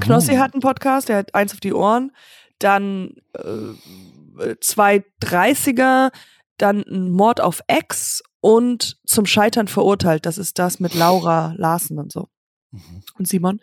Knossi 0.00 0.32
Uh. 0.34 0.38
hat 0.38 0.54
einen 0.54 0.60
Podcast, 0.62 1.08
der 1.08 1.18
hat 1.18 1.34
eins 1.34 1.52
auf 1.52 1.60
die 1.60 1.74
Ohren. 1.74 2.10
dann 2.58 3.14
äh, 3.34 4.54
zwei 4.60 5.04
30er, 5.22 6.10
dann 6.56 6.82
ein 6.88 7.10
Mord 7.10 7.40
auf 7.40 7.60
Ex 7.66 8.22
und 8.40 8.98
zum 9.06 9.26
Scheitern 9.26 9.68
verurteilt. 9.68 10.24
Das 10.26 10.38
ist 10.38 10.58
das 10.58 10.80
mit 10.80 10.94
Laura 10.94 11.52
Larsen 11.56 11.98
und 11.98 12.10
so 12.12 12.28
Mhm. 12.72 13.02
und 13.18 13.28
Simon. 13.28 13.60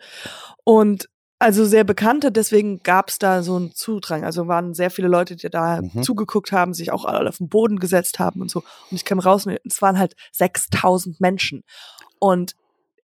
Und 0.64 1.08
also 1.42 1.64
sehr 1.64 1.84
bekannte, 1.84 2.32
deswegen 2.32 2.82
gab 2.82 3.10
es 3.10 3.18
da 3.18 3.42
so 3.42 3.56
einen 3.56 3.74
Zudrang. 3.74 4.24
Also 4.24 4.48
waren 4.48 4.74
sehr 4.74 4.90
viele 4.90 5.08
Leute, 5.08 5.36
die 5.36 5.50
da 5.50 5.80
Mhm. 5.82 6.02
zugeguckt 6.02 6.52
haben, 6.52 6.72
sich 6.74 6.90
auch 6.92 7.04
alle 7.04 7.28
auf 7.28 7.38
den 7.38 7.48
Boden 7.48 7.78
gesetzt 7.78 8.18
haben 8.18 8.40
und 8.40 8.50
so. 8.50 8.60
Und 8.60 8.96
ich 8.96 9.04
kam 9.04 9.18
raus 9.18 9.46
und 9.46 9.58
es 9.64 9.82
waren 9.82 9.98
halt 9.98 10.14
6000 10.32 11.20
Menschen. 11.20 11.62
Und 12.18 12.54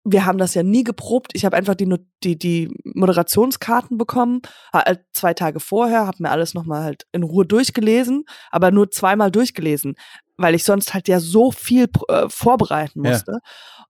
wir 0.05 0.25
haben 0.25 0.39
das 0.39 0.55
ja 0.55 0.63
nie 0.63 0.85
geprobt. 0.85 1.33
Ich 1.35 1.45
habe 1.45 1.57
einfach 1.57 1.75
die, 1.75 1.93
die, 2.23 2.39
die 2.39 2.71
Moderationskarten 2.85 3.99
bekommen, 3.99 4.43
halt 4.73 5.01
zwei 5.13 5.35
Tage 5.35 5.59
vorher, 5.59 6.07
habe 6.07 6.19
mir 6.23 6.31
alles 6.31 6.55
nochmal 6.55 6.85
halt 6.85 7.07
in 7.13 7.23
Ruhe 7.25 7.45
durchgelesen, 7.47 8.25
aber 8.51 8.71
nur 8.71 8.91
zweimal 8.91 9.31
durchgelesen, 9.33 9.97
weil 10.37 10.55
ich 10.55 10.63
sonst 10.65 10.95
halt 10.95 11.09
ja 11.09 11.19
so 11.19 11.51
viel 11.51 11.89
äh, 12.09 12.29
vorbereiten 12.29 13.03
Ja. 13.05 13.11
musste. 13.11 13.41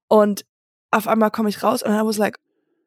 Und 0.08 0.46
auf 0.90 1.06
einmal 1.08 1.30
komme 1.30 1.48
ich 1.50 1.62
raus 1.62 1.82
und 1.82 1.92
I 1.92 2.00
was 2.04 2.16
like, 2.16 2.38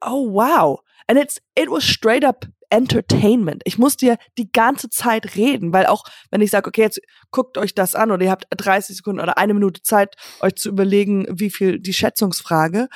oh 0.04 0.32
wow. 0.34 0.80
And 1.10 1.20
it's, 1.20 1.42
it 1.56 1.70
was 1.70 1.84
straight 1.84 2.24
up 2.24 2.46
entertainment. 2.70 3.64
Ich 3.66 3.80
musste 3.80 4.06
ja 4.06 4.16
die 4.38 4.52
ganze 4.52 4.90
Zeit 4.90 5.36
reden, 5.36 5.74
weil 5.74 5.88
auch 5.88 6.04
wenn 6.30 6.42
ich 6.42 6.52
sage, 6.52 6.68
okay, 6.68 6.82
jetzt 6.82 7.02
guckt 7.32 7.58
euch 7.58 7.74
das 7.74 7.96
an 7.96 8.12
oder 8.12 8.24
ihr 8.26 8.32
habt 8.32 8.46
30 8.56 8.96
Sekunden 8.98 9.20
oder 9.20 9.40
eine 9.40 9.56
Minute 9.56 9.82
Zeit, 9.82 10.16
euch 10.40 10.56
zu 10.56 10.70
überlegen, 10.70 11.26
wie 11.32 11.50
viel 11.50 11.80
die 11.80 11.94
Schätzungsfrage. 11.94 12.88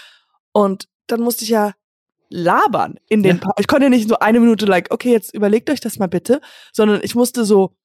Und 0.52 0.88
dann 1.08 1.22
musste 1.22 1.44
ich 1.44 1.50
ja 1.50 1.74
labern 2.30 3.00
in 3.10 3.24
den 3.24 3.38
Ja. 3.38 3.42
paar. 3.42 3.54
Ich 3.58 3.68
konnte 3.68 3.86
ja 3.86 3.90
nicht 3.90 4.08
so 4.08 4.20
eine 4.20 4.40
Minute 4.40 4.66
like, 4.68 4.92
okay, 4.92 5.12
jetzt 5.12 5.34
überlegt 5.34 5.70
euch 5.72 5.80
das 5.80 5.98
mal 5.98 6.08
bitte, 6.08 6.40
sondern 6.72 7.02
ich 7.04 7.16
musste 7.16 7.44
so 7.46 7.76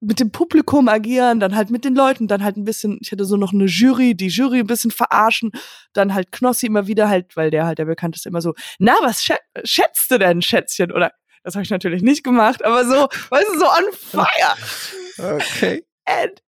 mit 0.00 0.20
dem 0.20 0.30
Publikum 0.30 0.88
agieren, 0.88 1.40
dann 1.40 1.56
halt 1.56 1.70
mit 1.70 1.84
den 1.84 1.94
Leuten, 1.94 2.28
dann 2.28 2.44
halt 2.44 2.56
ein 2.56 2.64
bisschen, 2.64 2.98
ich 3.00 3.12
hatte 3.12 3.24
so 3.24 3.36
noch 3.36 3.52
eine 3.52 3.64
Jury, 3.64 4.14
die 4.14 4.28
Jury 4.28 4.60
ein 4.60 4.66
bisschen 4.66 4.90
verarschen, 4.90 5.52
dann 5.94 6.12
halt 6.14 6.32
Knossi 6.32 6.66
immer 6.66 6.86
wieder 6.86 7.08
halt, 7.08 7.34
weil 7.36 7.50
der 7.50 7.64
halt 7.66 7.78
der 7.78 7.86
bekannteste 7.86 8.28
immer 8.28 8.42
so, 8.42 8.54
na, 8.78 8.94
was 9.00 9.24
schä 9.24 9.34
schätzt 9.64 10.10
du 10.10 10.18
denn, 10.18 10.42
Schätzchen? 10.42 10.92
Oder 10.92 11.12
das 11.44 11.54
habe 11.54 11.62
ich 11.62 11.70
natürlich 11.70 12.02
nicht 12.02 12.24
gemacht, 12.24 12.64
aber 12.64 12.84
so, 12.84 13.08
weißt 13.30 13.48
du, 13.54 13.58
so 13.58 13.66
on 13.66 13.92
fire. 13.92 15.36
Okay. 15.36 15.86
And 16.04 16.42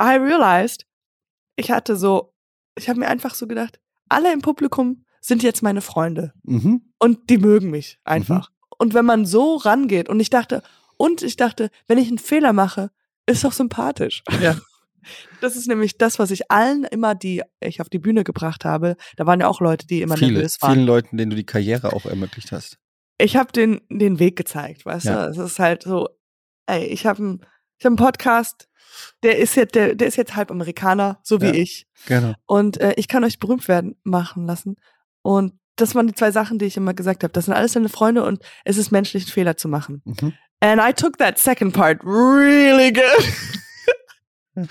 I 0.00 0.16
realized, 0.18 0.86
ich 1.56 1.70
hatte 1.70 1.96
so, 1.96 2.34
ich 2.76 2.88
habe 2.88 2.98
mir 3.00 3.08
einfach 3.08 3.34
so 3.34 3.46
gedacht, 3.46 3.80
alle 4.08 4.32
im 4.32 4.42
Publikum 4.42 5.04
sind 5.20 5.42
jetzt 5.42 5.62
meine 5.62 5.80
Freunde 5.80 6.34
Mhm. 6.42 6.92
und 6.98 7.30
die 7.30 7.38
mögen 7.38 7.70
mich 7.70 7.98
einfach. 8.04 8.50
Und 8.76 8.92
wenn 8.92 9.06
man 9.06 9.24
so 9.24 9.56
rangeht 9.56 10.08
und 10.10 10.20
ich 10.20 10.28
dachte, 10.30 10.62
und 10.96 11.22
ich 11.22 11.36
dachte, 11.36 11.70
wenn 11.88 11.98
ich 11.98 12.08
einen 12.08 12.18
Fehler 12.18 12.52
mache, 12.52 12.90
ist 13.26 13.44
doch 13.44 13.52
sympathisch. 13.52 14.22
Ja. 14.40 14.56
Das 15.42 15.54
ist 15.54 15.68
nämlich 15.68 15.98
das, 15.98 16.18
was 16.18 16.30
ich 16.30 16.50
allen 16.50 16.84
immer, 16.84 17.14
die 17.14 17.42
ich 17.60 17.82
auf 17.82 17.90
die 17.90 17.98
Bühne 17.98 18.24
gebracht 18.24 18.64
habe, 18.64 18.96
da 19.18 19.26
waren 19.26 19.38
ja 19.38 19.48
auch 19.48 19.60
Leute, 19.60 19.86
die 19.86 20.00
immer 20.00 20.16
Viele, 20.16 20.32
nervös 20.32 20.56
waren. 20.62 20.72
vielen 20.72 20.86
Leuten, 20.86 21.18
denen 21.18 21.28
du 21.28 21.36
die 21.36 21.44
Karriere 21.44 21.92
auch 21.92 22.06
ermöglicht 22.06 22.52
hast. 22.52 22.78
Ich 23.18 23.36
habe 23.36 23.52
den, 23.52 23.82
den 23.90 24.18
Weg 24.18 24.34
gezeigt, 24.36 24.86
weißt 24.86 25.04
Ja. 25.04 25.26
du? 25.26 25.30
Es 25.32 25.36
ist 25.36 25.58
halt 25.58 25.82
so, 25.82 26.08
ey, 26.64 26.86
ich 26.86 27.04
habe 27.04 27.18
einen 27.18 27.40
hab 27.80 27.86
einen 27.88 27.96
Podcast, 27.96 28.66
der 29.22 29.36
ist 29.38 29.56
jetzt, 29.56 29.74
der, 29.74 29.94
der 29.94 30.08
ist 30.08 30.16
jetzt 30.16 30.36
halb 30.36 30.50
Amerikaner, 30.50 31.18
so 31.22 31.42
wie 31.42 31.48
Ja. 31.48 31.52
ich. 31.54 31.86
Genau. 32.06 32.32
Und 32.46 32.80
äh, 32.80 32.94
ich 32.96 33.06
kann 33.06 33.24
euch 33.24 33.38
berühmt 33.38 33.68
werden 33.68 33.96
machen 34.04 34.46
lassen. 34.46 34.76
Und 35.20 35.52
das 35.76 35.94
waren 35.94 36.06
die 36.06 36.14
zwei 36.14 36.30
Sachen, 36.30 36.58
die 36.58 36.64
ich 36.64 36.78
immer 36.78 36.94
gesagt 36.94 37.24
habe. 37.24 37.32
Das 37.34 37.44
sind 37.44 37.52
alles 37.52 37.72
deine 37.74 37.90
Freunde 37.90 38.24
und 38.24 38.42
es 38.64 38.78
ist 38.78 38.90
menschlich, 38.90 39.24
einen 39.24 39.32
Fehler 39.32 39.58
zu 39.58 39.68
machen. 39.68 40.00
Mhm. 40.06 40.32
And 40.64 40.80
I 40.80 40.92
took 40.92 41.18
that 41.18 41.38
second 41.38 41.72
part 41.74 42.00
really 42.04 42.90
good. 42.90 43.24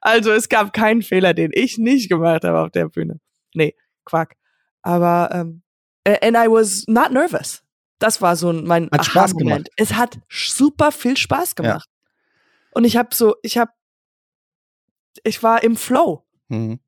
also 0.00 0.32
es 0.32 0.48
gab 0.48 0.72
keinen 0.72 1.02
Fehler, 1.02 1.32
den 1.32 1.52
ich 1.54 1.78
nicht 1.78 2.08
gemacht 2.08 2.42
habe 2.42 2.58
auf 2.58 2.70
der 2.72 2.88
Bühne. 2.88 3.20
Nee, 3.54 3.76
Quack. 4.04 4.34
Aber 4.82 5.30
ähm, 5.32 5.62
and 6.04 6.36
I 6.36 6.48
was 6.48 6.84
not 6.88 7.12
nervous. 7.12 7.62
Das 8.00 8.20
war 8.20 8.34
so 8.34 8.50
ein- 8.50 8.64
mein 8.64 8.88
Hat 8.90 9.04
Spaß 9.06 9.32
Aha-Moment. 9.34 9.68
Es 9.76 9.94
hat 9.94 10.18
super 10.28 10.90
viel 10.90 11.16
Spaß 11.16 11.54
gemacht. 11.54 11.88
Und 12.72 12.84
ich 12.84 12.96
habe 12.96 13.14
so, 13.14 13.36
ich 13.42 13.58
habe, 13.58 13.70
ich 15.22 15.40
war 15.44 15.62
im 15.62 15.76
Flow. 15.76 16.24
Mhm. 16.48 16.80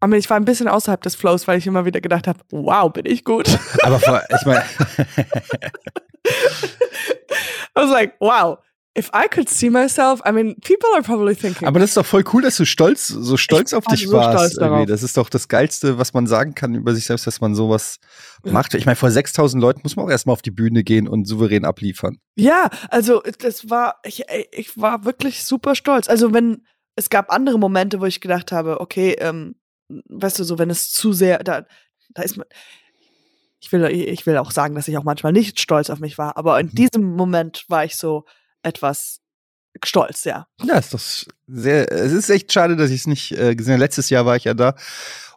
Aber 0.00 0.16
ich 0.18 0.28
war 0.28 0.36
ein 0.36 0.44
bisschen 0.44 0.68
außerhalb 0.68 1.00
des 1.02 1.16
Flows, 1.16 1.48
weil 1.48 1.56
ich 1.58 1.66
immer 1.66 1.86
wieder 1.86 2.02
gedacht 2.02 2.26
habe, 2.26 2.40
wow, 2.50 2.92
bin 2.92 3.06
ich 3.06 3.24
gut. 3.24 3.48
Aber 3.82 3.98
vor, 4.00 4.22
ich 4.28 4.44
meine, 4.44 4.64
I 6.24 7.80
was 7.80 7.90
like, 7.90 8.14
wow, 8.20 8.58
if 8.96 9.10
I 9.12 9.28
could 9.28 9.48
see 9.48 9.68
myself, 9.68 10.20
I 10.24 10.32
mean, 10.32 10.56
people 10.62 10.88
are 10.94 11.02
probably 11.02 11.34
thinking. 11.34 11.68
aber 11.68 11.80
das 11.80 11.90
ist 11.90 11.96
doch 11.96 12.06
voll 12.06 12.24
cool, 12.32 12.42
dass 12.42 12.56
du 12.56 12.64
stolz, 12.64 13.08
so 13.08 13.36
stolz 13.36 13.72
auf 13.74 13.84
war 13.86 13.94
dich 13.94 14.06
so 14.06 14.12
warst. 14.12 14.58
Das 14.88 15.02
ist 15.02 15.16
doch 15.16 15.28
das 15.28 15.48
Geilste, 15.48 15.98
was 15.98 16.14
man 16.14 16.26
sagen 16.26 16.54
kann 16.54 16.74
über 16.74 16.94
sich 16.94 17.04
selbst, 17.04 17.26
dass 17.26 17.40
man 17.40 17.54
sowas 17.54 17.98
macht. 18.42 18.74
Ich 18.74 18.86
meine, 18.86 18.96
vor 18.96 19.10
6000 19.10 19.60
Leuten 19.60 19.80
muss 19.82 19.96
man 19.96 20.06
auch 20.06 20.10
erstmal 20.10 20.32
auf 20.32 20.42
die 20.42 20.50
Bühne 20.50 20.82
gehen 20.82 21.08
und 21.08 21.26
souverän 21.26 21.64
abliefern. 21.64 22.18
ja, 22.36 22.70
also 22.88 23.22
das 23.38 23.68
war, 23.68 24.00
ich, 24.04 24.24
ich 24.52 24.80
war 24.80 25.04
wirklich 25.04 25.44
super 25.44 25.74
stolz. 25.74 26.08
Also 26.08 26.32
wenn, 26.32 26.64
es 26.96 27.10
gab 27.10 27.30
andere 27.30 27.58
Momente, 27.58 28.00
wo 28.00 28.06
ich 28.06 28.20
gedacht 28.20 28.52
habe, 28.52 28.80
okay, 28.80 29.16
ähm, 29.18 29.56
weißt 29.88 30.38
du, 30.38 30.44
so 30.44 30.58
wenn 30.58 30.70
es 30.70 30.90
zu 30.90 31.12
sehr, 31.12 31.38
da, 31.44 31.66
da 32.10 32.22
ist 32.22 32.36
man, 32.38 32.46
ich 33.60 33.72
will, 33.72 33.84
ich 33.86 34.26
will 34.26 34.36
auch 34.38 34.50
sagen, 34.50 34.74
dass 34.74 34.88
ich 34.88 34.96
auch 34.98 35.04
manchmal 35.04 35.32
nicht 35.32 35.60
stolz 35.60 35.90
auf 35.90 35.98
mich 35.98 36.18
war, 36.18 36.36
aber 36.36 36.58
in 36.60 36.66
Mhm. 36.68 36.74
diesem 36.74 37.16
Moment 37.16 37.64
war 37.68 37.84
ich 37.84 37.96
so 37.96 38.24
etwas 38.62 39.20
stolz, 39.84 40.24
ja. 40.24 40.46
Ja, 40.64 40.78
ist 40.78 40.94
doch 40.94 41.00
sehr, 41.46 41.90
es 41.92 42.12
ist 42.12 42.30
echt 42.30 42.52
schade, 42.52 42.76
dass 42.76 42.90
ich 42.90 43.00
es 43.00 43.06
nicht 43.06 43.32
äh, 43.32 43.54
gesehen 43.54 43.74
habe. 43.74 43.82
Letztes 43.82 44.08
Jahr 44.10 44.24
war 44.26 44.36
ich 44.36 44.44
ja 44.44 44.54
da 44.54 44.74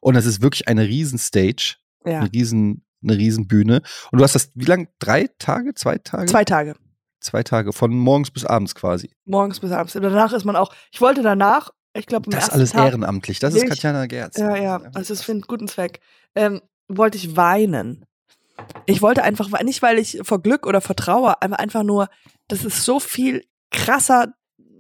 und 0.02 0.16
es 0.16 0.26
ist 0.26 0.42
wirklich 0.42 0.68
eine 0.68 0.84
Riesenstage, 0.88 1.76
Ja. 2.06 2.20
eine 2.22 2.32
riesen, 2.32 2.86
eine 3.04 3.18
Riesenbühne. 3.18 3.82
Und 4.12 4.18
du 4.20 4.24
hast 4.24 4.36
das, 4.36 4.52
wie 4.56 4.66
lang? 4.66 4.88
Drei 5.00 5.28
Tage? 5.40 5.74
Zwei 5.74 5.98
Tage? 5.98 6.26
Zwei 6.28 6.46
Tage. 6.46 6.76
Zwei 7.22 7.44
Tage, 7.44 7.74
von 7.74 7.92
morgens 7.92 8.32
bis 8.32 8.46
abends 8.46 8.76
quasi. 8.76 9.12
Morgens 9.26 9.60
bis 9.60 9.72
abends. 9.72 9.96
Und 9.96 10.04
danach 10.04 10.32
ist 10.32 10.46
man 10.46 10.56
auch, 10.56 10.74
ich 10.92 11.02
wollte 11.02 11.22
danach, 11.22 11.72
ich 11.94 12.06
glaube, 12.06 12.30
Das 12.30 12.46
ist 12.48 12.54
alles 12.54 12.72
Tag, 12.72 12.86
ehrenamtlich. 12.86 13.40
Das 13.40 13.54
ist 13.54 13.68
Katjana 13.68 14.06
Gerz. 14.06 14.38
Ja, 14.38 14.56
ja, 14.56 14.82
also 14.94 15.14
es 15.14 15.22
für 15.22 15.34
einen 15.34 15.42
guten 15.42 15.68
Zweck. 15.68 16.00
Ähm, 16.36 16.62
wollte 16.88 17.18
ich 17.18 17.36
weinen. 17.36 18.06
Ich 18.86 19.02
wollte 19.02 19.24
einfach, 19.24 19.50
nicht 19.64 19.82
weil 19.82 20.00
ich 20.00 20.20
vor 20.24 20.42
Glück 20.42 20.66
oder 20.66 20.82
vor 20.82 20.96
Trauer, 20.96 21.38
aber 21.42 21.60
einfach 21.60 21.84
nur, 21.84 22.10
das 22.48 22.64
ist 22.66 22.84
so 22.84 23.00
viel 23.00 23.46
krasser, 23.72 24.34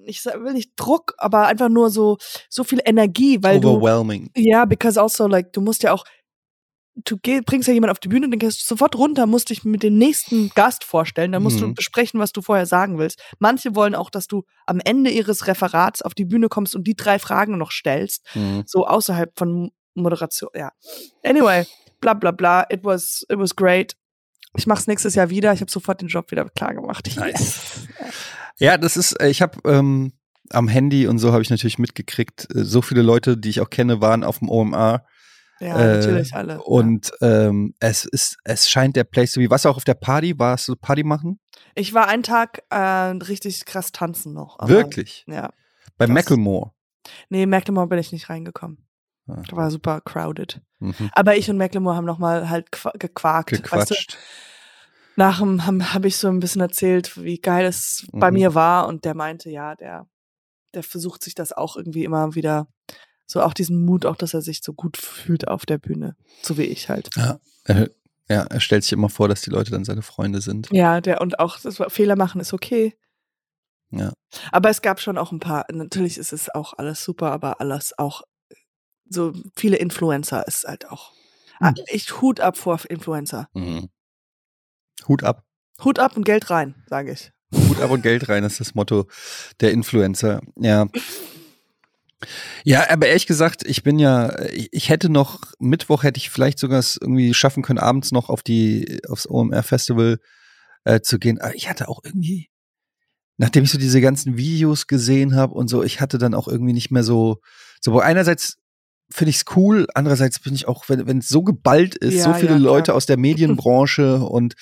ich 0.06 0.26
will 0.26 0.54
nicht 0.54 0.72
Druck, 0.76 1.14
aber 1.18 1.46
einfach 1.48 1.70
nur 1.70 1.90
so, 1.92 2.18
so 2.50 2.64
viel 2.64 2.82
Energie, 2.84 3.44
weil 3.44 3.60
du, 3.60 3.70
Overwhelming. 3.70 4.32
ja, 4.36 4.66
because 4.66 5.00
also, 5.00 5.28
like, 5.28 5.54
du 5.54 5.62
musst 5.62 5.84
ja 5.84 5.94
auch, 5.94 6.06
du 7.06 7.18
bringst 7.18 7.68
ja 7.68 7.74
jemanden 7.74 7.92
auf 7.92 8.00
die 8.00 8.08
Bühne, 8.08 8.28
dann 8.30 8.40
gehst 8.40 8.62
du 8.62 8.66
sofort 8.66 8.96
runter, 8.98 9.26
musst 9.28 9.52
dich 9.52 9.64
mit 9.64 9.84
dem 9.84 9.98
nächsten 9.98 10.50
Gast 10.50 10.84
vorstellen, 10.84 11.32
dann 11.32 11.44
musst 11.44 11.62
du 11.62 11.68
Mhm. 11.68 11.76
besprechen, 11.76 12.20
was 12.20 12.32
du 12.32 12.42
vorher 12.42 12.66
sagen 12.66 12.98
willst. 12.98 13.22
Manche 13.38 13.76
wollen 13.76 13.96
auch, 13.96 14.10
dass 14.10 14.28
du 14.28 14.44
am 14.66 14.80
Ende 14.84 15.12
ihres 15.12 15.46
Referats 15.48 16.02
auf 16.02 16.14
die 16.16 16.26
Bühne 16.26 16.50
kommst 16.50 16.76
und 16.76 16.86
die 16.86 16.96
drei 16.96 17.20
Fragen 17.20 17.58
noch 17.58 17.72
stellst 17.72 18.26
Mhm. 18.36 18.64
so 18.66 18.86
außerhalb 18.88 19.32
von 19.38 19.72
Moderation. 19.94 20.50
Ja. 20.56 20.72
Anyway, 21.24 21.66
bla 22.00 22.14
bla 22.14 22.32
bla. 22.32 22.66
It 22.70 22.84
was, 22.84 23.26
it 23.30 23.38
was 23.38 23.56
great. 23.56 23.96
Ich 24.58 24.66
mach's 24.68 24.88
nächstes 24.88 25.16
Jahr 25.16 25.30
wieder. 25.30 25.54
Ich 25.54 25.62
habe 25.62 25.72
sofort 25.72 26.02
den 26.02 26.08
Job 26.08 26.32
wieder 26.32 26.46
klar 26.50 26.74
gemacht. 26.74 27.10
Nice. 27.16 27.88
Ja, 28.58 28.78
das 28.78 28.98
ist, 28.98 29.14
äh, 29.22 29.30
ich 29.30 29.42
habe 29.42 29.58
ähm, 29.66 30.14
am 30.50 30.68
Handy 30.68 31.08
und 31.08 31.20
so 31.20 31.32
habe 31.32 31.42
ich 31.42 31.50
natürlich 31.50 31.78
mitgekriegt, 31.80 32.48
äh, 32.56 32.64
so 32.66 32.82
viele 32.82 33.02
Leute, 33.02 33.38
die 33.38 33.50
ich 33.50 33.62
auch 33.62 33.70
kenne, 33.70 34.02
waren 34.02 34.24
auf 34.24 34.40
dem 34.40 34.50
OMR. 34.50 35.06
Ja, 35.62 35.78
Äh, 35.78 35.98
natürlich 35.98 36.34
alle. 36.34 36.62
Und 36.64 37.12
ähm, 37.22 37.74
es 37.80 38.06
ist, 38.06 38.38
es 38.44 38.70
scheint 38.70 38.96
der 38.96 39.04
Place 39.04 39.34
to 39.34 39.40
be. 39.42 39.50
Was 39.50 39.66
auch 39.66 39.78
auf 39.78 39.84
der 39.84 39.94
Party? 39.94 40.38
Warst 40.40 40.68
du 40.68 40.76
Party 40.76 41.04
machen? 41.04 41.40
ja. 41.56 41.60
Ich 41.76 41.94
war 41.94 42.08
einen 42.08 42.24
Tag 42.24 42.64
äh, 42.70 42.78
richtig 42.78 43.66
krass 43.66 43.92
tanzen 43.92 44.34
noch. 44.34 44.58
Wirklich? 44.68 45.26
Ja. 45.28 45.52
Bei 45.98 46.08
Macklemore. 46.08 46.72
Nee, 47.30 47.46
Macklemore 47.46 47.88
bin 47.88 48.00
ich 48.00 48.12
nicht 48.12 48.30
reingekommen. 48.30 48.86
Ah. 49.30 49.44
War 49.52 49.72
super 49.72 50.02
crowded. 50.02 50.62
Mhm. 50.80 51.10
Aber 51.14 51.36
ich 51.38 51.50
und 51.50 51.58
Macklemore 51.58 51.96
haben 51.96 52.06
noch 52.06 52.20
mal 52.20 52.50
halt 52.50 52.72
qua- 52.72 52.94
gequakt. 52.98 53.52
Weißt 53.52 53.62
du? 53.92 53.96
Gequatscht. 53.96 54.18
Nach 55.16 55.40
dem 55.40 55.66
habe 55.66 55.94
hab 55.94 56.06
ich 56.06 56.16
so 56.18 56.30
ein 56.30 56.40
bisschen 56.40 56.62
erzählt, 56.62 57.22
wie 57.22 57.40
geil 57.40 57.66
es 57.66 58.08
bei 58.14 58.32
Mhm. 58.32 58.38
mir 58.38 58.56
war 58.56 58.88
und 58.88 59.04
der 59.06 59.16
meinte, 59.16 59.50
ja, 59.50 59.76
der, 59.76 60.08
der 60.74 60.84
versucht 60.84 61.24
sich 61.24 61.36
das 61.36 61.52
auch 61.52 61.76
irgendwie 61.76 62.06
immer 62.06 62.36
wieder, 62.36 62.68
so 63.28 63.42
auch 63.42 63.54
diesen 63.54 63.84
Mut, 63.86 64.06
auch 64.06 64.16
dass 64.16 64.34
er 64.34 64.42
sich 64.42 64.62
so 64.64 64.74
gut 64.74 64.96
fühlt 64.98 65.48
auf 65.48 65.66
der 65.66 65.78
Bühne, 65.78 66.16
so 66.42 66.58
wie 66.58 66.64
ich 66.64 66.90
halt. 66.90 67.10
Ja. 67.16 67.40
Er, 67.66 67.90
ja, 68.30 68.44
er 68.44 68.60
stellt 68.62 68.84
sich 68.84 68.94
immer 68.94 69.10
vor, 69.10 69.28
dass 69.28 69.42
die 69.42 69.50
Leute 69.50 69.72
dann 69.72 69.84
seine 69.84 70.04
Freunde 70.04 70.40
sind. 70.42 70.70
Ja, 70.72 71.02
der 71.02 71.20
und 71.20 71.40
auch 71.40 71.60
das 71.60 71.82
Fehler 71.90 72.16
machen 72.16 72.40
ist 72.40 72.54
okay. 72.54 72.96
Ja. 73.92 74.14
Aber 74.52 74.70
es 74.70 74.82
gab 74.82 75.02
schon 75.02 75.18
auch 75.18 75.32
ein 75.32 75.40
paar, 75.40 75.66
natürlich 75.72 76.18
ist 76.18 76.32
es 76.32 76.50
auch 76.54 76.74
alles 76.78 77.04
super, 77.04 77.32
aber 77.32 77.60
alles 77.60 77.98
auch 77.98 78.22
so 79.10 79.34
viele 79.56 79.78
Influencer 79.78 80.48
ist 80.48 80.66
halt 80.66 80.90
auch. 80.90 81.12
Ah, 81.60 81.70
Hm. 81.70 81.76
Ich 81.88 82.22
Hut 82.22 82.40
ab 82.40 82.58
vor 82.58 82.80
Influencer. 82.90 83.50
Mhm. 83.54 83.90
Hut 85.08 85.24
ab. 85.24 85.44
Hut 85.84 86.00
ab 86.00 86.16
und 86.18 86.24
Geld 86.24 86.50
rein, 86.50 86.76
sage 86.88 87.12
ich. 87.12 87.32
Hut 87.54 87.82
ab 87.82 87.92
und 87.92 88.02
Geld 88.02 88.30
rein, 88.30 88.44
ist 88.44 88.60
das 88.60 88.76
Motto 88.76 89.08
der 89.60 89.72
Influencer. 89.72 90.42
Ja. 90.56 90.88
Ja, 92.66 92.90
aber 92.90 93.08
ehrlich 93.08 93.28
gesagt, 93.28 93.66
ich 93.66 93.82
bin 93.84 93.98
ja, 93.98 94.38
ich 94.52 94.90
hätte 94.90 95.10
noch, 95.10 95.54
Mittwoch 95.58 96.04
hätte 96.04 96.18
ich 96.18 96.30
vielleicht 96.30 96.60
sogar 96.60 96.80
es 96.80 96.98
irgendwie 97.00 97.34
schaffen 97.34 97.64
können, 97.64 97.80
abends 97.80 98.12
noch 98.12 98.30
auf 98.30 98.44
die, 98.44 99.00
aufs 99.08 99.26
OMR 99.26 99.64
Festival 99.64 100.20
äh, 100.84 101.00
zu 101.00 101.18
gehen. 101.18 101.40
Aber 101.40 101.56
ich 101.56 101.70
hatte 101.70 101.88
auch 101.88 102.02
irgendwie, 102.04 102.50
nachdem 103.38 103.64
ich 103.64 103.72
so 103.72 103.78
diese 103.78 104.02
ganzen 104.02 104.38
Videos 104.38 104.88
gesehen 104.88 105.36
habe 105.36 105.54
und 105.54 105.70
so, 105.70 105.82
ich 105.82 106.02
hatte 106.02 106.18
dann 106.18 106.34
auch 106.34 106.50
irgendwie 106.50 106.74
nicht 106.74 106.92
mehr 106.92 107.04
so, 107.04 107.40
so 107.80 107.98
einerseits 108.02 108.58
finde 109.12 109.30
ich 109.32 109.38
es 109.38 109.46
cool, 109.56 109.88
andererseits 109.96 110.40
bin 110.40 110.54
ich 110.54 110.68
auch, 110.68 110.86
wenn 110.88 111.18
es 111.18 111.30
so 111.30 111.44
geballt 111.44 111.96
ist, 111.96 112.14
Ja, 112.16 112.24
so 112.26 112.34
viele 112.34 112.54
ja. 112.54 112.58
Leute 112.58 112.94
aus 112.94 113.06
der 113.06 113.18
Medienbranche 113.18 114.20
und 114.24 114.56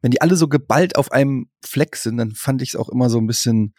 wenn 0.00 0.10
die 0.10 0.20
alle 0.20 0.34
so 0.36 0.48
geballt 0.48 0.96
auf 0.96 1.12
einem 1.12 1.48
Fleck 1.64 1.94
sind, 1.96 2.16
dann 2.16 2.32
fand 2.32 2.60
ich 2.60 2.70
es 2.70 2.76
auch 2.76 2.88
immer 2.88 3.08
so 3.08 3.18
ein 3.18 3.26
bisschen, 3.28 3.74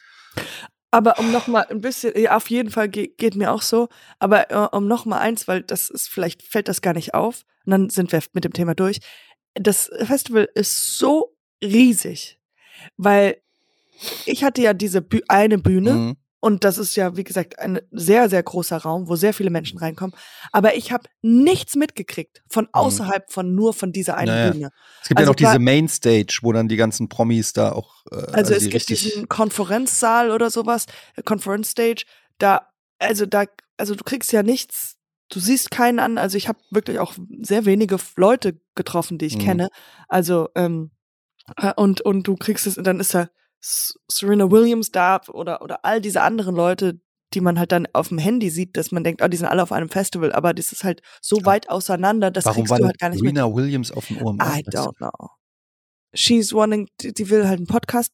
Aber 0.91 1.19
um 1.19 1.31
noch 1.31 1.47
mal 1.47 1.65
ein 1.69 1.81
bisschen, 1.81 2.13
ja, 2.15 2.37
auf 2.37 2.49
jeden 2.49 2.69
Fall 2.69 2.87
ge 2.87 3.11
geht 3.17 3.35
mir 3.35 3.51
auch 3.51 3.61
so. 3.61 3.89
Aber 4.19 4.49
äh, 4.51 4.67
um 4.75 4.87
noch 4.87 5.05
mal 5.05 5.19
eins, 5.19 5.47
weil 5.47 5.63
das 5.63 5.89
ist 5.89 6.07
vielleicht 6.07 6.43
fällt 6.43 6.67
das 6.69 6.81
gar 6.81 6.93
nicht 6.93 7.13
auf. 7.13 7.43
Und 7.65 7.71
dann 7.71 7.89
sind 7.89 8.11
wir 8.11 8.21
mit 8.33 8.45
dem 8.45 8.53
Thema 8.53 8.73
durch. 8.75 8.99
Das 9.55 9.89
Festival 10.03 10.47
ist 10.55 10.97
so 10.97 11.35
riesig, 11.63 12.39
weil 12.95 13.37
ich 14.25 14.43
hatte 14.43 14.61
ja 14.61 14.73
diese 14.73 15.01
Bü 15.01 15.21
eine 15.27 15.57
Bühne 15.57 15.93
Mhm. 15.93 16.15
Und 16.43 16.65
das 16.65 16.77
ist 16.77 16.95
ja 16.97 17.15
wie 17.15 17.23
gesagt 17.23 17.57
ein 17.59 17.79
sehr 17.91 18.29
sehr 18.29 18.43
großer 18.43 18.75
Raum, 18.77 19.07
wo 19.07 19.15
sehr 19.15 19.33
viele 19.33 19.49
Menschen 19.49 19.79
reinkommen. 19.79 20.13
Aber 20.51 20.75
ich 20.75 20.91
habe 20.91 21.05
nichts 21.21 21.75
mitgekriegt 21.77 22.43
von 22.49 22.67
außerhalb 22.73 23.31
von 23.31 23.55
nur 23.55 23.73
von 23.73 23.93
dieser 23.93 24.17
einen 24.17 24.31
Mhm. 24.31 24.37
Naja. 24.39 24.51
Bühne. 24.51 24.69
Es 25.01 25.07
gibt 25.07 25.19
ja 25.19 25.23
Also 25.23 25.31
noch 25.31 25.35
diese 25.37 25.59
Mainstage, 25.59 26.39
wo 26.41 26.51
dann 26.51 26.67
die 26.67 26.75
ganzen 26.75 27.07
Promis 27.07 27.53
da 27.53 27.71
auch, 27.71 28.05
äh, 28.11 28.15
Also, 28.33 28.53
es 28.53 28.63
die 28.63 28.69
gibt 28.71 28.89
diesen 28.89 29.29
Konferenzsaal 29.29 30.31
oder 30.31 30.49
sowas, 30.49 30.85
äh, 31.15 31.23
Conference 31.23 31.69
Stage, 31.71 32.03
da, 32.39 32.67
also 32.99 33.25
da, 33.25 33.45
also 33.77 33.95
du 33.95 34.03
kriegst 34.03 34.33
ja 34.33 34.43
nichts, 34.43 34.97
du 35.29 35.39
siehst 35.39 35.71
keinen 35.71 35.99
an, 35.99 36.17
also 36.17 36.37
ich 36.37 36.49
habe 36.49 36.59
wirklich 36.71 36.99
auch 36.99 37.13
sehr 37.41 37.63
wenige 37.65 37.97
Leute 38.17 38.59
getroffen, 38.75 39.17
die 39.17 39.27
ich 39.27 39.37
Mhm. 39.37 39.41
kenne, 39.45 39.67
also, 40.09 40.49
ähm, 40.55 40.91
äh, 41.57 41.71
und, 41.75 42.01
und 42.01 42.27
du 42.27 42.35
kriegst 42.35 42.67
es, 42.67 42.75
dann 42.75 42.99
ist 42.99 43.13
da 43.13 43.29
Serena 43.65 44.51
Williams 44.51 44.91
da 44.91 45.21
oder, 45.31 45.61
oder 45.61 45.85
all 45.85 46.01
diese 46.01 46.21
anderen 46.21 46.55
Leute, 46.55 46.99
die 47.33 47.41
man 47.41 47.57
halt 47.57 47.71
dann 47.71 47.87
auf 47.93 48.09
dem 48.09 48.17
Handy 48.17 48.49
sieht, 48.49 48.75
dass 48.77 48.91
man 48.91 49.03
denkt, 49.03 49.21
oh, 49.23 49.27
die 49.27 49.37
sind 49.37 49.47
alle 49.47 49.63
auf 49.63 49.71
einem 49.71 49.89
Festival, 49.89 50.33
aber 50.33 50.53
das 50.53 50.71
ist 50.71 50.83
halt 50.83 51.01
so 51.21 51.39
Ja. 51.39 51.45
weit 51.45 51.69
auseinander, 51.69 52.29
das 52.29 52.45
warum 52.45 52.57
kriegst 52.63 52.71
war 52.71 52.79
du 52.79 52.85
halt 52.85 52.99
gar 52.99 53.09
nicht 53.09 53.21
mit. 53.23 53.35
Serena 53.35 53.55
Williams 53.55 53.91
auf 53.91 54.07
dem 54.07 54.21
OMR? 54.21 54.43
I 54.57 54.61
don't 54.63 54.97
know. 54.97 55.29
She's 56.13 56.53
wanting, 56.53 56.89
die, 57.01 57.29
will 57.29 57.47
halt 57.47 57.57
einen 57.57 57.67
Podcast 57.67 58.11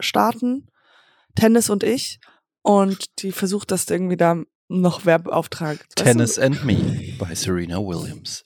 starten, 0.00 0.66
Tennis 1.34 1.70
und 1.70 1.82
ich, 1.84 2.18
und 2.62 3.22
die 3.22 3.32
versucht 3.32 3.70
das 3.70 3.88
irgendwie 3.88 4.16
da 4.18 4.42
noch 4.68 5.06
Werbeauftrag. 5.06 5.78
weißt 5.78 5.98
du? 5.98 6.04
Tennis 6.04 6.38
and 6.38 6.64
Me 6.64 7.14
bei 7.18 7.34
Serena 7.34 7.78
Williams. 7.78 8.44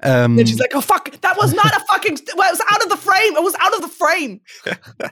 Ähm, 0.00 0.38
And 0.38 0.48
she's 0.48 0.58
like, 0.58 0.74
oh 0.74 0.80
fuck, 0.80 1.10
that 1.22 1.36
was 1.36 1.52
not 1.54 1.66
a 1.66 1.80
fucking, 1.92 2.18
well, 2.36 2.48
it 2.48 2.58
was 2.58 2.60
out 2.70 2.84
of 2.84 2.90
the 2.90 2.96
frame, 2.96 3.36
it 3.36 3.44
was 3.44 3.54
out 3.56 3.74
of 3.74 3.82
the 3.82 3.88
frame. 3.88 4.40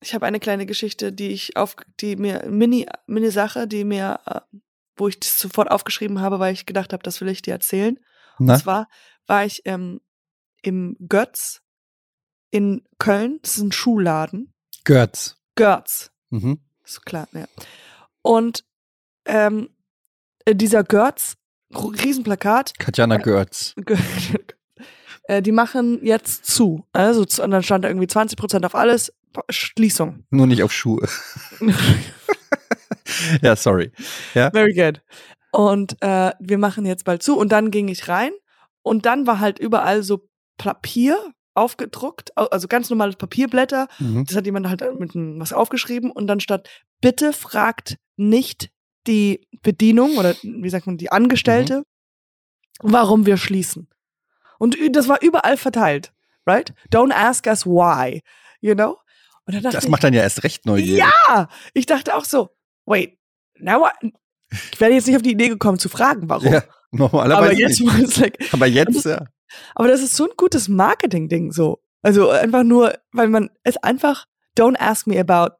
Ich 0.00 0.12
habe 0.14 0.26
eine 0.26 0.38
kleine 0.38 0.66
Geschichte, 0.66 1.12
die 1.12 1.28
ich 1.28 1.56
auf, 1.56 1.76
die 2.00 2.16
mir, 2.16 2.44
Mini, 2.46 2.86
Mini 3.06 3.30
Sache, 3.30 3.66
die 3.66 3.84
mir, 3.84 4.20
äh, 4.26 4.40
wo 4.96 5.08
ich 5.08 5.18
das 5.18 5.38
sofort 5.38 5.70
aufgeschrieben 5.70 6.20
habe, 6.20 6.38
weil 6.38 6.52
ich 6.52 6.66
gedacht 6.66 6.92
habe, 6.92 7.02
das 7.02 7.22
will 7.22 7.28
ich 7.28 7.40
dir 7.40 7.54
erzählen. 7.54 7.98
na? 8.38 8.52
Und 8.52 8.60
zwar 8.60 8.88
war 9.26 9.46
ich 9.46 9.62
ähm, 9.64 10.02
im 10.60 10.96
Götz 11.08 11.62
in 12.50 12.86
Köln. 12.98 13.38
Das 13.40 13.56
ist 13.56 13.62
ein 13.62 13.72
Schuhladen. 13.72 14.52
Götz. 14.84 15.36
Götz. 15.56 16.12
Mhm. 16.28 16.60
Ist 16.84 17.06
klar, 17.06 17.26
ja. 17.32 17.46
Und 18.20 18.64
ähm, 19.24 19.70
äh, 20.44 20.54
dieser 20.54 20.84
Götz, 20.84 21.36
Riesenplakat, 21.76 22.78
Katjana 22.78 23.16
Götz. 23.18 23.74
Gö- 23.78 23.98
äh, 25.24 25.42
die 25.42 25.52
machen 25.52 26.00
jetzt 26.04 26.46
zu. 26.46 26.86
Also, 26.92 27.22
und 27.42 27.50
dann 27.50 27.62
stand 27.62 27.84
da 27.84 27.88
irgendwie 27.88 28.06
20% 28.06 28.64
auf 28.64 28.74
alles, 28.74 29.12
Schließung. 29.50 30.24
Nur 30.30 30.46
nicht 30.46 30.62
auf 30.62 30.72
Schuhe. 30.72 31.08
ja, 33.42 33.56
sorry. 33.56 33.90
Very 34.32 34.72
good. 34.74 35.02
Und 35.52 35.96
äh, 36.02 36.32
wir 36.40 36.58
machen 36.58 36.84
jetzt 36.86 37.04
bald 37.04 37.22
zu. 37.22 37.36
Und 37.38 37.50
dann 37.52 37.70
ging 37.70 37.88
ich 37.88 38.08
rein 38.08 38.32
und 38.82 39.06
dann 39.06 39.26
war 39.26 39.40
halt 39.40 39.58
überall 39.58 40.02
so 40.02 40.28
Papier 40.58 41.16
aufgedruckt, 41.54 42.36
au- 42.36 42.46
also 42.46 42.66
ganz 42.68 42.90
normales 42.90 43.16
Papierblätter. 43.16 43.88
Mhm. 43.98 44.24
Das 44.26 44.36
hat 44.36 44.46
jemand 44.46 44.68
halt 44.68 44.82
mit 44.98 45.12
was 45.14 45.52
aufgeschrieben 45.52 46.10
und 46.10 46.26
dann 46.26 46.40
stand, 46.40 46.68
bitte 47.00 47.32
fragt 47.32 47.96
nicht 48.16 48.70
die 49.06 49.46
Bedienung 49.62 50.16
oder 50.16 50.34
wie 50.42 50.70
sagt 50.70 50.86
man, 50.86 50.96
die 50.96 51.10
Angestellte, 51.12 51.84
warum 52.80 53.26
wir 53.26 53.36
schließen. 53.36 53.88
Und 54.58 54.76
das 54.92 55.08
war 55.08 55.20
überall 55.22 55.56
verteilt, 55.56 56.12
right? 56.46 56.72
Don't 56.92 57.12
ask 57.12 57.46
us 57.46 57.66
why, 57.66 58.22
you 58.60 58.74
know? 58.74 58.98
Das 59.46 59.84
ich, 59.84 59.90
macht 59.90 60.04
dann 60.04 60.14
ja 60.14 60.22
erst 60.22 60.42
recht 60.44 60.64
neugierig. 60.64 61.04
ja, 61.28 61.48
ich 61.74 61.84
dachte 61.86 62.14
auch 62.16 62.24
so, 62.24 62.48
wait, 62.86 63.18
now 63.58 63.86
I, 64.02 64.12
ich 64.72 64.80
wäre 64.80 64.92
jetzt 64.92 65.06
nicht 65.06 65.16
auf 65.16 65.22
die 65.22 65.32
Idee 65.32 65.48
gekommen 65.48 65.78
zu 65.78 65.88
fragen, 65.90 66.28
warum. 66.30 66.50
Ja, 66.52 66.62
normalerweise 66.92 67.50
aber 67.50 67.52
jetzt 67.52 67.80
nicht. 67.80 68.16
like, 68.18 68.38
Aber 68.52 68.66
jetzt, 68.66 69.04
ja. 69.04 69.26
aber 69.74 69.88
das 69.88 70.00
ist 70.00 70.16
so 70.16 70.24
ein 70.24 70.30
gutes 70.36 70.68
Marketing-Ding 70.68 71.52
so. 71.52 71.82
Also 72.02 72.30
einfach 72.30 72.62
nur, 72.64 72.94
weil 73.12 73.28
man 73.28 73.50
es 73.64 73.76
einfach, 73.78 74.26
don't 74.58 74.78
ask 74.78 75.06
me 75.06 75.18
about 75.20 75.56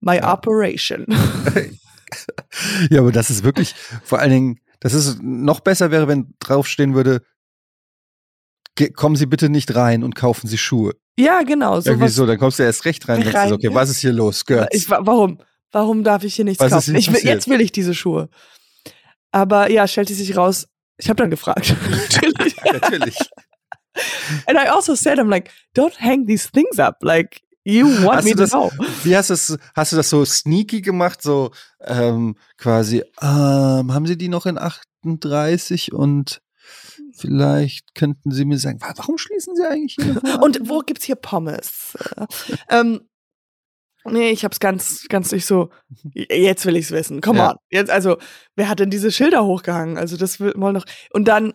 my 0.00 0.16
Ja. 0.16 0.32
operation. 0.32 1.06
Ja, 2.90 3.00
aber 3.00 3.12
das 3.12 3.30
ist 3.30 3.42
wirklich, 3.44 3.74
vor 4.04 4.18
allen 4.18 4.30
Dingen, 4.30 4.60
das 4.80 4.94
ist 4.94 5.20
noch 5.22 5.60
besser 5.60 5.90
wäre, 5.90 6.08
wenn 6.08 6.34
draufstehen 6.40 6.94
würde, 6.94 7.22
"Ge- 8.76 8.90
kommen 8.92 9.16
Sie 9.16 9.26
bitte 9.26 9.48
nicht 9.48 9.74
rein 9.74 10.04
und 10.04 10.14
kaufen 10.14 10.46
Sie 10.46 10.58
Schuhe. 10.58 10.94
ja, 11.18 11.42
genau. 11.42 11.80
So 11.80 11.90
Irgendwie 11.90 12.08
so, 12.08 12.26
dann 12.26 12.38
kommst 12.38 12.58
du 12.58 12.62
erst 12.62 12.84
recht 12.84 13.08
rein. 13.08 13.16
denkst 13.20 13.32
du 13.32 13.38
Rein, 13.38 13.48
so, 13.48 13.54
okay, 13.56 13.68
ja. 13.68 13.74
was 13.74 13.90
ist 13.90 13.98
hier 13.98 14.12
los? 14.12 14.44
Götz. 14.44 14.68
ich, 14.72 14.88
wa- 14.90 15.00
warum? 15.02 15.40
Warum 15.72 16.02
darf 16.04 16.24
ich 16.24 16.34
hier 16.36 16.44
nichts 16.44 16.62
Was 16.62 16.70
kaufen? 16.72 16.90
hier 16.92 16.98
Ich 17.00 17.12
will, 17.12 17.20
jetzt 17.24 17.48
will 17.48 17.60
ich 17.60 17.72
diese 17.72 17.94
Schuhe. 17.94 18.28
Aber 19.32 19.70
ja, 19.70 19.86
stellte 19.86 20.14
sich 20.14 20.36
raus, 20.36 20.66
ich 20.96 21.08
habe 21.10 21.16
dann 21.18 21.30
gefragt. 21.30 21.74
Natürlich. 21.90 22.56
Natürlich. 22.64 23.18
And 24.46 24.56
I 24.56 24.68
also 24.70 24.94
said, 24.94 25.18
I'm 25.18 25.28
like, 25.28 25.50
don't 25.76 25.98
hang 26.00 26.26
these 26.26 26.48
things 26.50 26.78
up. 26.78 26.98
Like, 27.02 27.40
you 27.68 27.86
want 28.04 28.16
Hast 28.18 28.24
me 28.24 28.30
to 28.32 28.36
das- 28.38 28.50
know. 28.50 28.70
Wie 29.04 29.16
hast 29.16 29.30
du 29.30 29.34
das, 29.34 29.58
hast 29.74 29.92
du 29.92 29.96
das 29.96 30.10
so 30.10 30.24
sneaky 30.24 30.80
gemacht, 30.80 31.20
so 31.22 31.50
ähm, 31.80 32.36
quasi, 32.56 33.02
ähm, 33.20 33.92
haben 33.92 34.06
Sie 34.06 34.16
die 34.16 34.28
noch 34.28 34.46
in 34.46 34.58
38 34.58 35.92
und 35.92 36.40
vielleicht 37.16 37.94
könnten 37.94 38.30
Sie 38.30 38.44
mir 38.44 38.58
sagen, 38.58 38.80
wa- 38.80 38.92
warum 38.96 39.18
schließen 39.18 39.54
Sie 39.56 39.66
eigentlich 39.66 39.96
hier? 40.00 40.40
Und 40.42 40.68
wo 40.68 40.80
gibt's 40.80 41.04
hier 41.04 41.16
Pommes? 41.16 41.96
Äh, 42.16 42.26
ähm, 42.70 43.00
nee, 44.04 44.30
ich 44.30 44.44
hab's 44.44 44.60
ganz, 44.60 45.06
ganz 45.08 45.32
nicht 45.32 45.46
so. 45.46 45.70
Jetzt 46.14 46.64
will 46.66 46.76
ich's 46.76 46.90
wissen. 46.92 47.20
Come 47.20 47.38
Ja. 47.38 47.50
on. 47.52 47.56
Jetzt, 47.70 47.90
also, 47.90 48.18
wer 48.56 48.68
hat 48.68 48.78
denn 48.80 48.90
diese 48.90 49.10
Schilder 49.12 49.44
hochgehangen? 49.44 49.98
Also, 49.98 50.16
das 50.16 50.40
will 50.40 50.54
mal 50.56 50.72
noch. 50.72 50.84
Und 51.12 51.26
dann, 51.26 51.54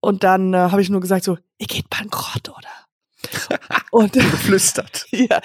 und 0.00 0.22
dann 0.22 0.52
äh, 0.54 0.58
habe 0.58 0.82
ich 0.82 0.90
nur 0.90 1.00
gesagt 1.00 1.24
so, 1.24 1.38
ihr 1.58 1.66
geht 1.66 1.88
bankrott, 1.88 2.48
oder? 2.50 2.68
Und 3.90 4.12
geflüstert. 4.30 5.06
ja, 5.10 5.40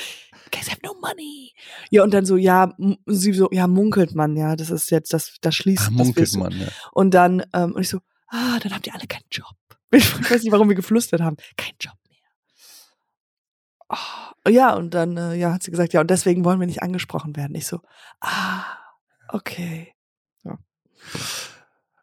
guys 0.52 0.70
have 0.70 0.80
no 0.84 0.94
money. 1.02 1.54
Ja, 1.90 2.04
und 2.04 2.14
dann 2.14 2.26
so, 2.26 2.38
ja, 2.38 2.74
sie 3.06 3.34
so, 3.34 3.50
ja, 3.52 3.68
munkelt 3.68 4.16
man, 4.16 4.36
ja, 4.36 4.56
das 4.56 4.70
ist 4.70 4.92
jetzt, 4.92 5.14
das, 5.14 5.38
das 5.42 5.56
schließt. 5.56 5.88
Das 5.88 5.92
munkelt 5.92 6.34
man, 6.36 6.52
ja. 6.52 6.68
Und 6.92 7.14
dann, 7.14 7.44
ähm, 7.54 7.74
und 7.74 7.82
ich 7.82 7.90
so, 7.90 8.00
ah, 8.28 8.60
dann 8.60 8.74
habt 8.74 8.88
ihr 8.88 8.94
alle 8.94 9.08
keinen 9.08 9.28
Job. 9.32 9.48
Ich 9.92 10.30
weiß 10.30 10.44
nicht, 10.44 10.52
warum 10.52 10.70
wir 10.70 10.76
geflüstert 10.76 11.22
haben. 11.22 11.38
Kein 11.58 11.74
Job 11.80 11.96
mehr. 12.08 12.20
Oh, 13.90 14.50
ja, 14.50 14.76
und 14.76 14.94
dann 14.94 15.18
äh, 15.18 15.34
ja, 15.34 15.54
hat 15.54 15.64
sie 15.64 15.72
gesagt, 15.72 15.94
ja, 15.94 16.02
und 16.02 16.12
deswegen 16.12 16.46
wollen 16.46 16.60
wir 16.60 16.68
nicht 16.68 16.84
angesprochen 16.84 17.36
werden. 17.36 17.56
Ich 17.56 17.66
so, 17.66 17.80
ah, 18.22 18.66
okay. 19.30 19.96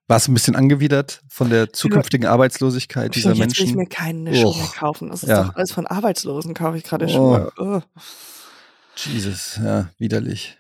Warst 0.09 0.28
du 0.28 0.32
ein 0.32 0.34
bisschen 0.34 0.54
angewidert 0.54 1.22
von 1.28 1.50
der 1.50 1.72
zukünftigen 1.72 2.26
Arbeitslosigkeit 2.28 3.14
dieser 3.16 3.30
Jetzt 3.32 3.38
will 3.40 3.46
ich 3.48 3.74
Menschen? 3.74 3.76
mir 3.76 3.86
keine 3.86 4.34
Schuhe 4.36 4.57
mehr 4.57 4.66
kaufen. 4.68 5.09
Das 5.11 5.24
ist 5.24 5.28
Ja. 5.28 5.44
doch 5.44 5.57
alles 5.57 5.72
von 5.72 5.86
Arbeitslosen, 5.86 6.54
kaufe 6.54 6.78
ich 6.78 6.84
gerade 6.84 7.07
Oh. 7.07 7.09
Schuhe. 7.09 7.52
Ugh. 7.59 7.82
Jesus, 8.96 9.57
ja, 9.62 9.90
widerlich. 9.98 10.59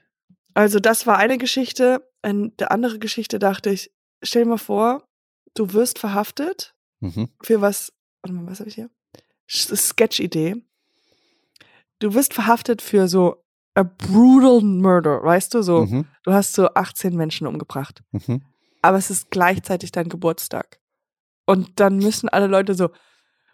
Also, 0.54 0.80
das 0.80 1.06
war 1.06 1.18
eine 1.18 1.38
Geschichte. 1.38 2.02
In 2.24 2.56
der 2.58 2.72
andere 2.72 2.98
Geschichte 2.98 3.38
dachte 3.38 3.70
ich, 3.70 3.92
stell 4.22 4.42
dir 4.44 4.50
mal 4.50 4.58
vor, 4.58 5.06
du 5.54 5.72
wirst 5.72 5.98
verhaftet 6.00 6.74
Mhm. 7.00 7.28
für 7.42 7.60
was, 7.60 7.92
warte 8.22 8.34
mal, 8.34 8.50
was 8.50 8.58
habe 8.58 8.68
ich 8.68 8.74
hier? 8.74 8.90
Sketch-Idee. 9.48 10.56
Du 12.00 12.14
wirst 12.14 12.34
verhaftet 12.34 12.82
für 12.82 13.06
so 13.06 13.44
a 13.74 13.84
brutal 13.84 14.60
murder, 14.62 15.22
weißt 15.22 15.54
du, 15.54 15.62
so, 15.62 15.86
Mhm. 15.86 16.06
du 16.24 16.32
hast 16.32 16.54
so 16.54 16.68
18 16.74 17.14
Menschen 17.14 17.46
umgebracht. 17.46 18.02
Mhm. 18.10 18.42
Aber 18.86 18.98
es 18.98 19.10
ist 19.10 19.30
gleichzeitig 19.30 19.92
dein 19.92 20.08
Geburtstag. 20.08 20.80
Und 21.46 21.78
dann 21.80 21.98
müssen 21.98 22.28
alle 22.28 22.46
Leute 22.46 22.74
so, 22.74 22.90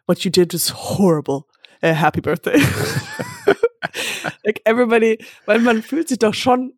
what 0.06 0.20
you 0.20 0.30
did 0.30 0.54
is 0.54 0.72
horrible. 0.72 1.42
Uh, 1.84 1.88
happy 1.94 2.20
birthday. 2.20 2.60
like 4.44 4.60
everybody, 4.64 5.18
weil 5.46 5.58
man 5.60 5.82
fühlt 5.82 6.08
sich 6.08 6.18
doch 6.18 6.34
schon 6.34 6.74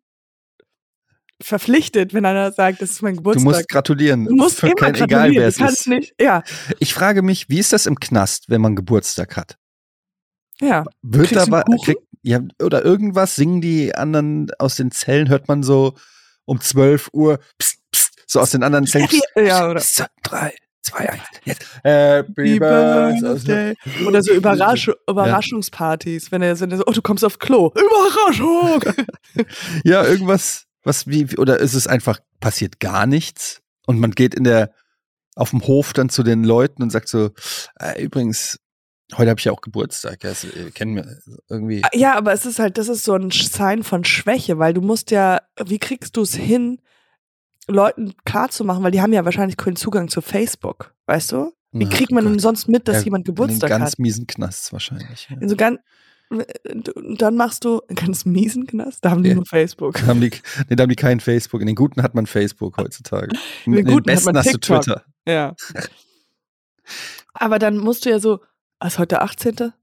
verpflichtet, 1.41 2.13
wenn 2.13 2.25
einer 2.25 2.51
sagt, 2.51 2.81
das 2.81 2.91
ist 2.91 3.01
mein 3.01 3.13
Du 3.15 3.17
Geburtstag. 3.17 3.43
musst 3.43 3.69
gratulieren. 3.69 4.25
Du 4.25 4.35
musst 4.35 4.59
Für 4.59 4.67
immer 4.67 4.75
kein, 4.75 4.93
gratulieren. 4.93 5.25
egal 5.25 5.31
wer 5.35 5.41
du 5.41 5.47
es 5.47 5.57
kannst 5.57 5.81
ist. 5.81 5.87
nicht, 5.87 6.13
ja, 6.19 6.43
Ich 6.79 6.93
frage 6.93 7.21
mich, 7.21 7.49
wie 7.49 7.59
ist 7.59 7.73
das 7.73 7.85
im 7.85 7.99
Knast, 7.99 8.49
wenn 8.49 8.61
man 8.61 8.75
Geburtstag 8.75 9.35
hat? 9.37 9.57
ja. 10.61 10.85
Wird 11.01 11.27
Kriegst 11.29 11.47
du 11.47 11.77
krieg, 11.83 11.97
ja, 12.23 12.39
oder 12.63 12.83
irgendwas 12.85 13.35
singen 13.35 13.59
die 13.61 13.93
anderen 13.93 14.49
aus 14.57 14.77
den 14.77 14.91
Zellen, 14.91 15.27
hört 15.29 15.47
man 15.49 15.61
so 15.63 15.95
um 16.45 16.61
12 16.61 17.09
Uhr 17.11 17.39
pst, 17.59 17.79
pst, 17.91 18.14
so 18.25 18.39
aus 18.39 18.51
den 18.51 18.63
anderen. 18.63 18.85
Pst, 18.85 19.21
Ja, 19.35 19.69
oder- 19.69 19.81
drei, 20.23 20.53
zwei, 20.81 21.09
eins, 21.09 21.23
jetzt. 21.45 21.65
Happy 21.83 22.59
Birthday. 22.59 23.75
Oder 24.07 24.21
so 24.23 24.33
Überrasch 24.33 24.89
Überraschungspartys, 25.09 26.31
wenn 26.31 26.41
er, 26.41 26.55
so, 26.55 26.65
oh, 26.85 26.91
du 26.91 27.01
kommst 27.01 27.23
auf 27.23 27.39
Klo. 27.39 27.71
Überraschung! 27.75 28.81
Ja, 29.83 30.03
irgendwas, 30.05 30.65
was 30.83 31.07
wie, 31.07 31.37
oder 31.37 31.59
ist 31.59 31.73
es 31.73 31.87
einfach, 31.87 32.19
passiert 32.39 32.79
gar 32.79 33.05
nichts 33.05 33.61
und 33.85 33.99
man 33.99 34.11
geht 34.11 34.33
in 34.33 34.43
der, 34.45 34.71
auf 35.35 35.49
dem 35.49 35.65
Hof 35.67 35.91
dann 35.93 36.09
zu 36.09 36.23
den 36.23 36.43
Leuten 36.45 36.81
und 36.83 36.89
sagt 36.91 37.09
so, 37.09 37.31
äh, 37.79 38.01
übrigens, 38.01 38.59
heute 39.17 39.29
habe 39.29 39.39
ich 39.39 39.45
ja 39.45 39.51
auch 39.51 39.59
Geburtstag, 39.61 40.23
ja, 40.23 40.29
das, 40.29 40.47
kennen 40.73 40.95
wir 40.95 41.17
irgendwie. 41.49 41.81
ja, 41.93 42.15
aber 42.15 42.31
es 42.33 42.45
ist 42.45 42.59
halt, 42.59 42.77
das 42.77 42.87
ist 42.87 43.03
so 43.03 43.13
ein 43.15 43.29
Sign 43.31 43.83
von 43.83 44.05
Schwäche, 44.05 44.57
weil 44.57 44.73
du 44.73 44.81
musst 44.81 45.11
ja, 45.11 45.41
wie 45.65 45.79
kriegst 45.79 46.15
du 46.15 46.21
es 46.21 46.33
hin, 46.33 46.79
Leuten 47.67 48.13
klarzumachen, 48.25 48.83
weil 48.83 48.91
die 48.91 49.01
haben 49.01 49.13
ja 49.13 49.25
wahrscheinlich 49.25 49.57
keinen 49.57 49.75
Zugang 49.75 50.07
zu 50.07 50.21
Facebook, 50.21 50.93
weißt 51.07 51.31
du? 51.31 51.51
Wie 51.71 51.89
kriegt 51.89 52.11
man 52.11 52.23
denn 52.23 52.39
sonst 52.39 52.69
mit, 52.69 52.87
dass 52.87 52.97
Ja, 52.99 53.03
jemand 53.05 53.27
In 53.27 53.35
Geburtstag 53.35 53.69
den 53.69 53.79
ganz 53.79 53.91
hat? 53.93 53.99
miesen 53.99 54.27
Knasts 54.27 54.71
wahrscheinlich. 54.71 55.27
Ja. 55.29 55.37
In 55.41 55.49
so 55.49 55.57
ganz, 55.57 55.79
dann 57.17 57.35
machst 57.35 57.65
du 57.65 57.81
einen 57.89 57.97
ganz 57.97 58.23
miesen 58.25 58.65
Knast, 58.65 59.03
da 59.03 59.09
haben 59.11 59.23
die 59.23 59.29
Ja. 59.29 59.35
nur 59.35 59.45
Facebook. 59.45 59.95
Da 59.95 60.07
haben 60.07 60.21
die, 60.21 60.31
nee, 60.69 60.75
da 60.77 60.83
haben 60.83 60.89
die 60.89 60.95
keinen 60.95 61.19
Facebook. 61.19 61.59
In 61.59 61.67
den 61.67 61.75
guten 61.75 62.01
hat 62.01 62.15
man 62.15 62.27
Facebook 62.27 62.77
heutzutage. 62.77 63.35
In 63.65 63.73
den 63.73 63.85
den, 63.85 63.93
guten 63.93 63.97
hat 63.97 64.05
besten 64.05 64.25
man 64.27 64.37
hast 64.37 64.53
du. 64.53 64.57
Twitter. 64.57 65.03
Ja. 65.27 65.53
Aber 67.33 67.59
dann 67.59 67.77
musst 67.77 68.05
du 68.05 68.09
ja 68.09 68.19
so, 68.19 68.39
was 68.79 68.93
ist 68.93 68.99
heute 68.99 69.15
der 69.15 69.23
18.? 69.23 69.73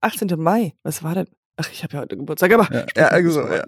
18. 0.00 0.28
Mai. 0.40 0.74
Was 0.82 1.02
war 1.02 1.14
denn? 1.14 1.26
Ach, 1.56 1.68
ich 1.70 1.82
habe 1.82 1.94
ja 1.94 2.00
heute 2.00 2.16
Geburtstag, 2.16 2.52
aber. 2.52 2.68
Ja, 2.74 2.86
ja, 2.96 3.08
also, 3.08 3.40
ja. 3.46 3.64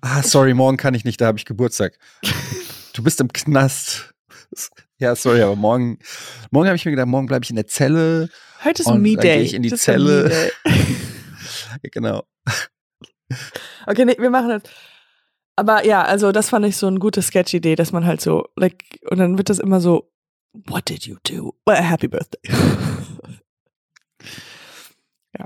Ah, 0.00 0.22
sorry, 0.22 0.54
morgen 0.54 0.76
kann 0.76 0.94
ich 0.94 1.04
nicht, 1.04 1.20
da 1.20 1.26
habe 1.26 1.38
ich 1.38 1.44
Geburtstag. 1.44 1.98
Du 2.92 3.02
bist 3.02 3.20
im 3.20 3.32
Knast. 3.32 4.14
Ja, 4.98 5.14
sorry, 5.16 5.42
aber 5.42 5.56
morgen, 5.56 5.98
morgen 6.50 6.66
habe 6.66 6.76
ich 6.76 6.84
mir 6.84 6.90
gedacht, 6.92 7.08
morgen 7.08 7.26
bleibe 7.26 7.44
ich 7.44 7.50
in 7.50 7.56
der 7.56 7.66
Zelle. 7.66 8.28
Heute 8.64 8.82
ist 8.82 8.88
ein 8.88 9.00
Me-Day. 9.00 9.36
gehe 9.36 9.42
ich 9.42 9.54
in 9.54 9.62
die 9.62 9.70
Das 9.70 9.82
Zelle. 9.82 10.50
Genau. 11.92 12.24
Okay, 13.86 14.04
nee, 14.04 14.16
wir 14.18 14.28
machen 14.30 14.48
das. 14.48 14.62
Aber 15.56 15.84
ja, 15.86 16.02
also 16.02 16.32
das 16.32 16.48
fand 16.48 16.66
ich 16.66 16.76
so 16.76 16.88
eine 16.88 16.98
gute 16.98 17.22
Sketch-Idee, 17.22 17.76
dass 17.76 17.92
man 17.92 18.04
halt 18.04 18.20
so, 18.20 18.48
like, 18.56 18.84
und 19.08 19.18
dann 19.18 19.38
wird 19.38 19.50
das 19.50 19.60
immer 19.60 19.80
so, 19.80 20.10
what 20.52 20.88
did 20.88 21.06
you 21.06 21.16
do? 21.22 21.54
Well, 21.66 21.80
happy 21.82 22.08
birthday. 22.08 22.40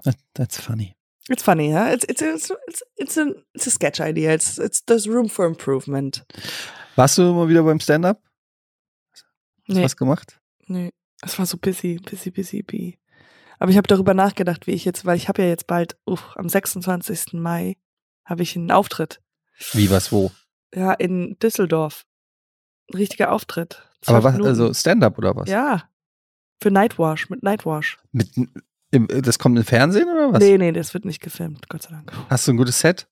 That, 0.05 0.17
that's 0.35 0.59
funny. 0.59 0.97
It's 1.29 1.43
funny, 1.43 1.73
huh? 1.73 1.91
It's 1.93 2.05
it's 2.05 2.21
it's 2.23 2.51
it's 2.69 2.83
it's 2.97 3.17
a 3.17 3.35
it's 3.55 3.67
a 3.67 3.71
sketch 3.71 4.01
idea. 4.01 4.35
It's 4.35 4.59
it's 4.59 4.85
there's 4.85 5.07
room 5.09 5.29
for 5.29 5.47
improvement. 5.47 6.25
Warst 6.97 7.17
du 7.19 7.23
mal 7.33 7.49
wieder 7.49 7.63
beim 7.63 7.81
Stand-up? 7.81 8.21
Hast 9.13 9.25
du 9.69 9.73
Nee, 9.75 9.83
was 9.85 9.97
gemacht? 9.97 10.39
nee, 10.67 10.91
es 11.23 11.39
war 11.39 11.47
so 11.47 11.57
busy, 11.57 11.99
busy, 11.99 12.31
busy, 12.31 12.63
busy. 12.63 12.99
Aber 13.59 13.71
ich 13.71 13.77
habe 13.79 13.87
darüber 13.89 14.13
nachgedacht, 14.15 14.67
wie 14.67 14.73
ich 14.73 14.85
jetzt, 14.85 15.05
weil 15.07 15.17
ich 15.17 15.29
habe 15.29 15.43
ja 15.43 15.49
jetzt 15.49 15.67
bald, 15.67 15.97
uff, 16.05 16.37
am 16.37 16.49
26. 16.49 17.33
Mai 17.35 17.77
habe 18.25 18.43
ich 18.43 18.57
einen 18.57 18.71
Auftritt. 18.71 19.21
Wie, 19.73 19.91
was, 19.91 20.13
wo? 20.13 20.31
Ja, 20.75 20.93
in 20.93 21.39
Düsseldorf. 21.39 22.05
Ein 22.93 22.99
richtiger 22.99 23.33
Auftritt. 23.33 23.83
Aber 24.07 24.23
was, 24.25 24.33
Minuten. 24.33 24.49
also 24.51 24.75
Stand-up 24.75 25.17
oder 25.17 25.35
was? 25.37 25.49
Ja. 25.49 25.89
Für 26.61 26.71
Nightwash, 26.71 27.31
mit 27.31 27.43
Nightwash. 27.43 27.99
Mit, 28.13 28.31
das 29.01 29.39
kommt 29.39 29.59
im 29.59 29.65
Fernsehen 29.65 30.09
oder 30.09 30.33
was? 30.33 30.41
Nee, 30.43 30.59
nee, 30.59 30.73
das 30.73 30.95
wird 30.95 31.05
nicht 31.05 31.21
gefilmt, 31.21 31.69
Gott 31.69 31.83
sei 31.83 31.91
Dank. 31.91 32.13
Hast 32.31 32.47
du 32.49 32.53
ein 32.53 32.57
gutes 32.57 32.81
Set? 32.81 33.07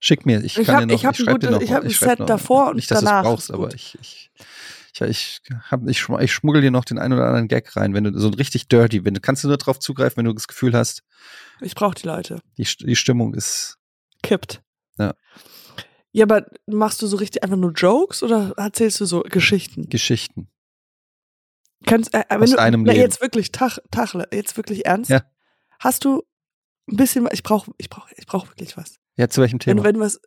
Schick 0.00 0.26
mir, 0.26 0.42
ich 0.44 0.58
Ich 0.58 0.66
kann 0.66 0.76
hab- 0.76 0.80
dir 0.82 0.86
noch, 0.88 0.94
ich 0.96 1.04
hab 1.06 1.12
ein 1.12 1.16
schreib 1.16 1.40
dir 1.40 1.46
gutes- 1.48 1.50
noch, 1.50 1.62
ich 1.62 1.72
hab 1.72 1.84
ein 1.84 1.90
Set 1.90 2.18
noch, 2.18 2.26
davor 2.26 2.70
und 2.70 2.76
Nicht, 2.76 2.90
dass 2.90 3.00
danach 3.00 3.22
du 3.22 3.28
es 3.28 3.32
brauchst, 3.34 3.50
aber 3.52 3.72
ich, 3.72 3.96
ich, 4.00 4.30
ich, 5.00 5.00
ich, 5.08 5.40
hab, 5.70 5.86
ich, 5.88 6.08
ich 6.08 6.32
schmuggel 6.32 6.60
dir 6.60 6.70
noch 6.72 6.84
den 6.84 6.98
einen 6.98 7.12
oder 7.14 7.26
anderen 7.26 7.46
Gag 7.48 7.76
rein, 7.76 7.94
wenn 7.94 8.04
du 8.04 8.18
so 8.18 8.26
ein 8.28 8.34
richtig 8.34 8.66
dirty, 8.68 9.04
wenn 9.04 9.14
du 9.14 9.20
kannst 9.20 9.44
du 9.44 9.48
nur 9.48 9.58
drauf 9.58 9.78
zugreifen, 9.78 10.16
wenn 10.18 10.24
du 10.24 10.32
das 10.32 10.48
Gefühl 10.48 10.74
hast, 10.74 11.02
Ich 11.60 11.74
brauche 11.76 11.94
die 11.94 12.06
Leute. 12.06 12.40
die, 12.58 12.64
die 12.80 12.96
Stimmung 12.96 13.34
ist 13.34 13.78
Kippt. 14.24 14.60
Ja. 14.98 15.14
Ja, 16.14 16.24
aber 16.24 16.46
machst 16.66 17.00
du 17.00 17.06
so 17.06 17.16
richtig 17.16 17.42
einfach 17.42 17.56
nur 17.56 17.72
Jokes 17.72 18.22
oder 18.22 18.52
erzählst 18.56 19.00
du 19.00 19.04
so 19.06 19.20
Geschichten? 19.22 19.88
Geschichten. 19.88 20.48
Kannst, 21.86 22.14
äh, 22.14 22.24
wenn 22.28 22.42
Aus 22.42 22.50
du, 22.50 22.56
deinem 22.56 22.82
na, 22.84 22.92
Leben. 22.92 23.02
jetzt 23.02 23.20
wirklich, 23.20 23.50
Tach, 23.52 23.78
Tachle, 23.90 24.28
jetzt 24.32 24.56
wirklich 24.56 24.86
ernst? 24.86 25.10
Ja. 25.10 25.22
Hast 25.80 26.04
du 26.04 26.22
ein 26.88 26.96
bisschen, 26.96 27.28
ich 27.32 27.42
brauche 27.42 27.70
ich 27.78 27.88
brauch, 27.90 28.08
ich 28.16 28.26
brauch 28.26 28.48
wirklich 28.48 28.76
was. 28.76 28.96
Ja, 29.16 29.28
zu 29.28 29.40
welchem 29.40 29.54
Wenn, 29.64 29.76
Thema? 29.76 29.84
wenn 29.84 30.00
was. 30.00 30.20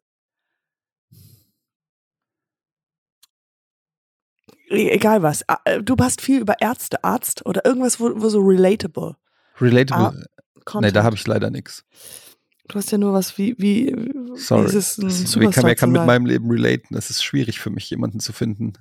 E- 4.70 4.89
Egal 4.89 5.22
was. 5.24 5.47
Ah, 5.47 5.60
äh, 5.66 5.82
Du 5.84 5.95
hast 5.99 6.22
viel 6.22 6.39
über 6.41 6.60
Ärzte, 6.60 7.03
Arzt 7.03 7.45
oder 7.45 7.66
irgendwas, 7.66 7.99
wo, 7.99 8.12
wo 8.16 8.30
so 8.30 8.39
relatable. 8.39 9.16
Relatable. 9.62 10.20
nee, 10.20 10.62
Content. 10.66 10.95
da 10.95 11.03
habe 11.03 11.16
ich 11.16 11.26
leider 11.28 11.49
nichts. 11.49 11.86
Du 12.68 12.76
hast 12.80 12.91
ja 12.91 12.97
nur 12.97 13.14
was 13.14 13.38
wie, 13.38 13.56
wie, 13.60 13.95
Sorry. 14.36 14.66
ist 14.66 14.74
es, 14.74 14.97
ein 14.97 15.08
Das, 15.08 15.36
wer 15.39 15.51
kann, 15.51 15.66
wer 15.66 15.76
kann 15.76 15.91
mit 15.91 16.06
meinem 16.06 16.26
Leben 16.26 16.49
relaten? 16.49 16.95
Das 16.95 17.12
ist 17.12 17.24
schwierig 17.24 17.60
für 17.60 17.70
mich, 17.70 17.89
jemanden 17.91 18.20
zu 18.20 18.34
finden. 18.34 18.74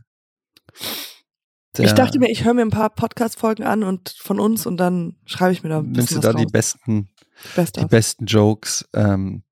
Ich 1.76 1.86
Der- 1.86 1.94
dachte 1.94 2.18
mir, 2.20 2.30
ich 2.30 2.44
höre 2.44 2.54
mir 2.54 2.62
ein 2.62 2.70
paar 2.70 2.90
Podcast-Folgen 2.90 3.64
an 3.64 3.82
und 3.82 4.10
von 4.18 4.38
uns 4.38 4.64
und 4.66 4.76
dann 4.76 5.16
schreibe 5.26 5.52
ich 5.52 5.62
mir 5.64 5.70
da 5.70 5.78
ein 5.78 5.86
nimmst 5.86 6.08
bisschen 6.08 6.20
du 6.20 6.28
was 6.28 6.32
da 6.32 6.38
die 6.38 6.44
raus. 6.44 6.52
besten 6.52 7.08
Best 7.56 7.76
die 7.76 7.86
besten 7.86 8.26
Jokes. 8.26 8.88
Ähm, 8.94 9.42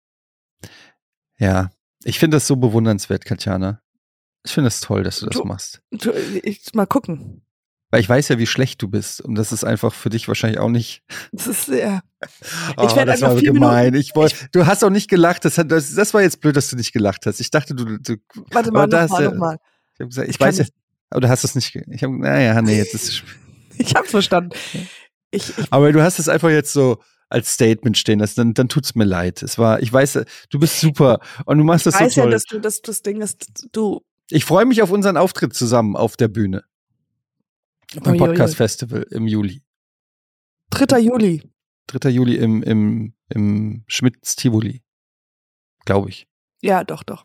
ja, 1.39 1.71
ich 2.05 2.19
finde 2.19 2.37
das 2.37 2.47
so 2.47 2.57
bewundernswert, 2.57 3.25
Katjana. 3.25 3.81
Ich 4.45 4.53
finde 4.53 4.69
es 4.69 4.81
toll, 4.81 5.03
dass 5.03 5.21
du 5.21 5.27
das 5.27 5.37
Du- 5.37 5.45
machst. 5.45 5.83
Du, 5.91 6.11
ich, 6.13 6.73
mal 6.75 6.87
gucken. 6.87 7.43
Weil 7.91 8.01
ich 8.01 8.09
weiß 8.09 8.29
ja, 8.29 8.39
wie 8.39 8.47
schlecht 8.47 8.81
du 8.81 8.89
bist. 8.89 9.21
Und 9.21 9.35
das 9.35 9.53
ist 9.53 9.65
einfach 9.65 9.93
für 9.93 10.09
dich 10.09 10.27
wahrscheinlich 10.27 10.59
auch 10.61 10.69
nicht. 10.71 11.03
Das 11.33 11.47
ist 11.47 11.67
sehr. 11.67 12.03
Oh, 12.77 12.83
werd 12.97 13.09
das 13.09 13.23
einfach 13.23 13.35
war 13.35 13.43
gemein. 13.43 13.95
Ich 13.95 14.15
wollt, 14.15 14.49
du 14.53 14.65
hast 14.67 14.85
auch 14.85 14.91
nicht 14.91 15.11
gelacht. 15.11 15.45
Das, 15.45 15.59
hat, 15.59 15.71
das, 15.73 15.93
das 15.95 16.15
war 16.15 16.23
jetzt 16.23 16.41
blöd, 16.41 16.57
dass 16.57 16.69
du 16.69 16.77
nicht 16.77 16.93
gelacht 16.93 17.27
hast. 17.27 17.41
Ich 17.41 17.51
dachte, 17.51 17.75
du. 17.75 17.99
du 17.99 18.17
Warte 18.53 18.71
mal, 18.71 18.87
nochmal, 18.87 19.25
du- 19.25 19.31
nochmal. 19.31 19.59
ich 19.95 20.01
habe 20.01 20.09
gesagt, 20.09 20.29
ich, 20.29 20.35
Ich 20.37 20.41
weiß 20.41 20.59
ja. 20.59 20.63
nicht. 20.65 20.75
Aber 21.13 21.21
du 21.21 21.29
hast 21.29 21.45
es 21.45 21.55
nicht. 21.55 21.75
Ich 21.75 22.03
habe, 22.03 22.19
naja, 22.19 22.61
nee, 22.63 22.77
jetzt 22.77 22.95
ist. 22.95 23.25
Ich 23.79 23.95
hab's 23.95 24.11
verstanden. 24.11 24.51
Ich, 25.31 25.59
ich, 25.59 25.73
Aber 25.73 25.93
du 25.93 26.03
hast 26.03 26.19
es 26.19 26.29
einfach 26.29 26.51
jetzt 26.51 26.75
so 26.75 26.99
als 27.31 27.55
Statement 27.55 27.97
stehen 27.97 28.19
lassen. 28.19 28.37
Dann, 28.37 28.55
dann 28.55 28.69
tut's 28.69 28.95
mir 28.95 29.05
leid. 29.05 29.43
Es 29.43 29.59
war, 29.59 29.83
ich 29.83 29.91
weiß, 29.91 30.25
du 30.51 30.59
bist 30.59 30.79
super 30.79 31.21
und 31.47 31.57
du 31.57 31.65
machst 31.65 31.87
das 31.87 31.95
weiß 31.95 32.15
so 32.15 32.21
ja, 32.21 32.25
toll. 32.25 32.33
dass 32.33 32.45
du 32.45 32.61
das, 32.61 32.83
das 32.83 33.01
Ding 33.01 33.23
ist, 33.23 33.51
du. 33.73 34.03
Ich 34.29 34.45
freue 34.45 34.67
mich 34.67 34.83
auf 34.83 34.91
unseren 34.91 35.17
Auftritt 35.17 35.55
zusammen 35.55 35.97
auf 35.97 36.17
der 36.19 36.29
Bühne. 36.29 36.65
Beim. 38.03 38.19
Podcast 38.19 38.57
Festival 38.57 39.07
im 39.11 39.27
Juli. 39.27 39.63
3. 40.71 41.01
Juli. 41.01 41.43
3. 41.89 42.11
Juli 42.11 42.37
im, 42.37 42.63
im, 42.63 43.15
im 43.31 43.85
Schmitz 43.87 44.37
Tivoli. 44.37 44.83
Glaube 45.85 46.11
ich. 46.11 46.29
Ja, 46.61 46.85
doch, 46.85 47.03
doch. 47.03 47.25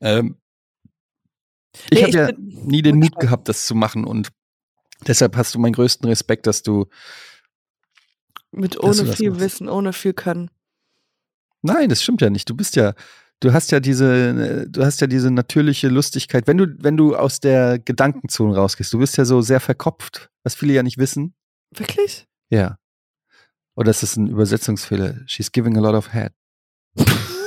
Ähm, 0.00 0.36
ich 1.90 1.90
Nee, 1.90 2.02
habe 2.02 2.12
ja 2.12 2.30
nie 2.36 2.82
den 2.82 2.96
Mut 2.96 3.18
gehabt, 3.18 3.48
das 3.48 3.66
zu 3.66 3.74
machen 3.74 4.04
und 4.04 4.28
deshalb 5.06 5.36
hast 5.36 5.54
du 5.54 5.58
meinen 5.58 5.72
größten 5.72 6.08
Respekt, 6.08 6.46
dass 6.46 6.62
du. 6.62 6.86
Mit 8.50 8.82
ohne 8.82 9.06
viel 9.06 9.30
machst. 9.30 9.42
Wissen, 9.42 9.68
ohne 9.68 9.92
viel 9.92 10.14
Können. 10.14 10.50
Nein, 11.62 11.88
das 11.88 12.02
stimmt 12.02 12.22
ja 12.22 12.30
nicht. 12.30 12.48
Du 12.48 12.54
bist 12.54 12.76
ja, 12.76 12.94
du 13.40 13.52
hast 13.52 13.70
ja 13.72 13.80
diese, 13.80 14.66
du 14.68 14.84
hast 14.84 15.00
ja 15.00 15.06
diese 15.06 15.30
natürliche 15.30 15.88
Lustigkeit. 15.88 16.46
Wenn 16.46 16.56
du, 16.56 16.66
wenn 16.78 16.96
du 16.96 17.14
aus 17.14 17.40
der 17.40 17.78
Gedankenzone 17.78 18.54
rausgehst, 18.54 18.92
du 18.92 18.98
bist 18.98 19.16
ja 19.18 19.24
so 19.24 19.42
sehr 19.42 19.60
verkopft, 19.60 20.30
was 20.44 20.54
viele 20.54 20.72
ja 20.72 20.82
nicht 20.82 20.98
wissen. 20.98 21.34
Wirklich? 21.74 22.26
Ja. 22.48 22.78
Oder 23.74 23.90
ist 23.90 24.02
das 24.02 24.16
ein 24.16 24.28
Übersetzungsfehler? 24.28 25.16
She's 25.26 25.52
giving 25.52 25.76
a 25.76 25.80
lot 25.80 25.94
of 25.94 26.12
head. 26.12 26.32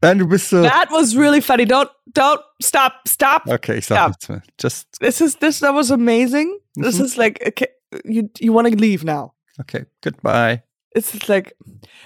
Nein, 0.00 0.18
du 0.18 0.26
bist 0.28 0.48
so. 0.50 0.62
That 0.62 0.90
was 0.90 1.16
really 1.16 1.40
funny. 1.42 1.64
Don't, 1.66 1.90
don't, 2.06 2.40
stop, 2.62 2.92
stop. 3.06 3.46
Okay, 3.46 3.78
ich 3.78 3.86
sag 3.86 3.96
Ja. 3.96 4.08
nichts 4.08 4.28
mehr. 4.28 4.42
Just 4.60 4.86
This 5.00 5.20
is, 5.20 5.36
this, 5.38 5.60
that 5.60 5.74
was 5.74 5.90
amazing. 5.90 6.48
This 6.74 6.98
Mhm. 6.98 7.04
is 7.04 7.16
like, 7.16 7.40
okay. 7.46 7.68
you, 8.04 8.28
you 8.38 8.54
want 8.54 8.68
to 8.68 8.74
leave 8.74 9.04
now. 9.04 9.32
Okay, 9.58 9.86
goodbye. 10.02 10.62
Ist 10.90 11.26
like, 11.26 11.56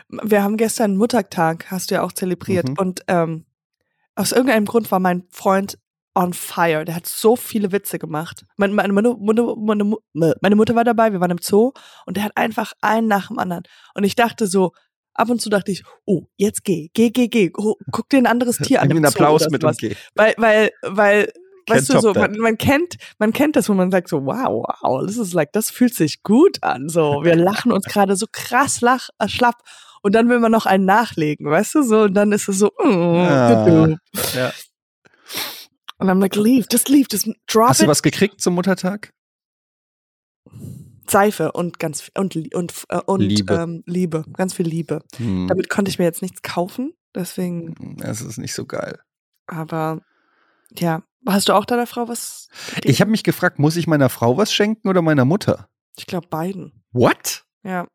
wir 0.09 0.43
haben 0.43 0.57
gestern 0.57 0.97
Muttertag, 0.97 1.71
hast 1.71 1.91
du 1.91 1.97
ja 1.97 2.03
auch 2.03 2.13
zelebriert. 2.13 2.69
Mhm. 2.69 2.77
Und 2.79 3.01
ähm, 3.09 3.45
aus 4.15 4.33
irgendeinem 4.33 4.65
Grund 4.67 4.91
war 4.91 4.99
mein 5.01 5.25
Freund 5.31 5.79
on 6.15 6.33
fire. 6.35 6.85
Der 6.85 6.95
hat 6.95 7.07
so 7.07 7.37
viele 7.37 7.73
Witze 7.73 7.99
gemacht. 7.99 8.45
Meine, 8.57 8.73
meine, 8.75 8.93
meine, 8.93 9.17
meine 10.41 10.57
Mutter 10.57 10.75
war 10.75 10.85
dabei, 10.85 11.13
wir 11.13 11.21
waren 11.21 11.31
im 11.31 11.39
Zoo 11.41 11.73
und 12.07 12.17
der 12.17 12.25
hat 12.25 12.37
einfach 12.37 12.73
einen 12.83 13.09
nach 13.09 13.29
dem 13.29 13.39
anderen. 13.39 13.63
Und 13.95 14.05
ich 14.05 14.15
dachte 14.15 14.47
so, 14.47 14.73
ab 15.15 15.31
und 15.31 15.41
zu 15.41 15.51
dachte 15.51 15.73
ich, 15.73 15.83
oh, 16.05 16.23
jetzt 16.37 16.65
geh, 16.65 16.91
geh, 16.95 17.11
geh, 17.11 17.29
geh. 17.29 17.51
Oh, 17.57 17.75
guck 17.91 18.09
dir 18.09 18.19
ein 18.19 18.27
anderes 18.27 18.59
Tier 18.59 18.83
an. 18.83 18.91
Einen 18.91 19.05
Applaus 19.05 19.49
mit 19.51 19.65
und 19.65 19.79
geh. 19.79 19.95
Weil, 20.15 20.35
weil, 20.39 20.71
weil, 20.83 21.33
weißt 21.69 21.93
du, 21.93 22.01
so, 22.01 22.13
man, 22.15 22.37
man 22.39 22.59
kennt, 22.59 22.97
man 23.19 23.33
kennt 23.33 23.57
das, 23.57 23.69
wo 23.69 23.75
man 23.75 23.91
sagt 23.91 24.09
so, 24.09 24.25
wow, 24.25 24.65
wow, 24.81 25.03
das 25.07 25.17
ist 25.17 25.33
like, 25.33 25.53
das 25.53 25.71
fühlt 25.71 25.95
sich 25.95 26.23
gut 26.23 26.63
an, 26.63 26.89
so. 26.89 27.23
Wir 27.25 27.37
lachen 27.37 27.73
uns 27.73 27.85
gerade 27.87 28.17
so 28.17 28.27
krass 28.31 28.81
lach, 28.81 29.09
äh, 29.19 29.29
schlapp. 29.29 29.57
Und 30.05 30.15
dann 30.17 30.29
will 30.29 30.41
man 30.41 30.51
noch 30.51 30.67
einen 30.67 30.85
nachlegen, 30.85 31.49
weißt 31.49 31.77
du, 31.77 31.83
so, 31.83 32.03
und 32.03 32.15
dann 32.15 32.33
ist 32.33 32.49
es 32.49 32.59
so, 32.59 32.73
mm, 32.83 32.89
Ah, 32.89 33.89
ja. 34.35 34.53
Und 35.99 36.11
I'm 36.11 36.21
like, 36.21 36.35
leave, 36.35 36.67
just 36.71 36.89
leave, 36.89 37.07
just 37.11 37.29
drop 37.47 37.69
Hast 37.69 37.81
it. 37.81 37.87
du 37.87 37.91
was 37.91 38.03
gekriegt 38.03 38.41
zum 38.41 38.55
Muttertag? 38.55 39.13
Seife 41.09 41.53
und 41.53 41.79
ganz 41.79 42.01
viel, 42.03 42.13
und, 42.17 42.37
und, 42.55 42.85
äh, 42.89 43.01
und 43.07 43.21
Liebe. 43.21 43.55
Ähm, 43.55 43.83
Liebe, 43.87 44.25
ganz 44.35 44.55
viel 44.55 44.67
Liebe. 44.67 45.03
Hm, 45.17 45.49
Damit 45.49 45.69
konnte 45.69 45.91
ich 45.91 45.99
mir 45.99 46.05
jetzt 46.05 46.23
nichts 46.23 46.43
kaufen, 46.43 46.93
deswegen, 47.15 47.97
das 47.99 48.21
ist 48.21 48.39
nicht 48.39 48.55
so 48.55 48.65
geil. 48.67 48.99
aber, 49.47 50.01
ja. 50.79 51.03
Hast 51.25 51.49
du 51.49 51.53
auch 51.53 51.65
deiner 51.65 51.87
Frau 51.87 52.09
was? 52.09 52.49
Ich 52.83 53.01
habe 53.01 53.13
mich 53.13 53.23
gefragt, 53.23 53.61
muss 53.61 53.77
ich 53.77 53.87
meiner 53.87 54.09
Frau 54.09 54.37
was 54.37 54.53
schenken 54.53 54.89
oder 54.89 55.03
meiner 55.03 55.25
Mutter? 55.25 55.69
Ich 55.97 56.07
glaube 56.07 56.27
beiden. 56.27 56.83
What? 56.91 57.45
Ja. 57.63 57.87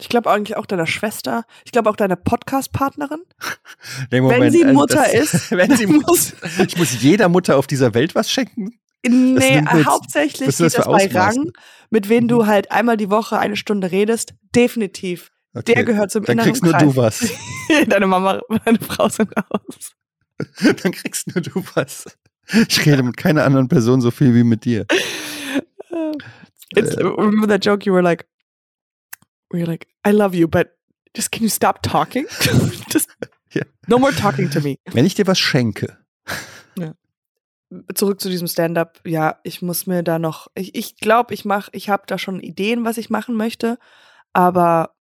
Ich 0.00 0.08
glaube 0.08 0.28
eigentlich 0.30 0.56
auch 0.56 0.66
deiner 0.66 0.86
Schwester. 0.88 1.44
Ich 1.64 1.70
glaube 1.70 1.88
auch 1.88 1.94
deiner 1.94 2.16
Podcast-Partnerin. 2.16 3.20
Nee, 4.10 4.20
Wenn 4.22 4.50
sie 4.50 4.64
also 4.64 4.74
Mutter 4.74 5.04
das- 5.12 5.34
ist, 5.34 5.50
wenn 5.56 5.76
sie 5.76 5.86
muss. 5.86 6.34
Ich 6.66 6.76
muss 6.76 7.00
jeder 7.00 7.28
Mutter 7.28 7.56
auf 7.56 7.68
dieser 7.68 7.94
Welt 7.94 8.16
was 8.16 8.28
schenken? 8.30 8.80
Nee, 9.06 9.56
jetzt- 9.60 9.86
hauptsächlich 9.86 10.48
was 10.48 10.58
geht 10.58 10.74
das 10.78 10.86
bei? 10.86 11.06
Rang, 11.06 11.52
mit 11.90 12.08
wem 12.08 12.26
du 12.28 12.42
Mhm. 12.42 12.46
halt 12.46 12.70
einmal 12.72 12.96
die 12.96 13.10
Woche 13.10 13.38
eine 13.38 13.56
Stunde 13.56 13.90
redest. 13.92 14.34
Definitiv. 14.54 15.30
Okay. 15.54 15.74
Der 15.74 15.84
gehört 15.84 16.10
zum 16.10 16.24
Dann 16.24 16.34
inneren 16.34 16.48
kriegst 16.50 16.62
nur 16.62 16.72
Kreis. 16.72 16.82
du 16.82 16.96
was. 16.96 17.32
Deine 17.88 18.06
Mama, 18.06 18.40
meine 18.48 18.78
Frau 18.80 19.08
sind 19.08 19.32
aus. 19.36 19.92
Dann 20.82 20.92
kriegst 20.92 21.34
nur 21.34 21.42
du 21.42 21.62
was. 21.74 22.04
Ich 22.68 22.84
rede 22.86 23.02
mit 23.02 23.16
keiner 23.16 23.44
anderen 23.44 23.68
Person 23.68 24.00
so 24.00 24.10
viel 24.10 24.34
wie 24.34 24.42
mit 24.44 24.64
dir. 24.64 24.86
It's, 26.76 26.96
remember 26.98 27.46
that 27.48 27.64
joke 27.64 27.84
you 27.86 27.92
were 27.94 28.02
like, 28.02 28.26
where 29.50 29.60
you're 29.62 29.66
like, 29.70 29.86
I 30.06 30.10
love 30.10 30.34
you, 30.36 30.46
but 30.48 30.68
just 31.16 31.32
can 31.32 31.42
you 31.42 31.48
stop 31.48 31.82
talking? 31.82 32.26
just 32.90 33.08
Ja. 33.52 33.62
no 33.86 33.98
more 33.98 34.12
talking 34.14 34.50
to 34.50 34.60
me. 34.60 34.76
Wenn 34.92 35.06
ich 35.06 35.14
dir 35.14 35.26
was 35.26 35.38
schenke, 35.38 35.96
zurück 37.94 38.20
zu 38.20 38.28
diesem 38.28 38.48
Stand-up. 38.48 39.00
Ja, 39.06 39.38
ich 39.42 39.62
muss 39.62 39.86
mir 39.86 40.02
da 40.02 40.18
noch. 40.18 40.48
Ich 40.54 40.72
glaube, 40.72 40.78
ich, 40.78 40.96
glaub, 40.96 41.30
ich 41.30 41.44
mache, 41.44 41.70
ich 41.74 41.88
habe 41.88 42.04
da 42.06 42.18
schon 42.18 42.40
Ideen, 42.40 42.84
was 42.84 42.98
ich 42.98 43.10
machen 43.10 43.36
möchte, 43.36 43.78
aber 44.32 44.94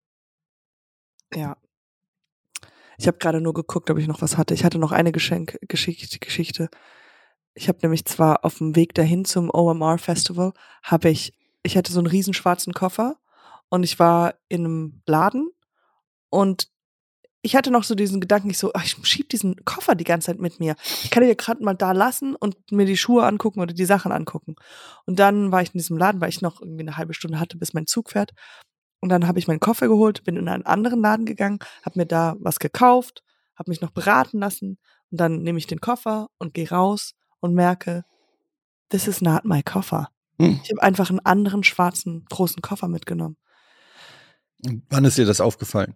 ja. 1.33 1.57
Ich 2.97 3.07
habe 3.07 3.17
gerade 3.17 3.41
nur 3.41 3.53
geguckt, 3.53 3.89
ob 3.89 3.97
ich 3.97 4.07
noch 4.07 4.21
was 4.21 4.37
hatte. 4.37 4.53
Ich 4.53 4.63
hatte 4.63 4.79
noch 4.79 4.91
eine 4.93 5.11
Geschenk 5.11 5.59
Geschichte. 5.67 6.17
Geschichte. 6.19 6.69
Ich 7.53 7.67
habe 7.67 7.79
nämlich 7.81 8.05
zwar 8.05 8.45
auf 8.45 8.57
dem 8.57 8.75
Weg 8.75 8.93
dahin 8.93 9.25
zum 9.25 9.49
OMR 9.53 9.97
Festival 9.97 10.53
habe 10.83 11.09
ich, 11.09 11.33
ich 11.63 11.77
hatte 11.77 11.91
so 11.91 11.99
einen 11.99 12.07
riesen 12.07 12.33
schwarzen 12.33 12.73
Koffer 12.73 13.17
und 13.69 13.83
ich 13.83 13.99
war 13.99 14.35
in 14.49 14.65
einem 14.65 15.01
Laden 15.05 15.49
und 16.29 16.69
ich 17.45 17.55
hatte 17.55 17.69
noch 17.69 17.83
so 17.83 17.93
diesen 17.93 18.19
Gedanken, 18.19 18.49
ich 18.49 18.57
so, 18.57 18.71
ach, 18.73 18.83
ich 18.83 18.97
schieb 19.07 19.29
diesen 19.29 19.63
Koffer 19.65 19.93
die 19.93 20.03
ganze 20.03 20.27
Zeit 20.27 20.39
mit 20.39 20.59
mir. 20.59 20.75
Ich 21.03 21.11
kann 21.11 21.23
ja 21.23 21.31
gerade 21.35 21.63
mal 21.63 21.75
da 21.75 21.91
lassen 21.91 22.35
und 22.35 22.57
mir 22.71 22.87
die 22.87 22.97
Schuhe 22.97 23.23
angucken 23.23 23.59
oder 23.61 23.71
die 23.71 23.85
Sachen 23.85 24.11
angucken. 24.11 24.55
Und 25.05 25.19
dann 25.19 25.51
war 25.51 25.61
ich 25.61 25.69
in 25.69 25.77
diesem 25.77 25.95
Laden, 25.95 26.21
weil 26.21 26.29
ich 26.29 26.41
noch 26.41 26.59
irgendwie 26.59 26.81
eine 26.81 26.97
halbe 26.97 27.13
Stunde 27.13 27.39
hatte, 27.39 27.57
bis 27.57 27.75
mein 27.75 27.85
Zug 27.85 28.09
fährt. 28.09 28.31
Und 28.99 29.09
dann 29.09 29.27
habe 29.27 29.37
ich 29.37 29.47
meinen 29.47 29.59
Koffer 29.59 29.87
geholt, 29.87 30.23
bin 30.23 30.37
in 30.37 30.49
einen 30.49 30.65
anderen 30.65 31.01
Laden 31.01 31.27
gegangen, 31.27 31.59
habe 31.83 31.99
mir 31.99 32.07
da 32.07 32.35
was 32.39 32.57
gekauft, 32.57 33.23
habe 33.55 33.69
mich 33.69 33.79
noch 33.79 33.91
beraten 33.91 34.39
lassen 34.39 34.79
und 35.11 35.21
dann 35.21 35.43
nehme 35.43 35.59
ich 35.59 35.67
den 35.67 35.81
Koffer 35.81 36.29
und 36.39 36.55
gehe 36.55 36.69
raus 36.69 37.13
und 37.41 37.53
merke, 37.53 38.05
this 38.89 39.07
is 39.07 39.21
not 39.21 39.45
my 39.45 39.61
Koffer. 39.61 40.09
Hm. 40.39 40.59
Ich 40.63 40.71
habe 40.71 40.81
einfach 40.81 41.11
einen 41.11 41.19
anderen 41.19 41.63
schwarzen 41.63 42.25
großen 42.27 42.63
Koffer 42.63 42.87
mitgenommen. 42.87 43.37
wann 44.89 45.05
ist 45.05 45.19
dir 45.19 45.27
das 45.27 45.41
aufgefallen? 45.41 45.95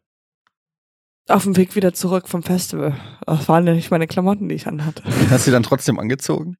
Auf 1.29 1.43
dem 1.43 1.55
Weg 1.57 1.75
wieder 1.75 1.93
zurück 1.93 2.27
vom 2.27 2.41
Festival. 2.41 2.99
Das 3.25 3.47
waren 3.47 3.67
ja 3.67 3.73
nicht 3.73 3.91
meine 3.91 4.07
Klamotten, 4.07 4.49
die 4.49 4.55
ich 4.55 4.65
anhatte. 4.65 5.03
Hast 5.29 5.45
du 5.45 5.51
dann 5.51 5.63
trotzdem 5.63 5.99
angezogen? 5.99 6.57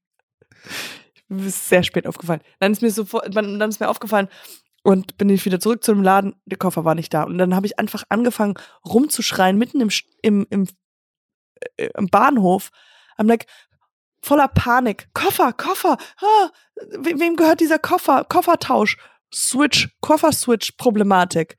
Ist 1.28 1.70
sehr 1.70 1.84
spät 1.84 2.06
aufgefallen. 2.06 2.42
Dann 2.60 2.72
ist 2.72 2.82
mir 2.82 2.92
sofort, 2.92 3.36
dann 3.36 3.62
ist 3.62 3.80
mir 3.80 3.90
aufgefallen 3.90 4.30
und 4.84 5.18
bin 5.18 5.30
ich 5.30 5.46
wieder 5.46 5.60
zurück 5.60 5.84
zu 5.84 5.94
dem 5.94 6.04
Laden. 6.04 6.36
Der 6.46 6.58
Koffer 6.58 6.86
war 6.86 6.96
nicht 6.96 7.14
da. 7.14 7.24
Und 7.24 7.38
dann 7.40 7.56
habe 7.56 7.66
ich 7.66 7.80
einfach 7.80 8.04
angefangen 8.10 8.56
rumzuschreien 8.86 9.58
mitten 9.58 9.82
im, 9.82 9.90
im, 10.22 10.48
im, 10.50 10.68
äh, 11.78 11.90
im 11.98 12.08
Bahnhof. 12.08 12.70
I'm 13.18 13.28
like, 13.28 13.48
voller 14.22 14.48
Panik. 14.48 15.10
Koffer, 15.14 15.52
Koffer. 15.54 15.98
Ah, 16.22 16.50
we 17.00 17.20
wem 17.20 17.36
gehört 17.36 17.60
dieser 17.60 17.80
Koffer? 17.80 18.24
Koffertausch. 18.24 18.98
Switch, 19.34 19.90
Koffer-Switch-Problematik. 20.02 21.58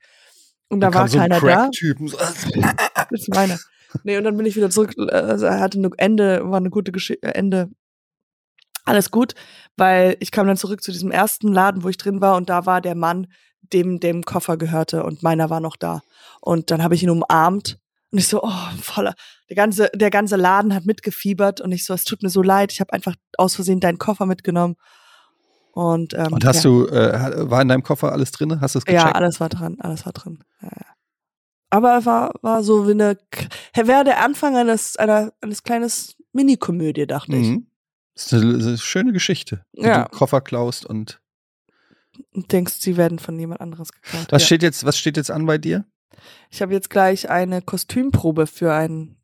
Und 0.71 0.79
da 0.79 0.87
war 0.87 1.01
kam 1.01 1.07
so 1.09 1.19
ein 1.19 1.29
keiner 1.29 1.41
da. 1.41 1.63
Crack-Typen. 1.63 2.07
so, 2.07 2.17
Das 2.17 3.11
ist 3.11 3.29
meine. 3.29 3.59
Nee, 4.03 4.17
und 4.17 4.23
dann 4.23 4.37
bin 4.37 4.45
ich 4.45 4.55
wieder 4.55 4.69
zurück. 4.69 4.93
Also 4.97 5.45
er 5.45 5.59
hatte 5.59 5.77
eine 5.77 5.89
Ende, 5.97 6.49
war 6.49 6.57
eine 6.57 6.69
gute 6.69 6.91
Geschichte, 6.91 7.35
Ende. 7.35 7.69
Alles 8.85 9.11
gut, 9.11 9.35
weil 9.77 10.15
ich 10.19 10.31
kam 10.31 10.47
dann 10.47 10.57
zurück 10.57 10.81
zu 10.81 10.91
diesem 10.91 11.11
ersten 11.11 11.49
Laden, 11.49 11.83
wo 11.83 11.89
ich 11.89 11.97
drin 11.97 12.21
war, 12.21 12.35
und 12.35 12.49
da 12.49 12.65
war 12.65 12.81
der 12.81 12.95
Mann, 12.95 13.27
dem 13.61 13.99
dem 13.99 14.23
Koffer 14.23 14.57
gehörte, 14.57 15.03
und 15.03 15.21
meiner 15.21 15.49
war 15.49 15.59
noch 15.59 15.75
da. 15.75 16.01
Und 16.39 16.71
dann 16.71 16.81
habe 16.81 16.95
ich 16.95 17.03
ihn 17.03 17.09
umarmt 17.11 17.77
und 18.11 18.17
ich 18.17 18.27
so, 18.27 18.41
oh, 18.41 18.69
voller, 18.81 19.13
der 19.49 19.55
ganze, 19.55 19.91
der 19.93 20.09
ganze 20.09 20.35
Laden 20.35 20.73
hat 20.73 20.85
mitgefiebert 20.85 21.61
und 21.61 21.71
ich 21.71 21.85
so, 21.85 21.93
es 21.93 22.05
tut 22.05 22.23
mir 22.23 22.29
so 22.29 22.41
leid, 22.41 22.71
ich 22.71 22.79
habe 22.79 22.93
einfach 22.93 23.15
aus 23.37 23.55
Versehen 23.55 23.79
deinen 23.79 23.99
Koffer 23.99 24.25
mitgenommen. 24.25 24.75
Und, 25.73 26.13
ähm, 26.13 26.33
Und 26.33 26.43
hast 26.45 26.63
ja. 26.63 26.69
du, 26.69 26.87
äh, 26.87 27.49
war 27.49 27.61
in 27.61 27.69
deinem 27.69 27.83
Koffer 27.83 28.11
alles 28.11 28.31
drin? 28.31 28.59
Hast 28.59 28.75
du 28.75 28.79
es 28.79 28.85
gecheckt? 28.85 29.03
Ja, 29.03 29.11
alles 29.13 29.39
war 29.39 29.49
dran, 29.49 29.77
alles 29.79 30.05
war 30.05 30.11
drin. 30.13 30.43
Ja, 30.61 30.67
ja. 30.69 30.85
Aber 31.69 31.97
es 31.99 32.05
war, 32.05 32.33
war 32.41 32.63
so 32.63 32.87
wie 32.87 32.91
eine, 32.91 33.17
wäre 33.75 34.03
der 34.03 34.23
Anfang 34.23 34.57
eines, 34.57 34.97
einer, 34.97 35.31
eines 35.39 35.63
kleines 35.63 36.17
Mini-Komödie, 36.33 37.07
dachte 37.07 37.35
ich. 37.37 37.47
Mhm. 37.47 37.67
Das 38.15 38.25
ist 38.25 38.33
eine, 38.33 38.53
eine 38.55 38.77
schöne 38.77 39.13
Geschichte. 39.13 39.65
Wie 39.71 39.83
Ja. 39.83 40.03
du 40.03 40.09
Koffer 40.17 40.41
klaust 40.41 40.85
und 40.85 41.21
Und 42.33 42.51
denkst, 42.51 42.73
sie 42.79 42.97
werden 42.97 43.19
von 43.19 43.39
jemand 43.39 43.61
anderes 43.61 43.93
geklaut. 43.93 44.27
was 44.31 44.45
steht 44.45 44.63
jetzt, 44.63 44.83
was 44.83 44.97
steht 44.97 45.15
jetzt 45.15 45.31
an 45.31 45.45
bei 45.45 45.57
dir? 45.57 45.85
Ich 46.49 46.61
habe 46.61 46.73
jetzt 46.73 46.89
gleich 46.89 47.29
eine 47.29 47.61
Kostümprobe 47.61 48.47
für 48.47 48.73
einen 48.73 49.21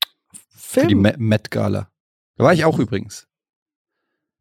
Für 0.56 0.88
die 0.88 0.96
Film. 0.96 1.14
Met 1.18 1.52
Gala. 1.52 1.90
Da 2.38 2.46
war 2.46 2.54
ich 2.54 2.64
auch 2.64 2.80
übrigens. 2.80 3.28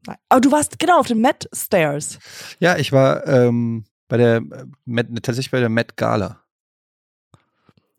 Nein. 0.06 0.16
Aber 0.28 0.40
du 0.40 0.50
warst 0.52 0.78
genau 0.78 0.98
auf 1.00 1.06
den 1.06 1.20
Met 1.20 1.48
Stairs. 1.52 2.18
Ja, 2.58 2.76
ich 2.76 2.92
war 2.92 3.26
ähm, 3.26 3.84
bei 4.08 4.16
der 4.16 4.36
äh, 4.36 4.66
Met, 4.84 5.08
tatsächlich 5.24 5.50
bei 5.50 5.60
der 5.60 5.68
Met 5.68 5.96
Gala. 5.96 6.42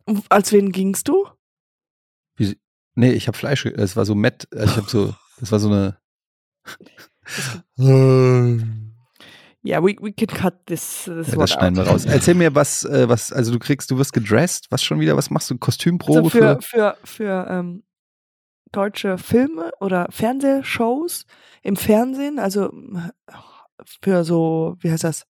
Und 0.05 0.25
Als 0.29 0.51
wen 0.51 0.71
gingst 0.71 1.07
du? 1.07 1.27
Nee, 2.95 3.11
ich 3.11 3.27
habe 3.27 3.37
Fleisch, 3.37 3.63
es 3.65 3.95
war 3.95 4.05
so 4.05 4.15
Met, 4.15 4.47
also 4.51 4.71
ich 4.71 4.77
habe 4.77 4.89
so, 4.89 5.13
das 5.39 5.51
war 5.51 5.59
so 5.59 5.67
eine 5.69 5.97
Ja, 9.63 9.83
we, 9.83 9.95
we 9.99 10.13
can 10.13 10.27
cut 10.27 10.65
this, 10.65 11.03
this 11.05 11.27
Ja, 11.27 11.35
das 11.35 11.51
schneiden 11.51 11.75
wir 11.75 11.83
out. 11.83 11.89
raus. 11.89 12.05
Erzähl 12.05 12.35
mir, 12.35 12.55
was, 12.55 12.85
äh, 12.85 13.07
was, 13.09 13.31
also 13.33 13.51
du 13.51 13.59
kriegst, 13.59 13.91
du 13.91 13.97
wirst 13.97 14.13
gedressed, 14.13 14.67
was 14.69 14.81
schon 14.83 14.99
wieder, 14.99 15.17
was 15.17 15.29
machst 15.29 15.49
du? 15.49 15.57
Kostümprobe 15.57 16.19
Also 16.19 16.29
für, 16.29 16.61
für? 16.61 16.61
für, 16.61 16.97
für 17.03 17.47
ähm, 17.49 17.83
deutsche 18.71 19.17
Filme 19.17 19.71
oder 19.79 20.07
Fernsehshows 20.09 21.25
im 21.63 21.75
Fernsehen, 21.75 22.39
also 22.39 22.71
für 24.01 24.23
so, 24.23 24.75
wie 24.79 24.91
heißt 24.91 25.03
das, 25.03 25.25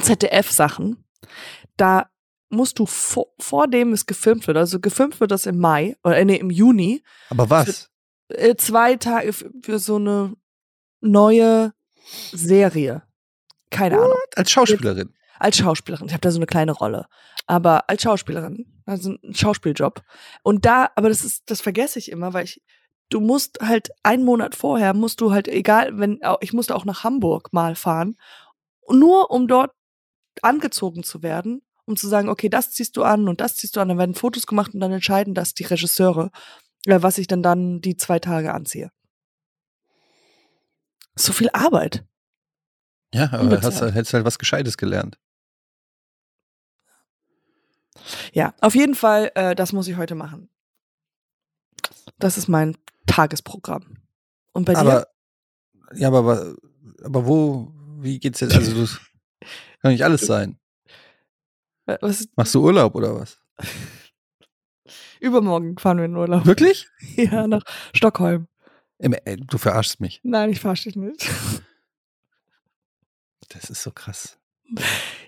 ZDF-Sachen, 0.00 1.04
da 1.76 2.08
musst 2.48 2.78
du 2.78 2.86
vor, 2.86 3.26
vor 3.38 3.66
dem 3.68 3.92
es 3.92 4.06
gefilmt 4.06 4.46
wird, 4.46 4.56
also 4.56 4.80
gefilmt 4.80 5.20
wird 5.20 5.30
das 5.30 5.46
im 5.46 5.58
Mai, 5.58 5.96
oder 6.04 6.16
äh, 6.16 6.24
nee, 6.24 6.36
im 6.36 6.50
Juni, 6.50 7.02
Aber 7.30 7.50
was? 7.50 7.90
äh, 8.28 8.54
zwei 8.56 8.96
Tage 8.96 9.32
für, 9.32 9.50
für 9.62 9.78
so 9.78 9.96
eine 9.96 10.34
neue 11.00 11.72
Serie. 12.32 13.02
Keine 13.70 13.96
Ahnung. 13.96 14.14
Als 14.36 14.50
Schauspielerin. 14.50 15.12
Als 15.38 15.58
Schauspielerin. 15.58 16.06
Ich 16.06 16.12
habe 16.12 16.20
da 16.20 16.30
so 16.30 16.38
eine 16.38 16.46
kleine 16.46 16.72
Rolle. 16.72 17.06
Aber 17.46 17.90
als 17.90 18.02
Schauspielerin. 18.02 18.75
Also 18.86 19.16
ein 19.22 19.34
Schauspieljob. 19.34 20.02
Und 20.42 20.64
da, 20.64 20.90
aber 20.94 21.08
das 21.08 21.24
ist, 21.24 21.42
das 21.50 21.60
vergesse 21.60 21.98
ich 21.98 22.10
immer, 22.10 22.32
weil 22.32 22.44
ich, 22.44 22.62
du 23.10 23.20
musst 23.20 23.58
halt 23.60 23.90
einen 24.02 24.24
Monat 24.24 24.54
vorher, 24.54 24.94
musst 24.94 25.20
du 25.20 25.32
halt, 25.32 25.48
egal, 25.48 25.98
wenn, 25.98 26.20
ich 26.40 26.52
musste 26.52 26.74
auch 26.74 26.84
nach 26.84 27.04
Hamburg 27.04 27.52
mal 27.52 27.74
fahren, 27.74 28.16
nur 28.88 29.30
um 29.30 29.48
dort 29.48 29.72
angezogen 30.42 31.02
zu 31.02 31.22
werden, 31.22 31.62
um 31.84 31.96
zu 31.96 32.08
sagen, 32.08 32.28
okay, 32.28 32.48
das 32.48 32.70
ziehst 32.70 32.96
du 32.96 33.02
an 33.02 33.28
und 33.28 33.40
das 33.40 33.56
ziehst 33.56 33.76
du 33.76 33.80
an. 33.80 33.88
Dann 33.88 33.98
werden 33.98 34.14
Fotos 34.14 34.46
gemacht 34.46 34.74
und 34.74 34.80
dann 34.80 34.92
entscheiden 34.92 35.34
das 35.34 35.54
die 35.54 35.64
Regisseure, 35.64 36.30
äh, 36.86 37.02
was 37.02 37.18
ich 37.18 37.26
dann 37.26 37.42
dann 37.42 37.80
die 37.80 37.96
zwei 37.96 38.18
Tage 38.18 38.54
anziehe. 38.54 38.90
So 41.14 41.32
viel 41.32 41.48
Arbeit. 41.52 42.04
Ja, 43.14 43.32
aber 43.32 43.60
hast, 43.62 43.80
hättest 43.80 44.12
halt 44.12 44.24
was 44.24 44.38
Gescheites 44.38 44.76
gelernt. 44.76 45.18
Ja, 48.32 48.54
auf 48.60 48.74
jeden 48.74 48.94
Fall, 48.94 49.32
äh, 49.34 49.54
das 49.54 49.72
muss 49.72 49.88
ich 49.88 49.96
heute 49.96 50.14
machen. 50.14 50.48
Das 52.18 52.38
ist 52.38 52.48
mein 52.48 52.76
Tagesprogramm. 53.06 53.98
Und 54.52 54.64
bei 54.64 54.74
dir? 54.74 54.80
Aber, 54.80 55.06
ja, 55.94 56.08
aber, 56.08 56.18
aber, 56.18 56.54
aber 57.02 57.26
wo, 57.26 57.72
wie 57.98 58.18
geht's 58.18 58.40
jetzt? 58.40 58.54
Also, 58.54 58.80
das 58.80 59.00
kann 59.80 59.92
nicht 59.92 60.04
alles 60.04 60.22
sein. 60.22 60.58
Was 61.86 62.26
Machst 62.34 62.54
du 62.54 62.62
Urlaub 62.62 62.94
oder 62.94 63.14
was? 63.14 63.40
übermorgen 65.20 65.78
fahren 65.78 65.98
wir 65.98 66.04
in 66.04 66.16
Urlaub. 66.16 66.46
Wirklich? 66.46 66.88
Ja, 67.16 67.46
nach 67.46 67.62
Stockholm. 67.94 68.48
Äh, 68.98 69.36
du 69.36 69.58
verarschst 69.58 70.00
mich. 70.00 70.20
Nein, 70.22 70.50
ich 70.50 70.60
verstehe 70.60 70.92
dich 70.92 71.02
nicht. 71.02 71.28
Das 73.50 73.70
ist 73.70 73.84
so 73.84 73.92
krass. 73.92 74.40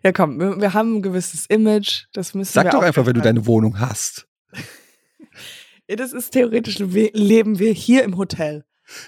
Ja, 0.02 0.12
komm, 0.12 0.38
wir, 0.40 0.60
wir 0.60 0.74
haben 0.74 0.96
ein 0.96 1.02
gewisses 1.02 1.46
Image. 1.46 2.04
Das 2.12 2.34
müssen 2.34 2.52
Sag 2.52 2.66
wir 2.66 2.70
doch 2.72 2.82
einfach, 2.82 3.06
wenn 3.06 3.14
du 3.14 3.20
deine 3.20 3.46
Wohnung 3.46 3.78
hast. 3.80 4.26
Das 5.86 6.12
ist 6.12 6.30
theoretisch, 6.32 6.78
leben 6.78 7.58
wir 7.58 7.72
hier 7.72 8.04
im 8.04 8.16
Hotel. 8.16 8.64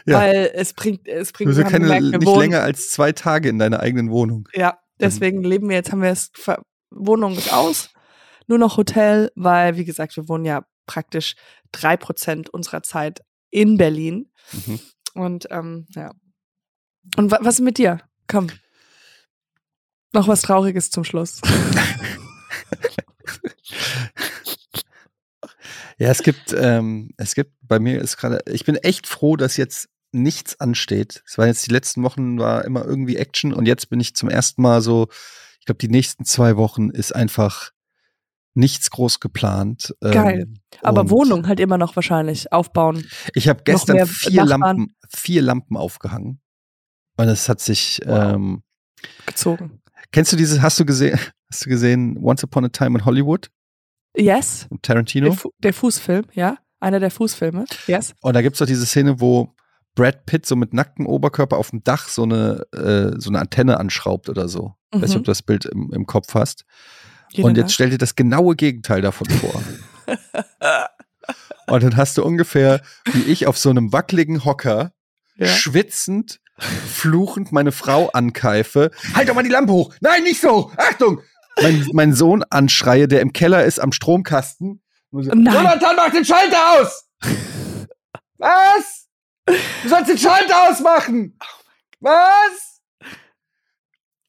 Ja. 0.06 0.18
Weil 0.18 0.50
es 0.54 0.72
bringt, 0.74 1.06
es 1.08 1.28
Du 1.32 1.44
bringt, 1.44 1.56
ja 1.56 1.64
haben 1.64 1.70
keine, 1.70 1.84
gemerkt, 1.84 2.04
nicht 2.18 2.26
wohnen- 2.26 2.40
länger 2.40 2.62
als 2.62 2.90
zwei 2.90 3.12
Tage 3.12 3.48
in 3.48 3.58
deiner 3.58 3.80
eigenen 3.80 4.10
Wohnung. 4.10 4.48
Ja, 4.54 4.78
deswegen 4.98 5.42
leben 5.42 5.68
wir 5.68 5.76
jetzt, 5.76 5.90
haben 5.92 6.02
wir 6.02 6.10
es, 6.10 6.30
ver- 6.34 6.62
Wohnung 6.90 7.36
ist 7.36 7.52
aus, 7.52 7.90
nur 8.46 8.58
noch 8.58 8.76
Hotel, 8.76 9.30
weil, 9.36 9.76
wie 9.76 9.84
gesagt, 9.84 10.16
wir 10.16 10.28
wohnen 10.28 10.44
ja 10.44 10.64
praktisch 10.86 11.34
drei 11.72 11.96
Prozent 11.96 12.50
unserer 12.50 12.82
Zeit 12.82 13.20
in 13.50 13.76
Berlin. 13.78 14.30
Mhm. 14.52 14.80
Und, 15.14 15.46
ähm, 15.50 15.86
ja. 15.94 16.12
Und 17.16 17.30
wa 17.30 17.38
was 17.40 17.54
ist 17.54 17.60
mit 17.60 17.78
dir? 17.78 18.00
Komm. 18.26 18.48
Noch 20.12 20.28
was 20.28 20.42
Trauriges 20.42 20.90
zum 20.90 21.04
Schluss. 21.04 21.40
Ja, 25.98 26.08
es 26.08 26.22
gibt, 26.22 26.54
ähm, 26.56 27.10
es 27.18 27.34
gibt 27.34 27.52
bei 27.60 27.78
mir 27.78 28.00
ist 28.00 28.16
gerade, 28.16 28.40
ich 28.50 28.64
bin 28.64 28.76
echt 28.76 29.06
froh, 29.06 29.36
dass 29.36 29.56
jetzt 29.58 29.88
nichts 30.12 30.58
ansteht. 30.58 31.22
Es 31.26 31.36
waren 31.36 31.48
jetzt 31.48 31.66
die 31.66 31.72
letzten 31.72 32.02
Wochen 32.02 32.38
war 32.38 32.64
immer 32.64 32.84
irgendwie 32.84 33.16
Action 33.16 33.52
und 33.52 33.66
jetzt 33.66 33.90
bin 33.90 34.00
ich 34.00 34.14
zum 34.16 34.28
ersten 34.30 34.62
Mal 34.62 34.80
so, 34.80 35.08
ich 35.60 35.66
glaube, 35.66 35.78
die 35.78 35.88
nächsten 35.88 36.24
zwei 36.24 36.56
Wochen 36.56 36.88
ist 36.88 37.14
einfach 37.14 37.70
nichts 38.54 38.90
groß 38.90 39.20
geplant. 39.20 39.94
Ähm, 40.02 40.10
Geil. 40.10 40.46
Aber 40.82 41.02
und 41.02 41.10
Wohnung 41.10 41.46
halt 41.46 41.60
immer 41.60 41.78
noch 41.78 41.94
wahrscheinlich 41.96 42.50
aufbauen. 42.50 43.06
Ich 43.34 43.46
habe 43.48 43.62
gestern 43.62 44.06
vier 44.06 44.44
Nachbarn. 44.44 44.60
Lampen, 44.78 44.96
vier 45.14 45.42
Lampen 45.42 45.76
aufgehangen. 45.76 46.40
Und 47.16 47.28
es 47.28 47.48
hat 47.48 47.60
sich, 47.60 48.00
Wow. 48.06 48.34
ähm, 48.34 48.62
gezogen. 49.26 49.79
Kennst 50.12 50.32
du 50.32 50.36
dieses, 50.36 50.60
hast 50.62 50.78
du 50.80 50.84
gesehen, 50.84 51.18
hast 51.50 51.64
du 51.66 51.70
gesehen, 51.70 52.16
Once 52.22 52.42
Upon 52.44 52.64
a 52.64 52.68
Time 52.68 52.98
in 52.98 53.04
Hollywood? 53.04 53.50
Yes, 54.16 54.66
Mit 54.70 54.82
der, 54.88 54.94
Tarantino? 54.94 55.32
Fu 55.32 55.50
der 55.58 55.72
Fußfilm, 55.72 56.26
ja. 56.32 56.58
Einer 56.80 56.98
der 56.98 57.10
Fußfilme. 57.10 57.64
Yes. 57.86 58.14
Und 58.22 58.34
da 58.34 58.42
gibt's 58.42 58.58
doch 58.58 58.66
diese 58.66 58.86
Szene, 58.86 59.20
wo 59.20 59.54
Brad 59.94 60.24
Pitt 60.26 60.46
so 60.46 60.56
mit 60.56 60.72
nacktem 60.72 61.06
Oberkörper 61.06 61.58
auf 61.58 61.70
dem 61.70 61.84
Dach 61.84 62.08
so 62.08 62.22
eine, 62.22 62.62
äh, 62.72 63.20
so 63.20 63.28
eine 63.30 63.38
Antenne 63.40 63.78
anschraubt 63.78 64.28
oder 64.28 64.48
so. 64.48 64.74
Weiß 64.90 65.02
nicht, 65.02 65.10
ob 65.10 65.16
Mhm. 65.20 65.24
du 65.24 65.30
das 65.30 65.42
Bild 65.42 65.64
im, 65.66 65.92
im 65.92 66.06
Kopf 66.06 66.34
hast. 66.34 66.64
Jede 67.32 67.46
Und 67.46 67.56
jetzt 67.56 67.72
stell 67.74 67.90
dir 67.90 67.98
das 67.98 68.16
genaue 68.16 68.56
Gegenteil 68.56 69.02
davon 69.02 69.28
vor. 69.28 69.62
Und 71.66 71.82
dann 71.84 71.96
hast 71.96 72.18
du 72.18 72.24
ungefähr, 72.24 72.80
wie 73.12 73.22
ich 73.22 73.46
auf 73.46 73.56
so 73.58 73.70
einem 73.70 73.92
wackeligen 73.92 74.44
Hocker, 74.44 74.92
ja. 75.36 75.46
schwitzend, 75.46 76.40
fluchend 76.60 77.52
meine 77.52 77.72
Frau 77.72 78.08
ankeife. 78.10 78.90
Halt 79.14 79.28
doch 79.28 79.34
mal 79.34 79.42
die 79.42 79.50
Lampe 79.50 79.72
hoch! 79.72 79.94
Nein, 80.00 80.22
nicht 80.22 80.40
so! 80.40 80.70
Achtung! 80.76 81.20
Mein, 81.60 81.86
mein 81.92 82.12
Sohn 82.14 82.44
anschreie, 82.44 83.08
der 83.08 83.20
im 83.20 83.32
Keller 83.32 83.64
ist 83.64 83.80
am 83.80 83.92
Stromkasten. 83.92 84.82
Nein. 85.10 85.44
Jonathan, 85.44 85.96
mach 85.96 86.10
den 86.10 86.24
Schalter 86.24 86.80
aus! 86.80 87.08
Was? 88.38 89.08
Du 89.46 89.88
sollst 89.88 90.10
den 90.10 90.18
Schalter 90.18 90.70
ausmachen! 90.70 91.38
Was? 92.00 92.80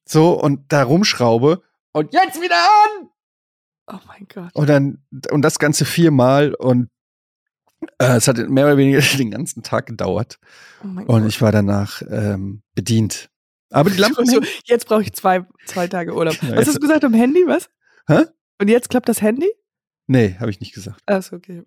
So, 0.06 0.34
und 0.34 0.72
da 0.72 0.84
rumschraube. 0.84 1.64
Und 1.94 2.14
jetzt 2.14 2.42
wieder 2.42 2.56
an! 2.56 3.10
Oh 3.88 4.00
mein 4.08 4.28
Gott. 4.34 4.52
Und 4.54 4.68
dann, 4.68 5.04
und 5.32 5.42
das 5.42 5.60
Ganze 5.60 5.86
viermal 5.86 6.54
und 6.54 6.90
äh, 7.98 8.18
es 8.18 8.28
hat 8.28 8.38
mehr 8.38 8.66
oder 8.66 8.78
weniger 8.78 9.02
den 9.18 9.32
ganzen 9.32 9.64
Tag 9.64 9.88
gedauert. 9.88 10.40
Oh 10.84 11.14
Und 11.14 11.28
ich 11.28 11.42
war 11.42 11.52
danach 11.52 12.02
ähm, 12.10 12.64
bedient. 12.76 13.30
Aber 13.70 13.90
die 13.90 13.98
Lampen. 13.98 14.26
So, 14.26 14.42
jetzt 14.66 14.88
brauche 14.88 15.02
ich 15.02 15.14
zwei, 15.14 15.46
zwei 15.66 15.88
Tage 15.88 16.14
Urlaub. 16.14 16.42
Ja, 16.42 16.58
Was 16.58 16.68
hast 16.68 16.76
du 16.76 16.80
gesagt 16.80 17.06
am 17.06 17.14
Handy, 17.14 17.42
was? 17.46 17.70
Hä? 18.08 18.26
Und 18.60 18.68
jetzt 18.68 18.90
klappt 18.90 19.08
das 19.08 19.22
Handy? 19.22 19.50
Nee, 20.08 20.36
habe 20.40 20.52
ich 20.52 20.60
nicht 20.60 20.74
gesagt. 20.74 21.02
Achso, 21.06 21.38
okay. 21.38 21.64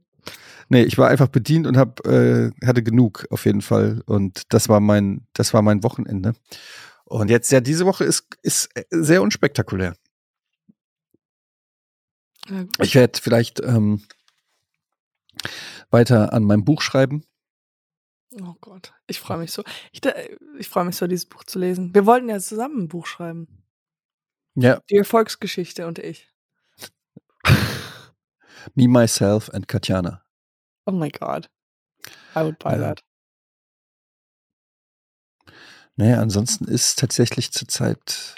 Nee, 0.69 0.83
ich 0.83 0.99
war 0.99 1.09
einfach 1.09 1.29
bedient 1.29 1.67
und 1.67 1.77
hab, 1.77 2.07
äh, 2.07 2.51
hatte 2.65 2.83
genug 2.83 3.27
auf 3.31 3.45
jeden 3.47 3.63
Fall. 3.63 4.03
Und 4.07 4.43
das 4.53 4.69
war 4.69 4.81
mein, 4.81 5.27
das 5.33 5.55
war 5.55 5.63
mein 5.63 5.83
Wochenende. 5.83 6.35
Und 7.05 7.31
jetzt, 7.31 7.51
ja, 7.53 7.61
diese 7.61 7.87
Woche 7.87 8.05
ist, 8.05 8.27
ist 8.43 8.71
sehr 8.91 9.23
unspektakulär. 9.23 9.95
Ich 12.81 12.95
werde 12.95 13.19
vielleicht 13.21 13.61
ähm, 13.61 14.03
weiter 15.95 16.33
an 16.35 16.45
meinem 16.45 16.65
Buch 16.65 16.83
schreiben. 16.83 17.25
Oh 18.43 18.55
Gott, 18.61 18.93
ich 19.07 19.21
freue 19.21 19.39
mich 19.39 19.53
so. 19.53 19.63
Ich, 19.93 20.01
ich 20.59 20.69
freue 20.69 20.85
mich 20.85 20.97
so, 20.97 21.07
dieses 21.07 21.25
Buch 21.27 21.45
zu 21.45 21.59
lesen. 21.59 21.95
Wir 21.95 22.05
wollten 22.05 22.29
ja 22.29 22.39
zusammen 22.41 22.83
ein 22.83 22.89
Buch 22.89 23.07
schreiben. 23.07 23.63
Ja, 24.57 24.81
Die 24.91 24.97
Erfolgsgeschichte 24.97 25.87
und 25.87 25.99
ich. 25.99 26.29
Me, 28.75 28.89
Myself 28.89 29.51
and 29.55 29.69
Katjana. 29.69 30.25
Oh 30.87 30.93
my 30.93 31.11
God. 31.11 31.49
I 32.37 32.41
would 32.41 32.59
buy 32.59 32.73
Ja. 32.73 32.79
that. 32.79 33.05
Naja, 35.97 36.21
ansonsten 36.21 36.65
ist 36.65 36.99
tatsächlich 36.99 37.53
zurzeit, 37.53 38.35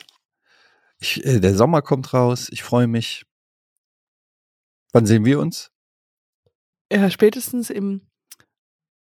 ich, 0.98 1.24
äh, 1.24 1.40
der 1.40 1.54
Sommer 1.56 1.80
kommt 1.80 2.12
raus, 2.12 2.48
ich 2.50 2.62
freue 2.62 2.86
mich. 2.86 3.24
Wann 4.92 5.06
sehen 5.06 5.24
wir 5.24 5.40
uns? 5.40 5.70
Ja, 6.92 7.10
spätestens 7.10 7.70
im, 7.70 8.02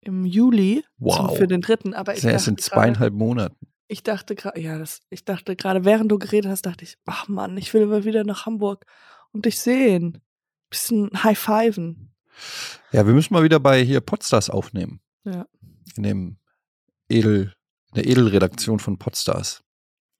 im 0.00 0.24
Juli 0.24 0.84
Wow. 0.98 1.28
zum, 1.28 1.36
für 1.36 1.46
den 1.46 1.60
dritten. 1.60 1.94
Aber 1.94 2.12
Das 2.12 2.18
ich 2.18 2.24
ist 2.24 2.24
ja 2.24 2.32
erst 2.32 2.48
in 2.48 2.58
zweieinhalb 2.58 3.14
Monaten. 3.14 3.56
ich 3.88 4.02
dachte 4.02 4.34
gerade, 4.34 4.60
ja, 4.60 4.78
das, 4.78 5.00
ich 5.10 5.24
dachte 5.24 5.54
gerade, 5.56 5.84
während 5.84 6.10
du 6.10 6.18
geredet 6.18 6.50
hast, 6.50 6.62
dachte 6.66 6.84
ich, 6.84 6.96
ach 7.06 7.28
Mann, 7.28 7.56
ich 7.56 7.72
will 7.74 7.86
mal 7.86 8.04
wieder 8.04 8.24
nach 8.24 8.46
Hamburg 8.46 8.84
und 9.32 9.44
dich 9.46 9.58
sehen. 9.60 10.20
Bisschen 10.70 11.10
high-fiven. 11.22 12.12
Ja, 12.92 13.06
wir 13.06 13.14
müssen 13.14 13.32
mal 13.32 13.44
wieder 13.44 13.60
bei 13.60 13.82
hier 13.84 14.00
Podstars 14.00 14.50
aufnehmen. 14.50 15.00
Ja. 15.24 15.46
In 15.96 16.02
dem 16.02 16.38
Edel, 17.08 17.54
in 17.90 17.94
der 17.94 18.06
Edelredaktion 18.08 18.78
von 18.80 18.98
Podstars. 18.98 19.62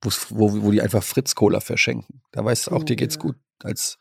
Wo, 0.03 0.63
wo 0.63 0.71
die 0.71 0.81
einfach 0.83 1.03
Fritz-Cola 1.03 1.59
verschenken. 1.61 2.23
Da 2.31 2.45
weißt 2.45 2.67
du 2.69 2.71
auch, 2.73 2.81
Oh, 2.83 2.85
dir 2.85 2.95
geht's 2.97 3.17
ja. 3.17 3.23
gut 3.23 3.37
als, 3.65 3.99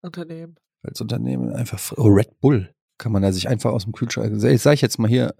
Unternehmen. 0.00 0.56
Als 0.84 1.00
Unternehmen. 1.00 1.52
Einfach 1.52 1.92
oh, 1.96 2.08
Red 2.08 2.40
Bull 2.40 2.74
kann 2.98 3.12
man 3.12 3.22
da 3.22 3.32
sich 3.32 3.48
einfach 3.48 3.72
aus 3.72 3.84
dem 3.84 3.92
Kühlschrank. 3.92 4.32
Sag 4.36 4.58
sag 4.58 4.74
ich 4.74 4.80
jetzt 4.80 4.98
mal 4.98 5.08
hier, 5.08 5.34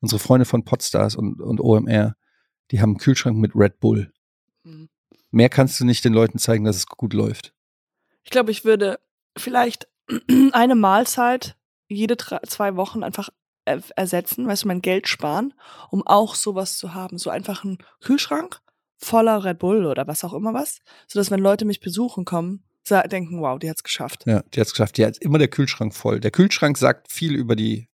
unsere 0.00 0.18
Freunde 0.18 0.44
von 0.44 0.64
Podstars 0.64 1.16
und, 1.16 1.40
und 1.40 1.60
OMR, 1.60 2.16
die 2.70 2.80
haben 2.80 2.90
einen 2.90 2.98
Kühlschrank 2.98 3.36
mit 3.38 3.52
Red 3.54 3.78
Bull. 3.80 4.12
Mhm. 4.64 4.88
Mehr 5.30 5.48
kannst 5.48 5.78
du 5.80 5.84
nicht 5.84 6.04
den 6.04 6.12
Leuten 6.12 6.38
zeigen, 6.38 6.64
dass 6.64 6.76
es 6.76 6.86
gut 6.86 7.12
läuft. 7.12 7.52
Ich 8.24 8.30
glaube, 8.30 8.50
ich 8.50 8.64
würde 8.64 8.98
vielleicht 9.36 9.88
eine 10.52 10.74
Mahlzeit 10.74 11.56
jede 11.88 12.16
drei, 12.16 12.38
zwei 12.46 12.76
Wochen 12.76 13.02
einfach 13.02 13.30
er 13.66 13.82
ersetzen, 13.96 14.46
weißt 14.46 14.62
du, 14.62 14.68
mein 14.68 14.80
Geld 14.80 15.08
sparen, 15.08 15.52
um 15.90 16.06
auch 16.06 16.36
sowas 16.36 16.78
zu 16.78 16.94
haben. 16.94 17.18
So 17.18 17.30
einfach 17.30 17.64
einen 17.64 17.78
Kühlschrank 18.00 18.60
voller 18.96 19.44
Red 19.44 19.58
Bull 19.58 19.86
oder 19.86 20.06
was 20.06 20.24
auch 20.24 20.32
immer 20.32 20.54
was, 20.54 20.80
sodass 21.06 21.30
wenn 21.30 21.40
Leute 21.40 21.64
mich 21.64 21.80
besuchen 21.80 22.24
kommen, 22.24 22.64
denken, 22.90 23.40
wow, 23.40 23.58
die 23.58 23.68
hat's 23.68 23.82
geschafft. 23.82 24.24
Ja, 24.26 24.42
die 24.54 24.60
hat's 24.60 24.72
geschafft. 24.72 24.96
Die 24.96 25.04
hat 25.04 25.18
immer 25.18 25.38
der 25.38 25.48
Kühlschrank 25.48 25.94
voll. 25.94 26.20
Der 26.20 26.30
Kühlschrank 26.30 26.78
sagt 26.78 27.12
viel 27.12 27.34
über 27.34 27.56
die. 27.56 27.88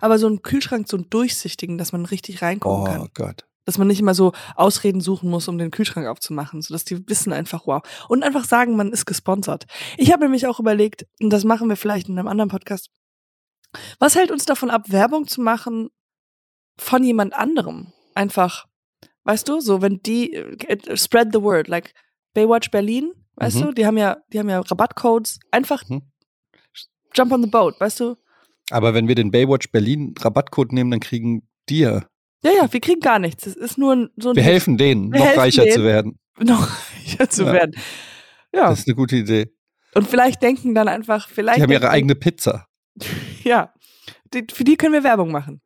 Aber 0.00 0.18
so 0.18 0.26
einen 0.26 0.42
Kühlschrank, 0.42 0.88
so 0.88 0.96
einen 0.96 1.10
durchsichtigen, 1.10 1.78
dass 1.78 1.92
man 1.92 2.04
richtig 2.06 2.42
reingucken 2.42 2.82
Oh 2.82 2.84
kann. 2.84 3.10
Gott. 3.14 3.46
Dass 3.66 3.78
man 3.78 3.88
nicht 3.88 4.00
immer 4.00 4.14
so 4.14 4.32
Ausreden 4.54 5.00
suchen 5.00 5.28
muss, 5.28 5.48
um 5.48 5.58
den 5.58 5.70
Kühlschrank 5.70 6.06
aufzumachen, 6.06 6.62
sodass 6.62 6.84
die 6.84 7.08
wissen 7.08 7.32
einfach, 7.32 7.66
wow. 7.66 7.82
Und 8.08 8.22
einfach 8.22 8.44
sagen, 8.44 8.76
man 8.76 8.92
ist 8.92 9.06
gesponsert. 9.06 9.66
Ich 9.96 10.12
habe 10.12 10.24
nämlich 10.24 10.46
auch 10.46 10.60
überlegt, 10.60 11.06
und 11.20 11.30
das 11.30 11.44
machen 11.44 11.68
wir 11.68 11.76
vielleicht 11.76 12.08
in 12.08 12.18
einem 12.18 12.28
anderen 12.28 12.50
Podcast, 12.50 12.90
was 13.98 14.14
hält 14.14 14.30
uns 14.30 14.44
davon 14.44 14.70
ab, 14.70 14.84
Werbung 14.88 15.26
zu 15.26 15.40
machen 15.40 15.90
von 16.78 17.02
jemand 17.02 17.34
anderem? 17.34 17.92
Einfach, 18.14 18.66
weißt 19.24 19.48
du, 19.48 19.60
so 19.60 19.82
wenn 19.82 20.00
die, 20.02 20.34
äh, 20.34 20.96
spread 20.96 21.28
the 21.32 21.42
word, 21.42 21.68
like, 21.68 21.92
Baywatch 22.34 22.70
Berlin, 22.70 23.12
weißt 23.36 23.56
Mhm. 23.56 23.60
du? 23.62 23.72
Die 23.72 23.86
haben 23.86 23.96
ja, 23.98 24.16
die 24.32 24.38
haben 24.38 24.48
ja 24.48 24.60
Rabattcodes. 24.60 25.38
Einfach 25.50 25.88
Mhm. 25.88 26.02
jump 27.14 27.32
on 27.32 27.42
the 27.42 27.48
boat, 27.50 27.80
weißt 27.80 28.00
du? 28.00 28.16
Aber 28.70 28.94
wenn 28.94 29.08
wir 29.08 29.14
den 29.14 29.30
Baywatch 29.30 29.70
Berlin 29.70 30.14
Rabattcode 30.18 30.72
nehmen, 30.72 30.90
dann 30.90 31.00
kriegen 31.00 31.48
die 31.68 31.80
ja. 31.80 32.04
Ja, 32.42 32.50
ja, 32.52 32.72
wir 32.72 32.80
kriegen 32.80 33.00
gar 33.00 33.18
nichts. 33.18 33.46
Es 33.46 33.56
ist 33.56 33.78
nur 33.78 33.94
ein, 33.94 34.10
so 34.16 34.30
ein 34.30 34.36
Wir 34.36 34.42
helfen 34.42 34.76
denen, 34.76 35.12
Wir 35.12 35.18
noch 35.20 35.26
helfen 35.26 35.40
reicher 35.40 35.62
denen. 35.64 35.74
zu 35.74 35.84
werden. 35.84 36.18
noch 36.38 36.68
reicher 37.06 37.30
zu 37.30 37.44
Ja. 37.44 37.52
werden. 37.52 37.76
Ja. 38.52 38.68
Das 38.70 38.80
ist 38.80 38.88
eine 38.88 38.94
gute 38.96 39.16
Idee. 39.16 39.52
Und 39.94 40.06
vielleicht 40.08 40.42
denken 40.42 40.74
dann 40.74 40.88
einfach, 40.88 41.28
vielleicht. 41.28 41.58
Die 41.58 41.62
haben 41.62 41.72
ihre 41.72 41.90
eigene 41.90 42.14
Pizza. 42.14 42.66
Ja. 43.44 43.72
Die, 44.34 44.44
für 44.52 44.64
die 44.64 44.76
können 44.76 44.92
wir 44.92 45.04
Werbung 45.04 45.30
machen. 45.30 45.60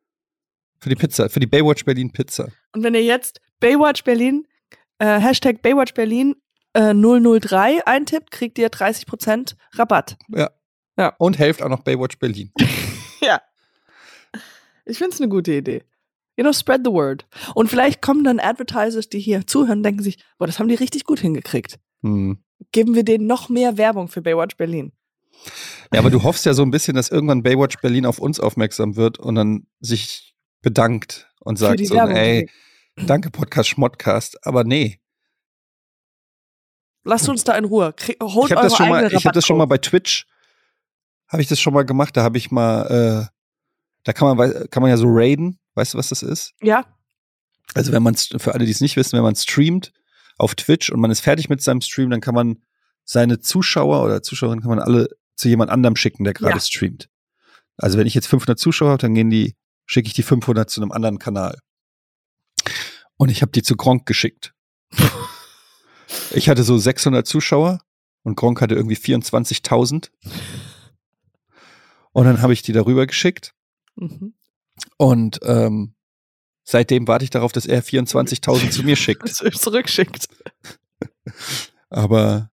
Für 0.79 0.89
die 0.89 0.95
Pizza, 0.95 1.29
für 1.29 1.39
die 1.39 1.47
Baywatch 1.47 1.83
Berlin 1.83 2.11
Pizza. 2.11 2.47
Und 2.73 2.83
wenn 2.83 2.93
ihr 2.93 3.03
jetzt 3.03 3.41
Baywatch 3.59 4.03
Berlin, 4.03 4.45
äh, 4.99 5.19
Hashtag 5.19 5.61
Baywatch 5.61 5.93
Berlin 5.93 6.35
äh, 6.73 6.93
003 6.93 7.85
eintippt, 7.85 8.31
kriegt 8.31 8.57
ihr 8.57 8.69
30% 8.69 9.55
Rabatt. 9.73 10.17
Und 11.17 11.39
helft 11.39 11.61
auch 11.61 11.69
noch 11.69 11.83
Baywatch 11.83 12.19
Berlin. 12.19 12.51
Ja. 13.23 13.39
Ich 14.83 14.97
finde 14.97 15.13
es 15.13 15.21
eine 15.21 15.29
gute 15.29 15.53
Idee. 15.53 15.83
You 16.37 16.43
know, 16.43 16.53
spread 16.53 16.81
the 16.83 16.91
word. 16.91 17.27
Und 17.53 17.69
vielleicht 17.69 18.01
kommen 18.01 18.23
dann 18.23 18.39
Advertisers, 18.39 19.09
die 19.09 19.19
hier 19.19 19.45
zuhören, 19.45 19.83
denken 19.83 20.01
sich, 20.01 20.17
boah, 20.39 20.47
das 20.47 20.57
haben 20.57 20.69
die 20.69 20.73
richtig 20.73 21.03
gut 21.03 21.19
hingekriegt. 21.19 21.79
Hm. 22.01 22.43
Geben 22.71 22.95
wir 22.95 23.03
denen 23.03 23.27
noch 23.27 23.47
mehr 23.47 23.77
Werbung 23.77 24.07
für 24.07 24.23
Baywatch 24.23 24.57
Berlin. 24.57 24.91
Ja, 25.93 25.99
aber 25.99 26.09
du 26.09 26.23
hoffst 26.23 26.45
ja 26.45 26.53
so 26.53 26.63
ein 26.63 26.71
bisschen, 26.71 26.95
dass 26.95 27.09
irgendwann 27.09 27.43
Baywatch 27.43 27.77
Berlin 27.79 28.05
auf 28.05 28.19
uns 28.19 28.39
aufmerksam 28.39 28.95
wird 28.95 29.19
und 29.19 29.35
dann 29.35 29.67
sich 29.79 30.35
bedankt 30.61 31.29
und 31.41 31.57
sagt 31.57 31.85
so, 31.85 31.95
Werbung. 31.95 32.15
ey, 32.15 32.49
danke 32.95 33.29
Podcast 33.29 33.69
Schmottcast, 33.69 34.45
aber 34.45 34.63
nee. 34.63 35.00
Lasst 37.03 37.27
uns 37.29 37.43
da 37.43 37.55
in 37.57 37.65
Ruhe. 37.65 37.93
Krie 37.93 38.15
holt 38.21 38.51
Ich 38.51 38.55
habe 38.55 38.63
das 38.63 38.73
eure 38.73 38.77
schon 38.77 38.89
mal, 38.89 39.13
ich 39.13 39.25
habe 39.25 39.33
das 39.33 39.45
schon 39.45 39.57
mal 39.57 39.65
bei 39.65 39.77
Twitch, 39.77 40.27
habe 41.27 41.41
ich 41.41 41.47
das 41.47 41.59
schon 41.59 41.73
mal 41.73 41.85
gemacht. 41.85 42.15
Da 42.15 42.23
habe 42.23 42.37
ich 42.37 42.51
mal, 42.51 43.27
äh, 43.29 43.35
da 44.03 44.13
kann 44.13 44.35
man, 44.37 44.69
kann 44.69 44.81
man 44.81 44.89
ja 44.89 44.97
so 44.97 45.07
raiden. 45.09 45.59
Weißt 45.73 45.93
du, 45.93 45.97
was 45.97 46.09
das 46.09 46.21
ist? 46.21 46.53
Ja, 46.61 46.85
Also 47.73 47.91
wenn 47.93 48.03
man 48.03 48.15
für 48.15 48.53
alle, 48.53 48.65
die 48.65 48.71
es 48.71 48.81
nicht 48.81 48.97
wissen, 48.97 49.15
wenn 49.15 49.23
man 49.23 49.35
streamt 49.35 49.93
auf 50.37 50.55
Twitch 50.55 50.89
und 50.91 50.99
man 50.99 51.11
ist 51.11 51.21
fertig 51.21 51.49
mit 51.49 51.61
seinem 51.61 51.81
Stream, 51.81 52.09
dann 52.09 52.19
kann 52.21 52.35
man 52.35 52.61
seine 53.05 53.39
Zuschauer 53.39 54.03
oder 54.03 54.21
Zuschauerinnen 54.21 54.61
kann 54.61 54.69
man 54.69 54.79
alle 54.79 55.07
zu 55.35 55.47
jemand 55.47 55.71
anderem 55.71 55.95
schicken, 55.95 56.23
der 56.23 56.33
gerade 56.33 56.55
Ja. 56.55 56.59
streamt. 56.59 57.09
Also 57.77 57.97
wenn 57.97 58.05
ich 58.05 58.13
jetzt 58.13 58.27
500 58.27 58.59
Zuschauer 58.59 58.89
habe, 58.89 59.01
dann 59.01 59.15
gehen 59.15 59.29
die, 59.29 59.55
schicke 59.85 60.07
ich 60.07 60.13
die 60.13 60.23
500 60.23 60.69
zu 60.69 60.81
einem 60.81 60.91
anderen 60.91 61.17
Kanal. 61.19 61.57
Und 63.17 63.29
ich 63.29 63.41
habe 63.41 63.51
die 63.51 63.63
zu 63.63 63.75
Gronk 63.75 64.05
geschickt. 64.05 64.53
ich 66.33 66.49
hatte 66.49 66.63
so 66.63 66.77
600 66.77 67.25
Zuschauer 67.27 67.79
und 68.23 68.35
Gronk 68.35 68.61
hatte 68.61 68.75
irgendwie 68.75 68.95
24.000. 68.95 70.09
Und 72.13 72.25
dann 72.25 72.41
habe 72.41 72.53
ich 72.53 72.61
die 72.61 72.73
darüber 72.73 73.07
geschickt 73.07 73.53
Mhm. 73.97 74.33
und 74.97 75.39
ähm, 75.43 75.93
seitdem 76.63 77.05
warte 77.07 77.25
ich 77.25 77.29
darauf, 77.29 77.51
dass 77.51 77.65
er 77.65 77.83
24.000 77.83 78.69
zu 78.71 78.83
mir 78.83 78.95
schickt. 78.97 79.27
Zurückschickt. 79.29 80.27
Aber 81.89 82.49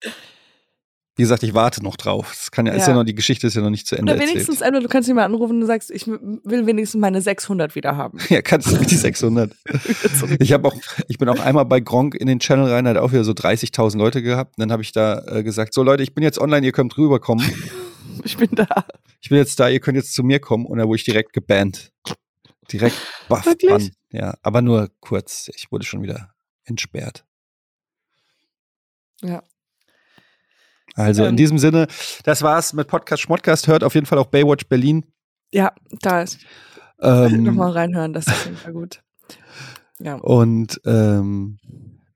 wie 1.18 1.24
gesagt, 1.24 1.44
ich 1.44 1.54
warte 1.54 1.84
noch 1.84 1.98
drauf. 1.98 2.30
Das 2.30 2.52
kann 2.52 2.66
ja, 2.68 2.74
ist 2.74 2.84
Ja. 2.84 2.90
ja 2.90 2.94
noch, 3.00 3.04
die 3.04 3.16
Geschichte 3.16 3.48
ist 3.48 3.56
ja 3.56 3.62
noch 3.62 3.70
nicht 3.70 3.88
zu 3.88 3.96
Ende 3.98 4.14
Oder 4.14 4.22
wenigstens, 4.22 4.62
erzählt. 4.62 4.84
du 4.84 4.88
kannst 4.88 5.10
ihn 5.10 5.16
mal 5.16 5.26
anrufen 5.26 5.56
und 5.56 5.62
du 5.62 5.68
sagst, 5.68 5.92
ich 5.92 6.08
will 6.08 6.66
wenigstens 6.68 7.02
meine 7.02 7.22
600 7.22 7.76
wieder 7.76 7.98
haben. 7.98 8.20
Ja, 8.30 8.42
kannst 8.42 8.72
du 8.72 8.78
die 8.78 8.96
600. 8.96 9.52
Wieder 9.66 10.14
zurück. 10.16 10.38
Ich 10.40 10.54
habe 10.54 10.68
auch, 10.68 10.76
ich 11.08 11.18
bin 11.18 11.28
auch 11.28 11.40
einmal 11.40 11.66
bei 11.66 11.80
Gronk 11.80 12.16
in 12.16 12.28
den 12.28 12.40
Channel 12.40 12.72
rein, 12.72 12.88
hat 12.88 12.98
auch 12.98 13.12
wieder 13.12 13.24
so 13.24 13.32
30.000 13.34 13.98
Leute 13.98 14.22
gehabt. 14.22 14.58
Und 14.58 14.62
dann 14.62 14.72
habe 14.72 14.84
ich 14.84 14.92
da 14.92 15.24
äh, 15.28 15.44
gesagt, 15.44 15.74
so 15.74 15.84
Leute, 15.84 16.04
ich 16.04 16.14
bin 16.14 16.24
jetzt 16.24 16.40
online, 16.40 16.66
ihr 16.66 16.72
könnt 16.72 16.98
rüberkommen. 16.98 17.46
Ich 18.24 18.36
bin 18.36 18.50
da. 18.52 18.66
Ich 19.22 19.30
bin 19.30 19.38
jetzt 19.38 19.60
da, 19.60 19.70
ihr 19.70 19.80
könnt 19.80 19.96
jetzt 19.96 20.14
zu 20.14 20.24
mir 20.24 20.40
kommen. 20.40 20.66
Und 20.66 20.80
da 20.80 20.86
wurde 20.86 20.96
ich 20.98 21.04
direkt 21.04 21.34
gebannt. 21.34 21.92
Direkt 22.72 22.96
baff? 23.30 23.46
Mann. 23.70 23.92
Ja, 24.12 24.34
aber 24.42 24.62
nur 24.64 24.90
kurz. 25.02 25.50
Ich 25.56 25.72
wurde 25.72 25.86
schon 25.86 26.02
wieder 26.02 26.34
entsperrt. 26.64 27.26
Ja. 29.22 29.44
Also 30.98 31.24
in 31.24 31.30
Ähm. 31.32 31.38
diesem 31.38 31.58
Sinne, 31.58 31.88
das 32.24 32.42
war's 32.42 32.74
mit 32.74 32.88
Podcast 32.88 33.22
Schmottcast. 33.24 33.68
Hört 33.68 33.84
auf 33.84 33.94
jeden 33.96 34.06
Fall 34.06 34.18
auch 34.18 34.26
Baywatch 34.28 34.68
Berlin. 34.68 35.06
Ja, 35.54 35.72
da 36.02 36.22
ist. 36.24 36.40
Ähm, 37.00 37.44
Nochmal 37.44 37.72
reinhören, 37.72 38.12
das 38.14 38.28
ist 38.28 38.34
auf 38.34 38.46
jeden 38.46 38.58
Fall 38.58 38.74
gut. 38.74 39.02
Ja. 40.00 40.16
Und 40.16 40.82
ähm, 40.86 41.60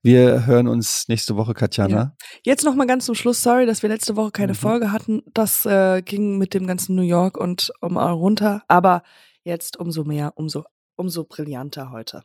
wir 0.04 0.46
hören 0.48 0.68
uns 0.68 1.08
nächste 1.08 1.36
Woche, 1.36 1.54
Katjana. 1.54 1.96
Ja. 1.96 2.16
Jetzt 2.44 2.64
nochmal 2.64 2.88
ganz 2.88 3.06
zum 3.06 3.16
Schluss, 3.16 3.42
sorry, 3.42 3.66
dass 3.66 3.82
wir 3.84 3.90
letzte 3.90 4.16
Woche 4.16 4.32
keine 4.32 4.54
Mhm. 4.54 4.58
Folge 4.58 4.92
hatten. 4.92 5.22
Das 5.34 5.66
äh, 5.66 6.02
ging 6.02 6.38
mit 6.38 6.54
dem 6.54 6.66
ganzen 6.68 6.96
New 6.96 7.02
York 7.04 7.38
und 7.38 7.72
um 7.82 7.96
äh, 7.96 8.02
runter. 8.02 8.64
Aber 8.68 9.04
jetzt 9.44 9.78
umso 9.78 10.04
mehr, 10.04 10.34
umso, 10.36 10.64
umso 10.96 11.24
brillanter 11.24 11.92
heute. 11.92 12.24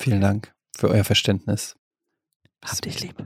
Vielen 0.00 0.20
Dank 0.20 0.54
für 0.76 0.88
euer 0.90 1.02
Verständnis. 1.02 1.74
Hab 2.64 2.80
dich 2.82 3.00
lieb. 3.00 3.16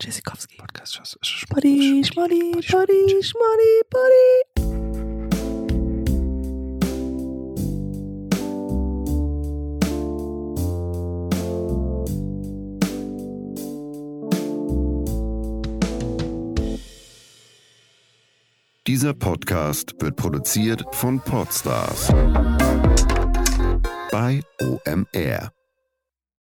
Tschüssikowski. 0.00 0.56
Podcast. 0.56 0.94
Sch- 0.96 1.18
Sch- 1.22 1.48
Buddy, 1.54 2.02
Sch- 2.02 2.12
schmuddy, 2.12 2.52
Buddy, 2.52 2.72
buddy, 2.72 3.22
schmuddy, 3.22 3.82
buddy. 3.90 5.50
Dieser 18.86 19.14
Podcast 19.14 19.94
wird 20.00 20.16
produziert 20.16 20.82
von 20.92 21.20
Podstars 21.20 22.08
bei 24.10 24.42
OMR. 24.60 25.52